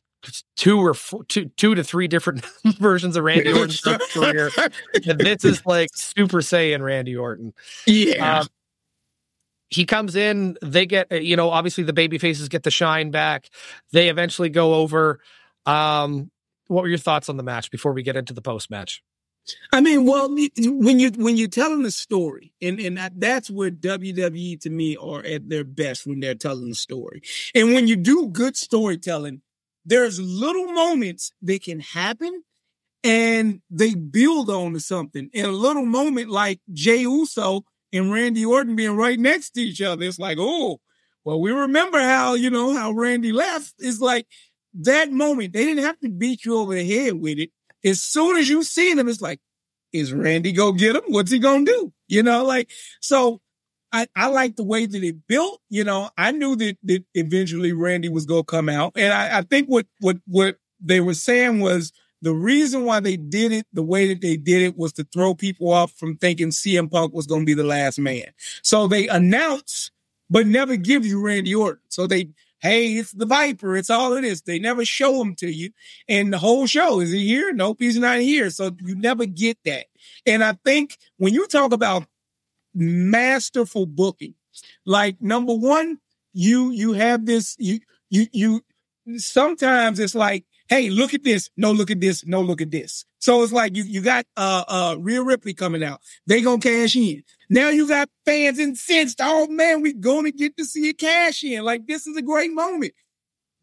[0.57, 2.45] two or four, two, two to three different
[2.79, 3.81] versions of Randy Orton's
[4.12, 4.51] career,
[5.07, 7.53] and this is like Super Saiyan Randy Orton.
[7.87, 8.41] Yeah.
[8.41, 8.47] Um,
[9.70, 10.57] he comes in.
[10.62, 13.49] They get you know obviously the baby faces get the shine back.
[13.93, 15.20] They eventually go over.
[15.65, 16.31] Um,
[16.68, 19.02] what were your thoughts on the match before we get into the post match?
[19.72, 24.60] I mean, well, when you when you're telling the story, and and that's where WWE
[24.60, 27.22] to me are at their best when they're telling the story.
[27.55, 29.43] And when you do good storytelling,
[29.84, 32.44] there's little moments that can happen,
[33.02, 35.28] and they build on to something.
[35.32, 39.82] In a little moment like Jey Uso and Randy Orton being right next to each
[39.82, 40.80] other, it's like, oh,
[41.24, 43.74] well, we remember how you know how Randy left.
[43.78, 44.28] It's like
[44.74, 47.51] that moment, they didn't have to beat you over the head with it.
[47.85, 49.40] As soon as you see them, it's like,
[49.93, 51.03] is Randy go get him?
[51.09, 51.93] What's he gonna do?
[52.09, 52.70] You know, like
[53.01, 53.40] so.
[53.94, 55.61] I, I like the way that it built.
[55.69, 59.43] You know, I knew that, that eventually Randy was gonna come out, and I, I
[59.43, 61.93] think what what what they were saying was
[62.23, 65.35] the reason why they did it the way that they did it was to throw
[65.35, 68.27] people off from thinking CM Punk was going to be the last man.
[68.62, 69.90] So they announce,
[70.31, 71.82] but never give you Randy Orton.
[71.89, 72.31] So they
[72.62, 73.76] Hey, it's the Viper.
[73.76, 74.43] It's all it is.
[74.43, 75.70] They never show him to you.
[76.09, 77.52] And the whole show, is he here?
[77.52, 78.51] Nope, he's not here.
[78.51, 79.86] So you never get that.
[80.26, 82.06] And I think when you talk about
[82.72, 84.34] masterful booking,
[84.86, 85.98] like number one,
[86.32, 87.80] you, you have this, you,
[88.10, 88.62] you, you,
[89.16, 91.51] sometimes it's like, hey, look at this.
[91.56, 92.24] No, look at this.
[92.24, 93.05] No, look at this.
[93.18, 96.01] So it's like you, you got, uh, uh, Rhea Ripley coming out.
[96.28, 97.24] They gonna cash in.
[97.53, 99.20] Now you got fans incensed.
[99.20, 101.62] Oh man, we're gonna get to see a cash in.
[101.65, 102.95] Like this is a great moment.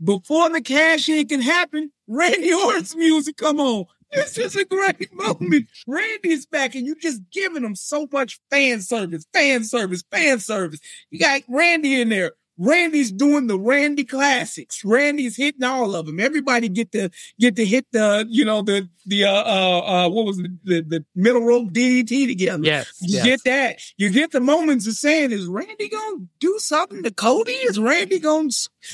[0.03, 3.85] Before the cash in can happen, Randy Orton's music come on.
[4.11, 5.69] This is a great moment.
[5.87, 10.81] Randy's back and you're just giving them so much fan service, fan service, fan service.
[11.09, 14.83] You got Randy in there Randy's doing the Randy classics.
[14.83, 16.19] Randy's hitting all of them.
[16.19, 17.09] Everybody get to
[17.39, 20.81] get to hit the, you know, the the uh uh, uh what was it, the
[20.81, 22.63] the middle rope DDT together.
[22.63, 23.25] Yes, you yes.
[23.25, 23.81] get that.
[23.97, 27.53] You get the moments of saying, is Randy gonna do something to Cody?
[27.53, 28.49] Is Randy gonna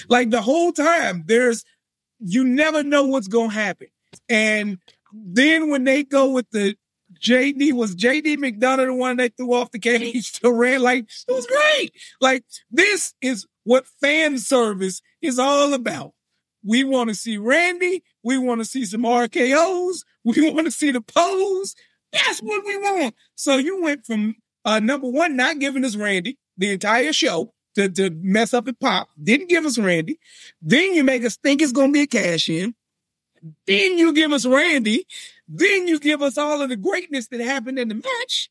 [0.09, 1.23] like the whole time?
[1.25, 1.65] There's
[2.19, 3.87] you never know what's gonna happen.
[4.29, 4.77] And
[5.11, 6.75] then when they go with the
[7.21, 11.31] JD was JD McDonagh the one that threw off the cage to ran like it
[11.31, 11.91] was great.
[12.21, 16.13] Like this is what fan service is all about.
[16.63, 18.03] We want to see Randy.
[18.23, 20.03] We want to see some RKO's.
[20.23, 21.75] We want to see the pose.
[22.11, 23.13] That's what we want.
[23.35, 27.89] So you went from uh, number one, not giving us Randy the entire show to,
[27.89, 29.09] to mess up and pop.
[29.21, 30.19] Didn't give us Randy.
[30.61, 32.73] Then you make us think it's going to be a cash in.
[33.67, 35.05] Then you give us Randy.
[35.47, 38.49] Then you give us all of the greatness that happened in the match.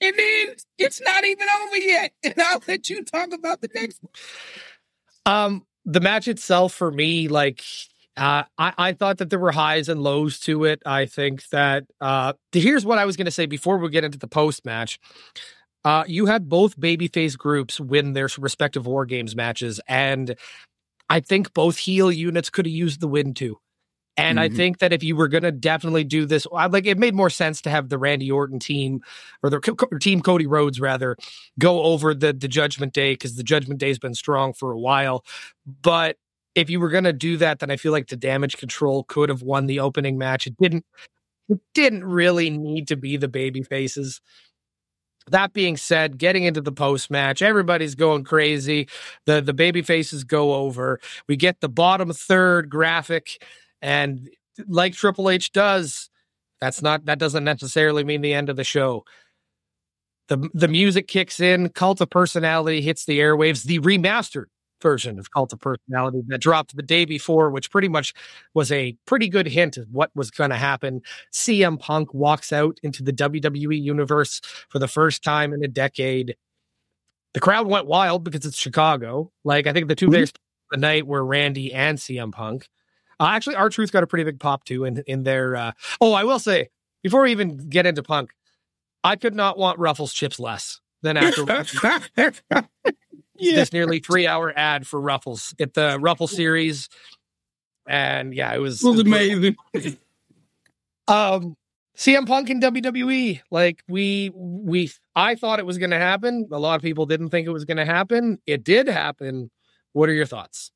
[0.00, 2.12] and then it's not even over yet.
[2.22, 4.12] And I'll let you talk about the next one.
[5.26, 7.62] Um, the match itself for me, like
[8.16, 10.82] uh, I, I thought that there were highs and lows to it.
[10.86, 14.18] I think that uh, here's what I was going to say before we get into
[14.18, 14.98] the post match.
[15.84, 20.36] Uh, you had both babyface groups win their respective war games matches, and
[21.08, 23.58] I think both heel units could have used the win too.
[24.20, 24.52] And mm-hmm.
[24.52, 27.30] I think that if you were going to definitely do this, like it made more
[27.30, 29.00] sense to have the Randy Orton team
[29.42, 31.16] or the team Cody Rhodes rather
[31.58, 34.78] go over the the Judgment Day because the Judgment Day has been strong for a
[34.78, 35.24] while.
[35.66, 36.16] But
[36.54, 39.30] if you were going to do that, then I feel like the Damage Control could
[39.30, 40.46] have won the opening match.
[40.46, 40.84] It didn't.
[41.48, 44.20] It didn't really need to be the baby faces.
[45.28, 48.88] That being said, getting into the post match, everybody's going crazy.
[49.24, 51.00] The the baby faces go over.
[51.26, 53.42] We get the bottom third graphic
[53.82, 54.28] and
[54.68, 56.10] like Triple H does,
[56.60, 59.04] that's not that doesn't necessarily mean the end of the show.
[60.28, 64.46] The the music kicks in, Cult of Personality hits the airwaves, the remastered
[64.80, 68.14] version of Cult of Personality that dropped the day before, which pretty much
[68.54, 71.02] was a pretty good hint of what was going to happen.
[71.32, 76.36] CM Punk walks out into the WWE universe for the first time in a decade.
[77.34, 79.30] The crowd went wild because it's Chicago.
[79.44, 80.12] Like I think the 2 mm-hmm.
[80.12, 80.38] biggest
[80.70, 82.68] the night were Randy and CM Punk.
[83.20, 85.54] Uh, actually, R-Truth got a pretty big pop too in in their.
[85.54, 86.70] Uh, oh, I will say
[87.02, 88.30] before we even get into Punk,
[89.04, 91.44] I could not want Ruffles chips less than after
[93.36, 93.54] yeah.
[93.56, 96.88] this nearly three hour ad for Ruffles at the Ruffle series,
[97.86, 99.56] and yeah, it was, it was amazing.
[101.08, 101.56] um,
[101.94, 106.48] CM Punk in WWE, like we we, I thought it was going to happen.
[106.50, 108.38] A lot of people didn't think it was going to happen.
[108.46, 109.50] It did happen.
[109.92, 110.70] What are your thoughts?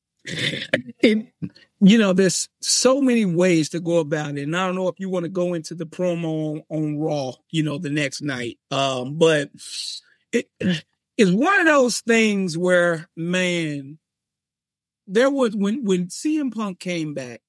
[1.03, 1.31] And
[1.85, 4.43] you know, there's so many ways to go about it.
[4.43, 7.33] And I don't know if you want to go into the promo on, on Raw,
[7.51, 8.59] you know, the next night.
[8.71, 9.51] Um, but
[10.33, 10.49] it
[11.19, 13.99] is one of those things where, man,
[15.07, 17.43] there was when when CM Punk came back,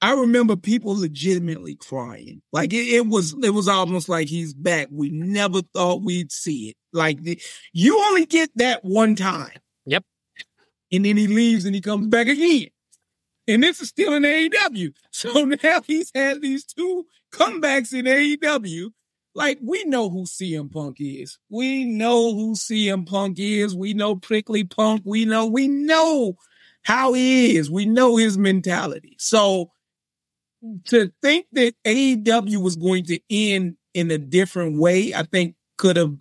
[0.00, 2.40] I remember people legitimately crying.
[2.52, 4.88] Like it, it, was, it was almost like he's back.
[4.90, 6.76] We never thought we'd see it.
[6.92, 7.40] Like the,
[7.72, 9.52] you only get that one time.
[9.84, 10.04] Yep.
[10.92, 12.68] And then he leaves and he comes back again.
[13.46, 14.94] And this is still in AEW.
[15.10, 18.90] So now he's had these two comebacks in AEW.
[19.36, 21.38] Like, we know who CM Punk is.
[21.50, 23.74] We know who CM Punk is.
[23.74, 25.02] We know Prickly Punk.
[25.04, 26.36] We know, we know
[26.82, 27.70] how he is.
[27.70, 29.16] We know his mentality.
[29.18, 29.72] So
[30.86, 35.96] to think that AEW was going to end in a different way, I think could
[35.96, 36.14] have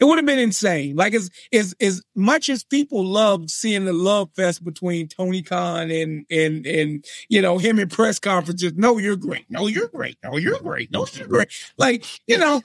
[0.00, 0.96] it would have been insane.
[0.96, 5.90] Like as as as much as people loved seeing the love fest between Tony Khan
[5.90, 8.72] and and and you know him in press conferences.
[8.76, 9.46] No, you're great.
[9.50, 10.16] No, you're great.
[10.22, 10.90] No, you're great.
[10.90, 11.48] No, you're great.
[11.78, 12.62] Like you know,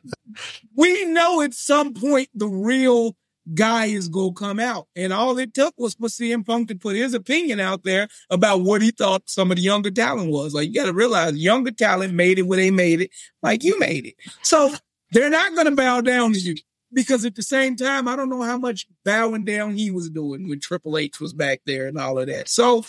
[0.76, 3.16] we know at some point the real
[3.54, 6.96] guy is gonna come out, and all it took was for CM Punk to put
[6.96, 10.54] his opinion out there about what he thought some of the younger talent was.
[10.54, 13.10] Like you got to realize, younger talent made it where they made it,
[13.42, 14.14] like you made it.
[14.42, 14.74] So
[15.12, 16.56] they're not going to bow down to you
[16.92, 20.48] because at the same time, I don't know how much bowing down he was doing
[20.48, 22.48] when Triple H was back there and all of that.
[22.48, 22.84] So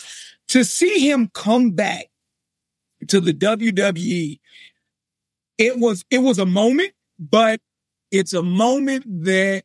[0.48, 2.06] to see him come back
[3.08, 4.40] to the WWE,
[5.58, 7.60] it was it was a moment, but
[8.10, 9.64] it's a moment that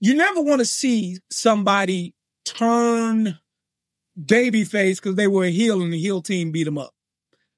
[0.00, 2.14] you never want to see somebody
[2.44, 3.38] turn
[4.20, 6.93] babyface because they were a heel and the heel team beat them up.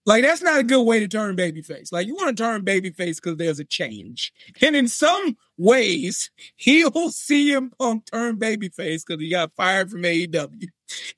[0.06, 1.92] Like that's not a good way to turn babyface.
[1.92, 6.90] Like you want to turn babyface because there's a change, and in some ways, he'll
[6.90, 10.68] CM Punk turn babyface because he got fired from AEW.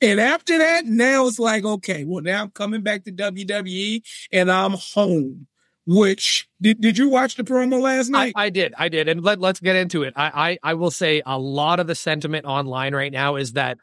[0.00, 4.02] And after that, now it's like, okay, well now I'm coming back to WWE
[4.32, 5.46] and I'm home.
[5.90, 8.34] Which did did you watch the promo last night?
[8.36, 10.12] I, I did, I did, and let let's get into it.
[10.16, 13.78] I, I I will say a lot of the sentiment online right now is that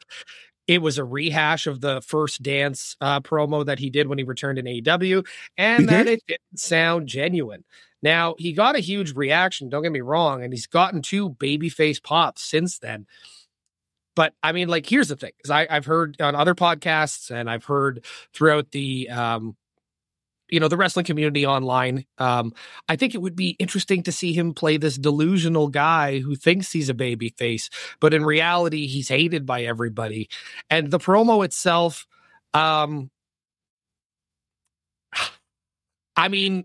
[0.66, 4.24] it was a rehash of the first dance uh, promo that he did when he
[4.24, 5.26] returned in AEW,
[5.56, 7.64] and that it didn't sound genuine.
[8.02, 9.68] Now he got a huge reaction.
[9.68, 13.06] Don't get me wrong, and he's gotten two babyface pops since then.
[14.14, 17.64] But I mean, like, here's the thing: because I've heard on other podcasts, and I've
[17.64, 19.56] heard throughout the um,
[20.48, 22.52] you know the wrestling community online um
[22.88, 26.72] i think it would be interesting to see him play this delusional guy who thinks
[26.72, 27.70] he's a baby face
[28.00, 30.28] but in reality he's hated by everybody
[30.70, 32.06] and the promo itself
[32.54, 33.10] um
[36.16, 36.64] i mean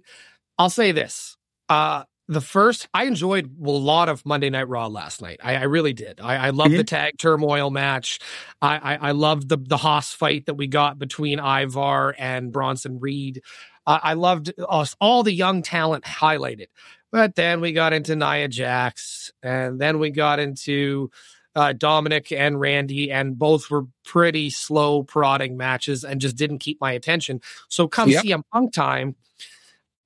[0.57, 1.37] i'll say this
[1.69, 5.41] uh the first I enjoyed a lot of Monday Night Raw last night.
[5.43, 6.21] I, I really did.
[6.21, 6.77] I, I loved mm-hmm.
[6.77, 8.19] the tag turmoil match.
[8.61, 12.99] I, I, I loved the the Haas fight that we got between Ivar and Bronson
[13.01, 13.41] Reed.
[13.87, 16.67] Uh, I loved us all the young talent highlighted.
[17.11, 21.11] But then we got into Nia Jax, and then we got into
[21.55, 26.79] uh, Dominic and Randy, and both were pretty slow prodding matches and just didn't keep
[26.79, 27.41] my attention.
[27.67, 28.23] So come Yep.
[28.23, 29.15] CM Punk time,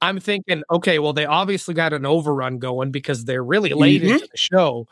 [0.02, 4.14] I'm thinking, okay, well, they obviously got an overrun going because they're really late Mhm.
[4.14, 4.88] into the show.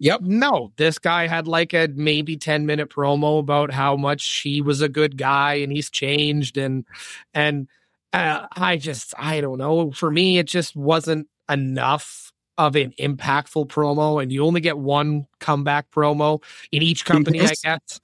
[0.00, 0.20] Yep.
[0.22, 4.82] No, this guy had like a maybe 10 minute promo about how much he was
[4.82, 6.84] a good guy and he's changed and
[7.32, 7.68] and
[8.14, 9.90] uh, I just I don't know.
[9.90, 15.26] For me it just wasn't enough of an impactful promo and you only get one
[15.40, 18.00] comeback promo in each company, I guess.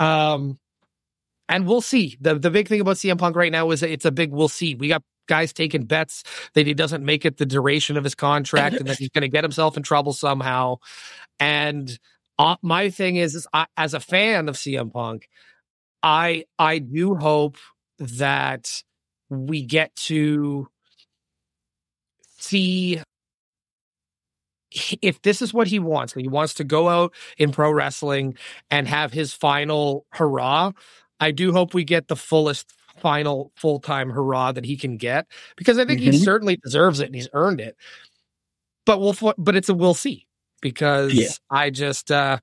[0.00, 0.58] Um
[1.48, 2.16] and we'll see.
[2.20, 4.48] The the big thing about CM Punk right now is that it's a big we'll
[4.48, 4.74] see.
[4.74, 6.24] We got guys taking bets
[6.54, 9.28] that he doesn't make it the duration of his contract and that he's going to
[9.28, 10.76] get himself in trouble somehow.
[11.38, 11.98] And
[12.38, 15.28] uh, my thing is, is I, as a fan of CM Punk,
[16.02, 17.58] I I do hope
[17.98, 18.82] that
[19.32, 20.68] we get to
[22.38, 23.00] see
[25.02, 26.14] if this is what he wants.
[26.14, 28.36] He wants to go out in pro wrestling
[28.70, 30.72] and have his final hurrah.
[31.20, 35.26] I do hope we get the fullest final full time hurrah that he can get
[35.56, 36.24] because I think he Mhm.
[36.24, 37.76] certainly deserves it and he's earned it.
[38.86, 40.26] But we'll, but it's a we'll see
[40.60, 41.28] because Yeah.
[41.50, 42.38] I just, uh,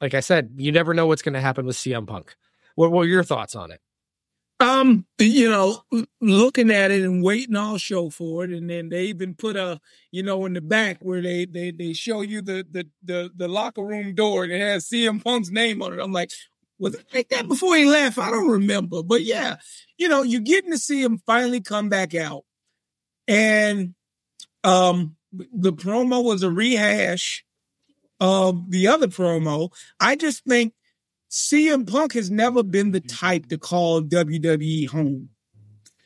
[0.00, 2.34] like I said, you never know what's going to happen with CM Punk.
[2.74, 3.80] What, what are your thoughts on it?
[4.60, 5.84] Um, you know,
[6.20, 9.80] looking at it and waiting all show for it, and then they even put a,
[10.12, 13.48] you know, in the back where they they they show you the the the, the
[13.48, 15.98] locker room door and it has CM Punk's name on it.
[16.02, 16.30] I'm like,
[16.78, 18.18] was it like that before he left?
[18.18, 19.56] I don't remember, but yeah,
[19.96, 22.44] you know, you're getting to see him finally come back out,
[23.28, 23.94] and
[24.64, 27.44] um, the promo was a rehash
[28.20, 29.70] of the other promo.
[30.00, 30.74] I just think
[31.30, 35.28] CM Punk has never been the type to call WWE home.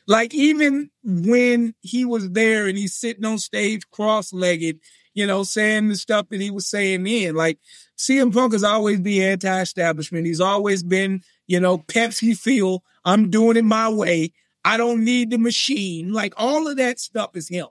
[0.07, 4.79] Like even when he was there and he's sitting on stage cross-legged,
[5.15, 7.57] you know, saying the stuff that he was saying then, like
[7.97, 10.27] CM Punk has always been anti-establishment.
[10.27, 14.31] He's always been, you know, Pepsi feel, I'm doing it my way.
[14.63, 16.13] I don't need the machine.
[16.13, 17.67] Like all of that stuff is him.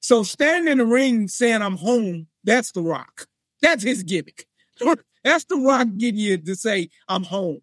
[0.00, 3.26] So standing in the ring saying I'm home, that's the rock.
[3.60, 4.46] That's his gimmick.
[5.26, 7.58] That's the rock you to say I'm home.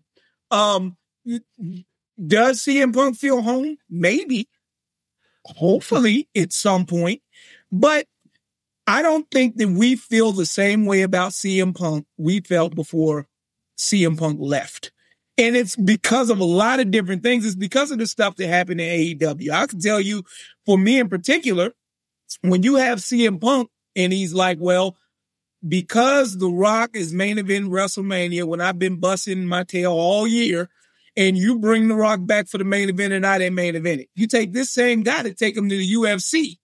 [0.52, 0.98] Um,
[2.28, 3.78] does CM Punk feel home?
[3.90, 4.50] Maybe.
[5.46, 7.22] Hopefully at some point.
[7.72, 8.08] But
[8.86, 13.28] I don't think that we feel the same way about CM Punk we felt before
[13.78, 14.92] CM Punk left.
[15.38, 17.46] And it's because of a lot of different things.
[17.46, 19.52] It's because of the stuff that happened in AEW.
[19.52, 20.24] I can tell you,
[20.66, 21.72] for me in particular,
[22.42, 24.98] when you have CM Punk and he's like, well,
[25.68, 30.70] because The Rock is main event WrestleMania, when I've been busting my tail all year,
[31.16, 34.02] and you bring The Rock back for the main event and I didn't main event
[34.02, 34.10] it.
[34.16, 36.58] You take this same guy to take him to the UFC.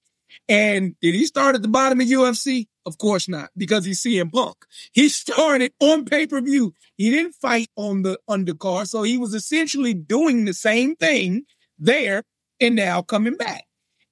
[0.48, 2.68] And did he start at the bottom of UFC?
[2.86, 4.58] Of course not, because he's CM Punk.
[4.94, 6.74] He started on pay-per-view.
[6.98, 8.88] He didn't fight on the undercard.
[8.88, 11.44] So he was essentially doing the same thing
[11.78, 12.24] there
[12.60, 13.64] and now coming back.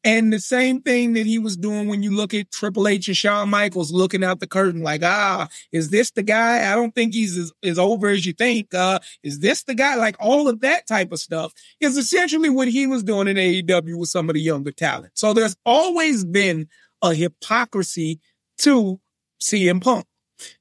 [0.03, 3.17] And the same thing that he was doing when you look at Triple H and
[3.17, 6.71] Shawn Michaels looking out the curtain, like, ah, is this the guy?
[6.71, 8.73] I don't think he's as, as over as you think.
[8.73, 9.95] Uh, is this the guy?
[9.95, 13.97] Like all of that type of stuff is essentially what he was doing in AEW
[13.97, 15.11] with some of the younger talent.
[15.15, 16.67] So there's always been
[17.01, 18.19] a hypocrisy
[18.59, 18.99] to
[19.41, 20.05] CM Punk.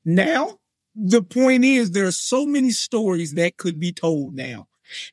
[0.04, 0.58] Now,
[0.94, 4.66] the point is there are so many stories that could be told now.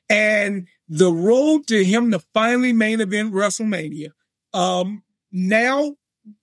[0.10, 4.10] And the road to him to finally main event WrestleMania,
[4.54, 5.96] um, now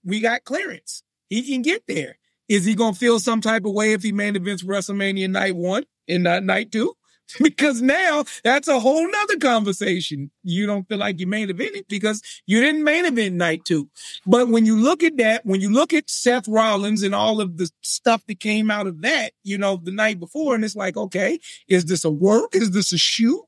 [0.04, 1.02] we got clearance.
[1.28, 2.18] He can get there.
[2.48, 5.54] Is he going to feel some type of way if he main events WrestleMania night
[5.54, 6.94] one and not night two?
[7.42, 10.30] because now that's a whole nother conversation.
[10.42, 13.88] You don't feel like you main evented because you didn't main event night two.
[14.26, 17.56] But when you look at that, when you look at Seth Rollins and all of
[17.56, 20.96] the stuff that came out of that, you know, the night before, and it's like,
[20.96, 21.38] okay,
[21.68, 22.54] is this a work?
[22.54, 23.42] Is this a shoot?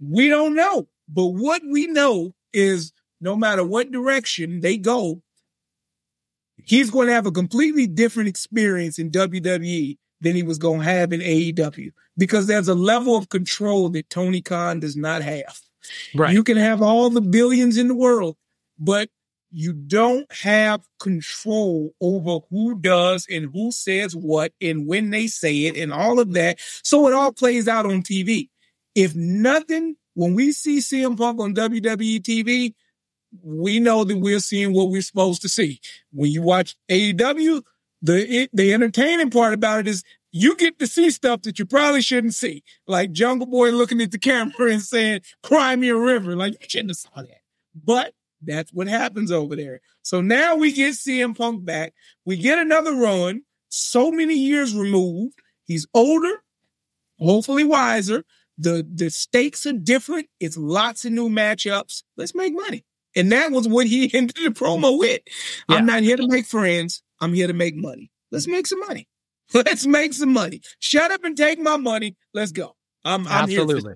[0.00, 0.88] We don't know.
[1.08, 5.22] But what we know is no matter what direction they go,
[6.56, 10.84] he's going to have a completely different experience in WWE than he was going to
[10.84, 15.58] have in AEW because there's a level of control that Tony Khan does not have.
[16.14, 16.34] Right.
[16.34, 18.36] You can have all the billions in the world,
[18.78, 19.08] but
[19.50, 25.64] you don't have control over who does and who says what and when they say
[25.64, 26.58] it and all of that.
[26.84, 28.50] So it all plays out on TV.
[28.94, 32.74] If nothing, when we see CM Punk on WWE TV,
[33.42, 35.80] we know that we're seeing what we're supposed to see.
[36.12, 37.62] When you watch AEW,
[38.02, 41.66] the it, the entertaining part about it is you get to see stuff that you
[41.66, 45.96] probably shouldn't see, like Jungle Boy looking at the camera and saying "Cry me a
[45.96, 47.40] river," like you shouldn't have saw that.
[47.74, 49.80] But That's what happens over there.
[50.02, 51.92] So now we get CM Punk back.
[52.24, 53.42] We get another run.
[53.68, 55.38] So many years removed.
[55.66, 56.42] He's older,
[57.18, 58.24] hopefully wiser.
[58.58, 60.28] The the stakes are different.
[60.40, 62.02] It's lots of new matchups.
[62.16, 62.84] Let's make money.
[63.16, 65.20] And that was what he ended the promo with.
[65.68, 65.76] Yeah.
[65.76, 67.02] I'm not here to make friends.
[67.20, 68.10] I'm here to make money.
[68.30, 69.08] Let's make some money.
[69.54, 70.60] Let's make some money.
[70.78, 72.16] Shut up and take my money.
[72.34, 72.76] Let's go.
[73.04, 73.94] I'm, I'm absolutely.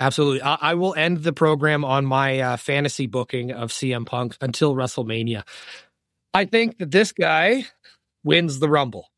[0.00, 0.42] Absolutely.
[0.42, 4.74] I, I, will end the program on my uh, fantasy booking of CM Punk until
[4.74, 5.44] WrestleMania.
[6.34, 7.64] I think that this guy
[8.24, 9.08] wins the Rumble.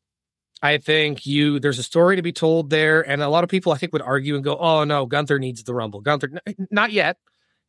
[0.61, 3.71] I think you there's a story to be told there, and a lot of people
[3.71, 6.91] I think would argue and go, "Oh no, Gunther needs the Rumble." Gunther, n- not
[6.91, 7.17] yet.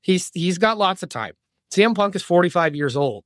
[0.01, 1.35] He's he's got lots of time.
[1.71, 3.25] CM Punk is 45 years old,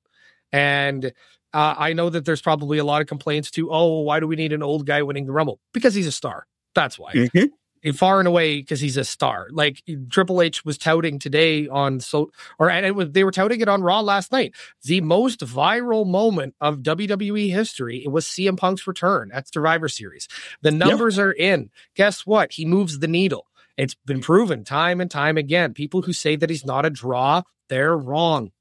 [0.52, 1.12] and
[1.54, 4.36] uh, I know that there's probably a lot of complaints to, "Oh, why do we
[4.36, 6.46] need an old guy winning the Rumble?" Because he's a star.
[6.74, 7.12] That's why.
[7.12, 7.44] Mm-hmm
[7.92, 9.48] far and away because he's a star.
[9.50, 12.30] Like Triple H was touting today on so,
[12.60, 14.54] or and it was they were touting it on Raw last night.
[14.84, 20.28] The most viral moment of WWE history it was CM Punk's return at Survivor Series.
[20.60, 21.26] The numbers yep.
[21.26, 21.70] are in.
[21.96, 22.52] Guess what?
[22.52, 23.46] He moves the needle.
[23.76, 25.74] It's been proven time and time again.
[25.74, 28.52] People who say that he's not a draw, they're wrong.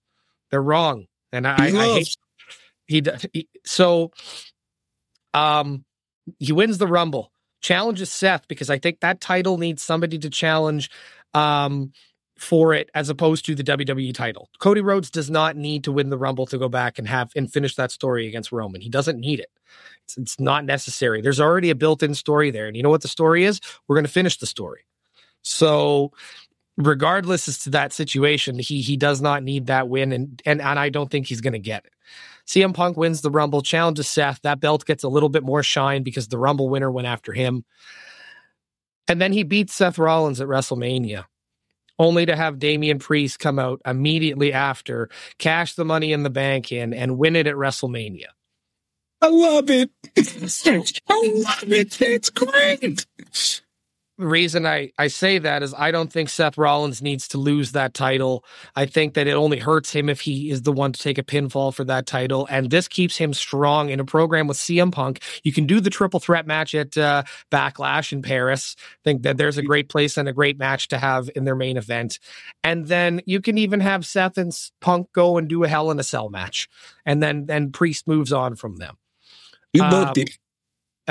[0.49, 1.05] They're wrong.
[1.31, 2.18] And I, I, I hate
[2.91, 3.03] he,
[3.34, 4.11] he so
[5.34, 5.85] um
[6.39, 7.31] he wins the Rumble
[7.61, 10.89] challenges Seth because I think that title needs somebody to challenge
[11.34, 11.93] um,
[12.38, 14.49] for it as opposed to the WWE title.
[14.59, 17.51] Cody Rhodes does not need to win the Rumble to go back and have and
[17.51, 18.81] finish that story against Roman.
[18.81, 19.51] He doesn't need it.
[20.05, 21.22] It's, it's not necessary.
[21.22, 23.61] There's already a built-in story there, and you know what the story is?
[23.88, 24.81] We're going to finish the story.
[25.43, 26.11] So
[26.77, 30.80] regardless as to that situation, he he does not need that win, and and and
[30.80, 31.93] I don't think he's going to get it.
[32.47, 34.41] CM Punk wins the Rumble, challenges Seth.
[34.43, 37.65] That belt gets a little bit more shine because the Rumble winner went after him.
[39.07, 41.26] And then he beats Seth Rollins at WrestleMania,
[41.99, 46.72] only to have Damian Priest come out immediately after, cash the money in the bank
[46.72, 48.27] in, and win it at WrestleMania.
[49.22, 49.91] I love it.
[50.18, 52.01] I love it.
[52.01, 53.05] It's great
[54.22, 57.72] the reason I, I say that is I don't think Seth Rollins needs to lose
[57.72, 58.45] that title.
[58.76, 61.23] I think that it only hurts him if he is the one to take a
[61.23, 62.48] pinfall for that title.
[62.49, 65.22] And this keeps him strong in a program with CM Punk.
[65.43, 68.76] You can do the triple threat match at uh, Backlash in Paris.
[68.80, 71.56] I think that there's a great place and a great match to have in their
[71.56, 72.19] main event.
[72.64, 75.99] And then you can even have Seth and Punk go and do a Hell in
[75.99, 76.69] a Cell match.
[77.07, 78.98] And then, then Priest moves on from them.
[79.73, 80.38] You booked um, it.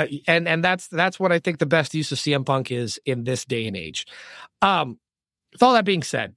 [0.01, 2.99] Uh, and and that's that's what I think the best use of CM Punk is
[3.05, 4.05] in this day and age.
[4.61, 4.99] Um,
[5.53, 6.35] with all that being said,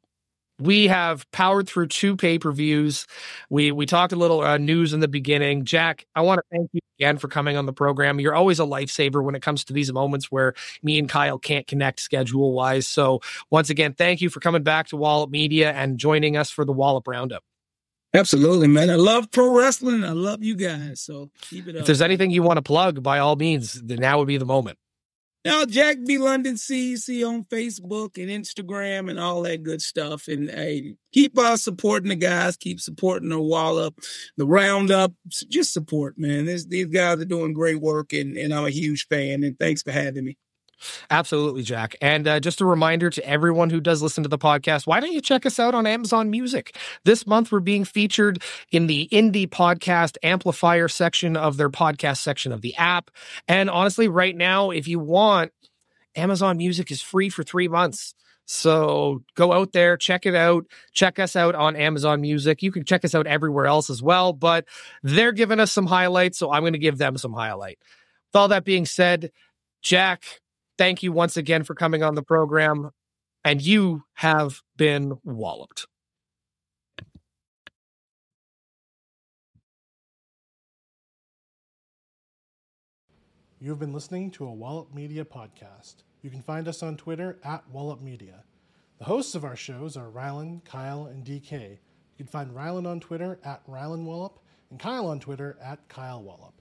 [0.59, 3.07] we have powered through two pay per views.
[3.51, 5.65] We we talked a little uh, news in the beginning.
[5.65, 8.21] Jack, I want to thank you again for coming on the program.
[8.21, 11.67] You're always a lifesaver when it comes to these moments where me and Kyle can't
[11.67, 12.87] connect schedule wise.
[12.87, 13.21] So
[13.51, 16.73] once again, thank you for coming back to Wallop Media and joining us for the
[16.73, 17.43] Wallop Wroundup.
[18.15, 18.91] Absolutely, man.
[18.91, 20.05] I love pro wrestling.
[20.05, 21.01] I love you guys.
[21.01, 21.81] So keep it up.
[21.81, 24.47] If there's anything you want to plug, by all means, then now would be the
[24.47, 24.79] moment.
[25.45, 26.17] Now, Jack B.
[26.17, 30.27] London CC on Facebook and Instagram and all that good stuff.
[30.29, 34.01] And hey, keep uh, supporting the guys, keep supporting the Wallop,
[34.39, 35.13] the roundup.
[35.29, 36.47] Just support, man.
[36.47, 39.45] This, these guys are doing great work, and, and I'm a huge fan.
[39.45, 40.39] And thanks for having me.
[41.11, 41.97] Absolutely, Jack.
[42.01, 45.13] And uh, just a reminder to everyone who does listen to the podcast why don't
[45.13, 46.77] you check us out on Amazon Music?
[47.05, 52.53] This month, we're being featured in the indie podcast amplifier section of their podcast section
[52.53, 53.11] of the app.
[53.49, 55.53] And honestly, right now, if you want,
[56.17, 58.15] Amazon Music is free for three months.
[58.47, 60.67] So go out there, check it out.
[60.93, 62.63] Check us out on Amazon Music.
[62.63, 64.67] You can check us out everywhere else as well, but
[65.03, 66.39] they're giving us some highlights.
[66.39, 67.79] So I'm going to give them some highlight.
[68.33, 69.33] With all that being said,
[69.83, 70.25] Jack,
[70.79, 72.91] thank you once again for coming on the program.
[73.45, 75.87] And you have been walloped.
[83.61, 85.97] You have been listening to a Wallop Media podcast.
[86.21, 88.45] You can find us on Twitter at Wallop Media.
[88.99, 91.71] The hosts of our shows are Rylan, Kyle, and DK.
[91.71, 91.79] You
[92.19, 94.39] can find Rylan on Twitter at Rylan Wallop
[94.71, 96.61] and Kyle on Twitter at Kyle Wallop.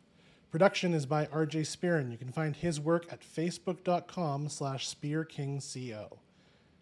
[0.53, 2.11] Production is by RJ Spearin.
[2.11, 6.19] You can find his work at facebook.com slash spearkingco.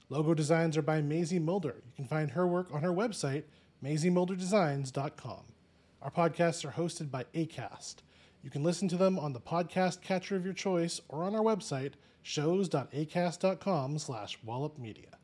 [0.10, 1.78] Logo designs are by Maisie Mulder.
[1.86, 3.44] You can find her work on her website,
[3.82, 5.44] maisiemulderdesigns.com.
[6.02, 7.96] Our podcasts are hosted by ACAST.
[8.44, 11.42] You can listen to them on the podcast catcher of your choice or on our
[11.42, 11.94] website,
[12.24, 15.21] shows.acast.com slash wallopmedia.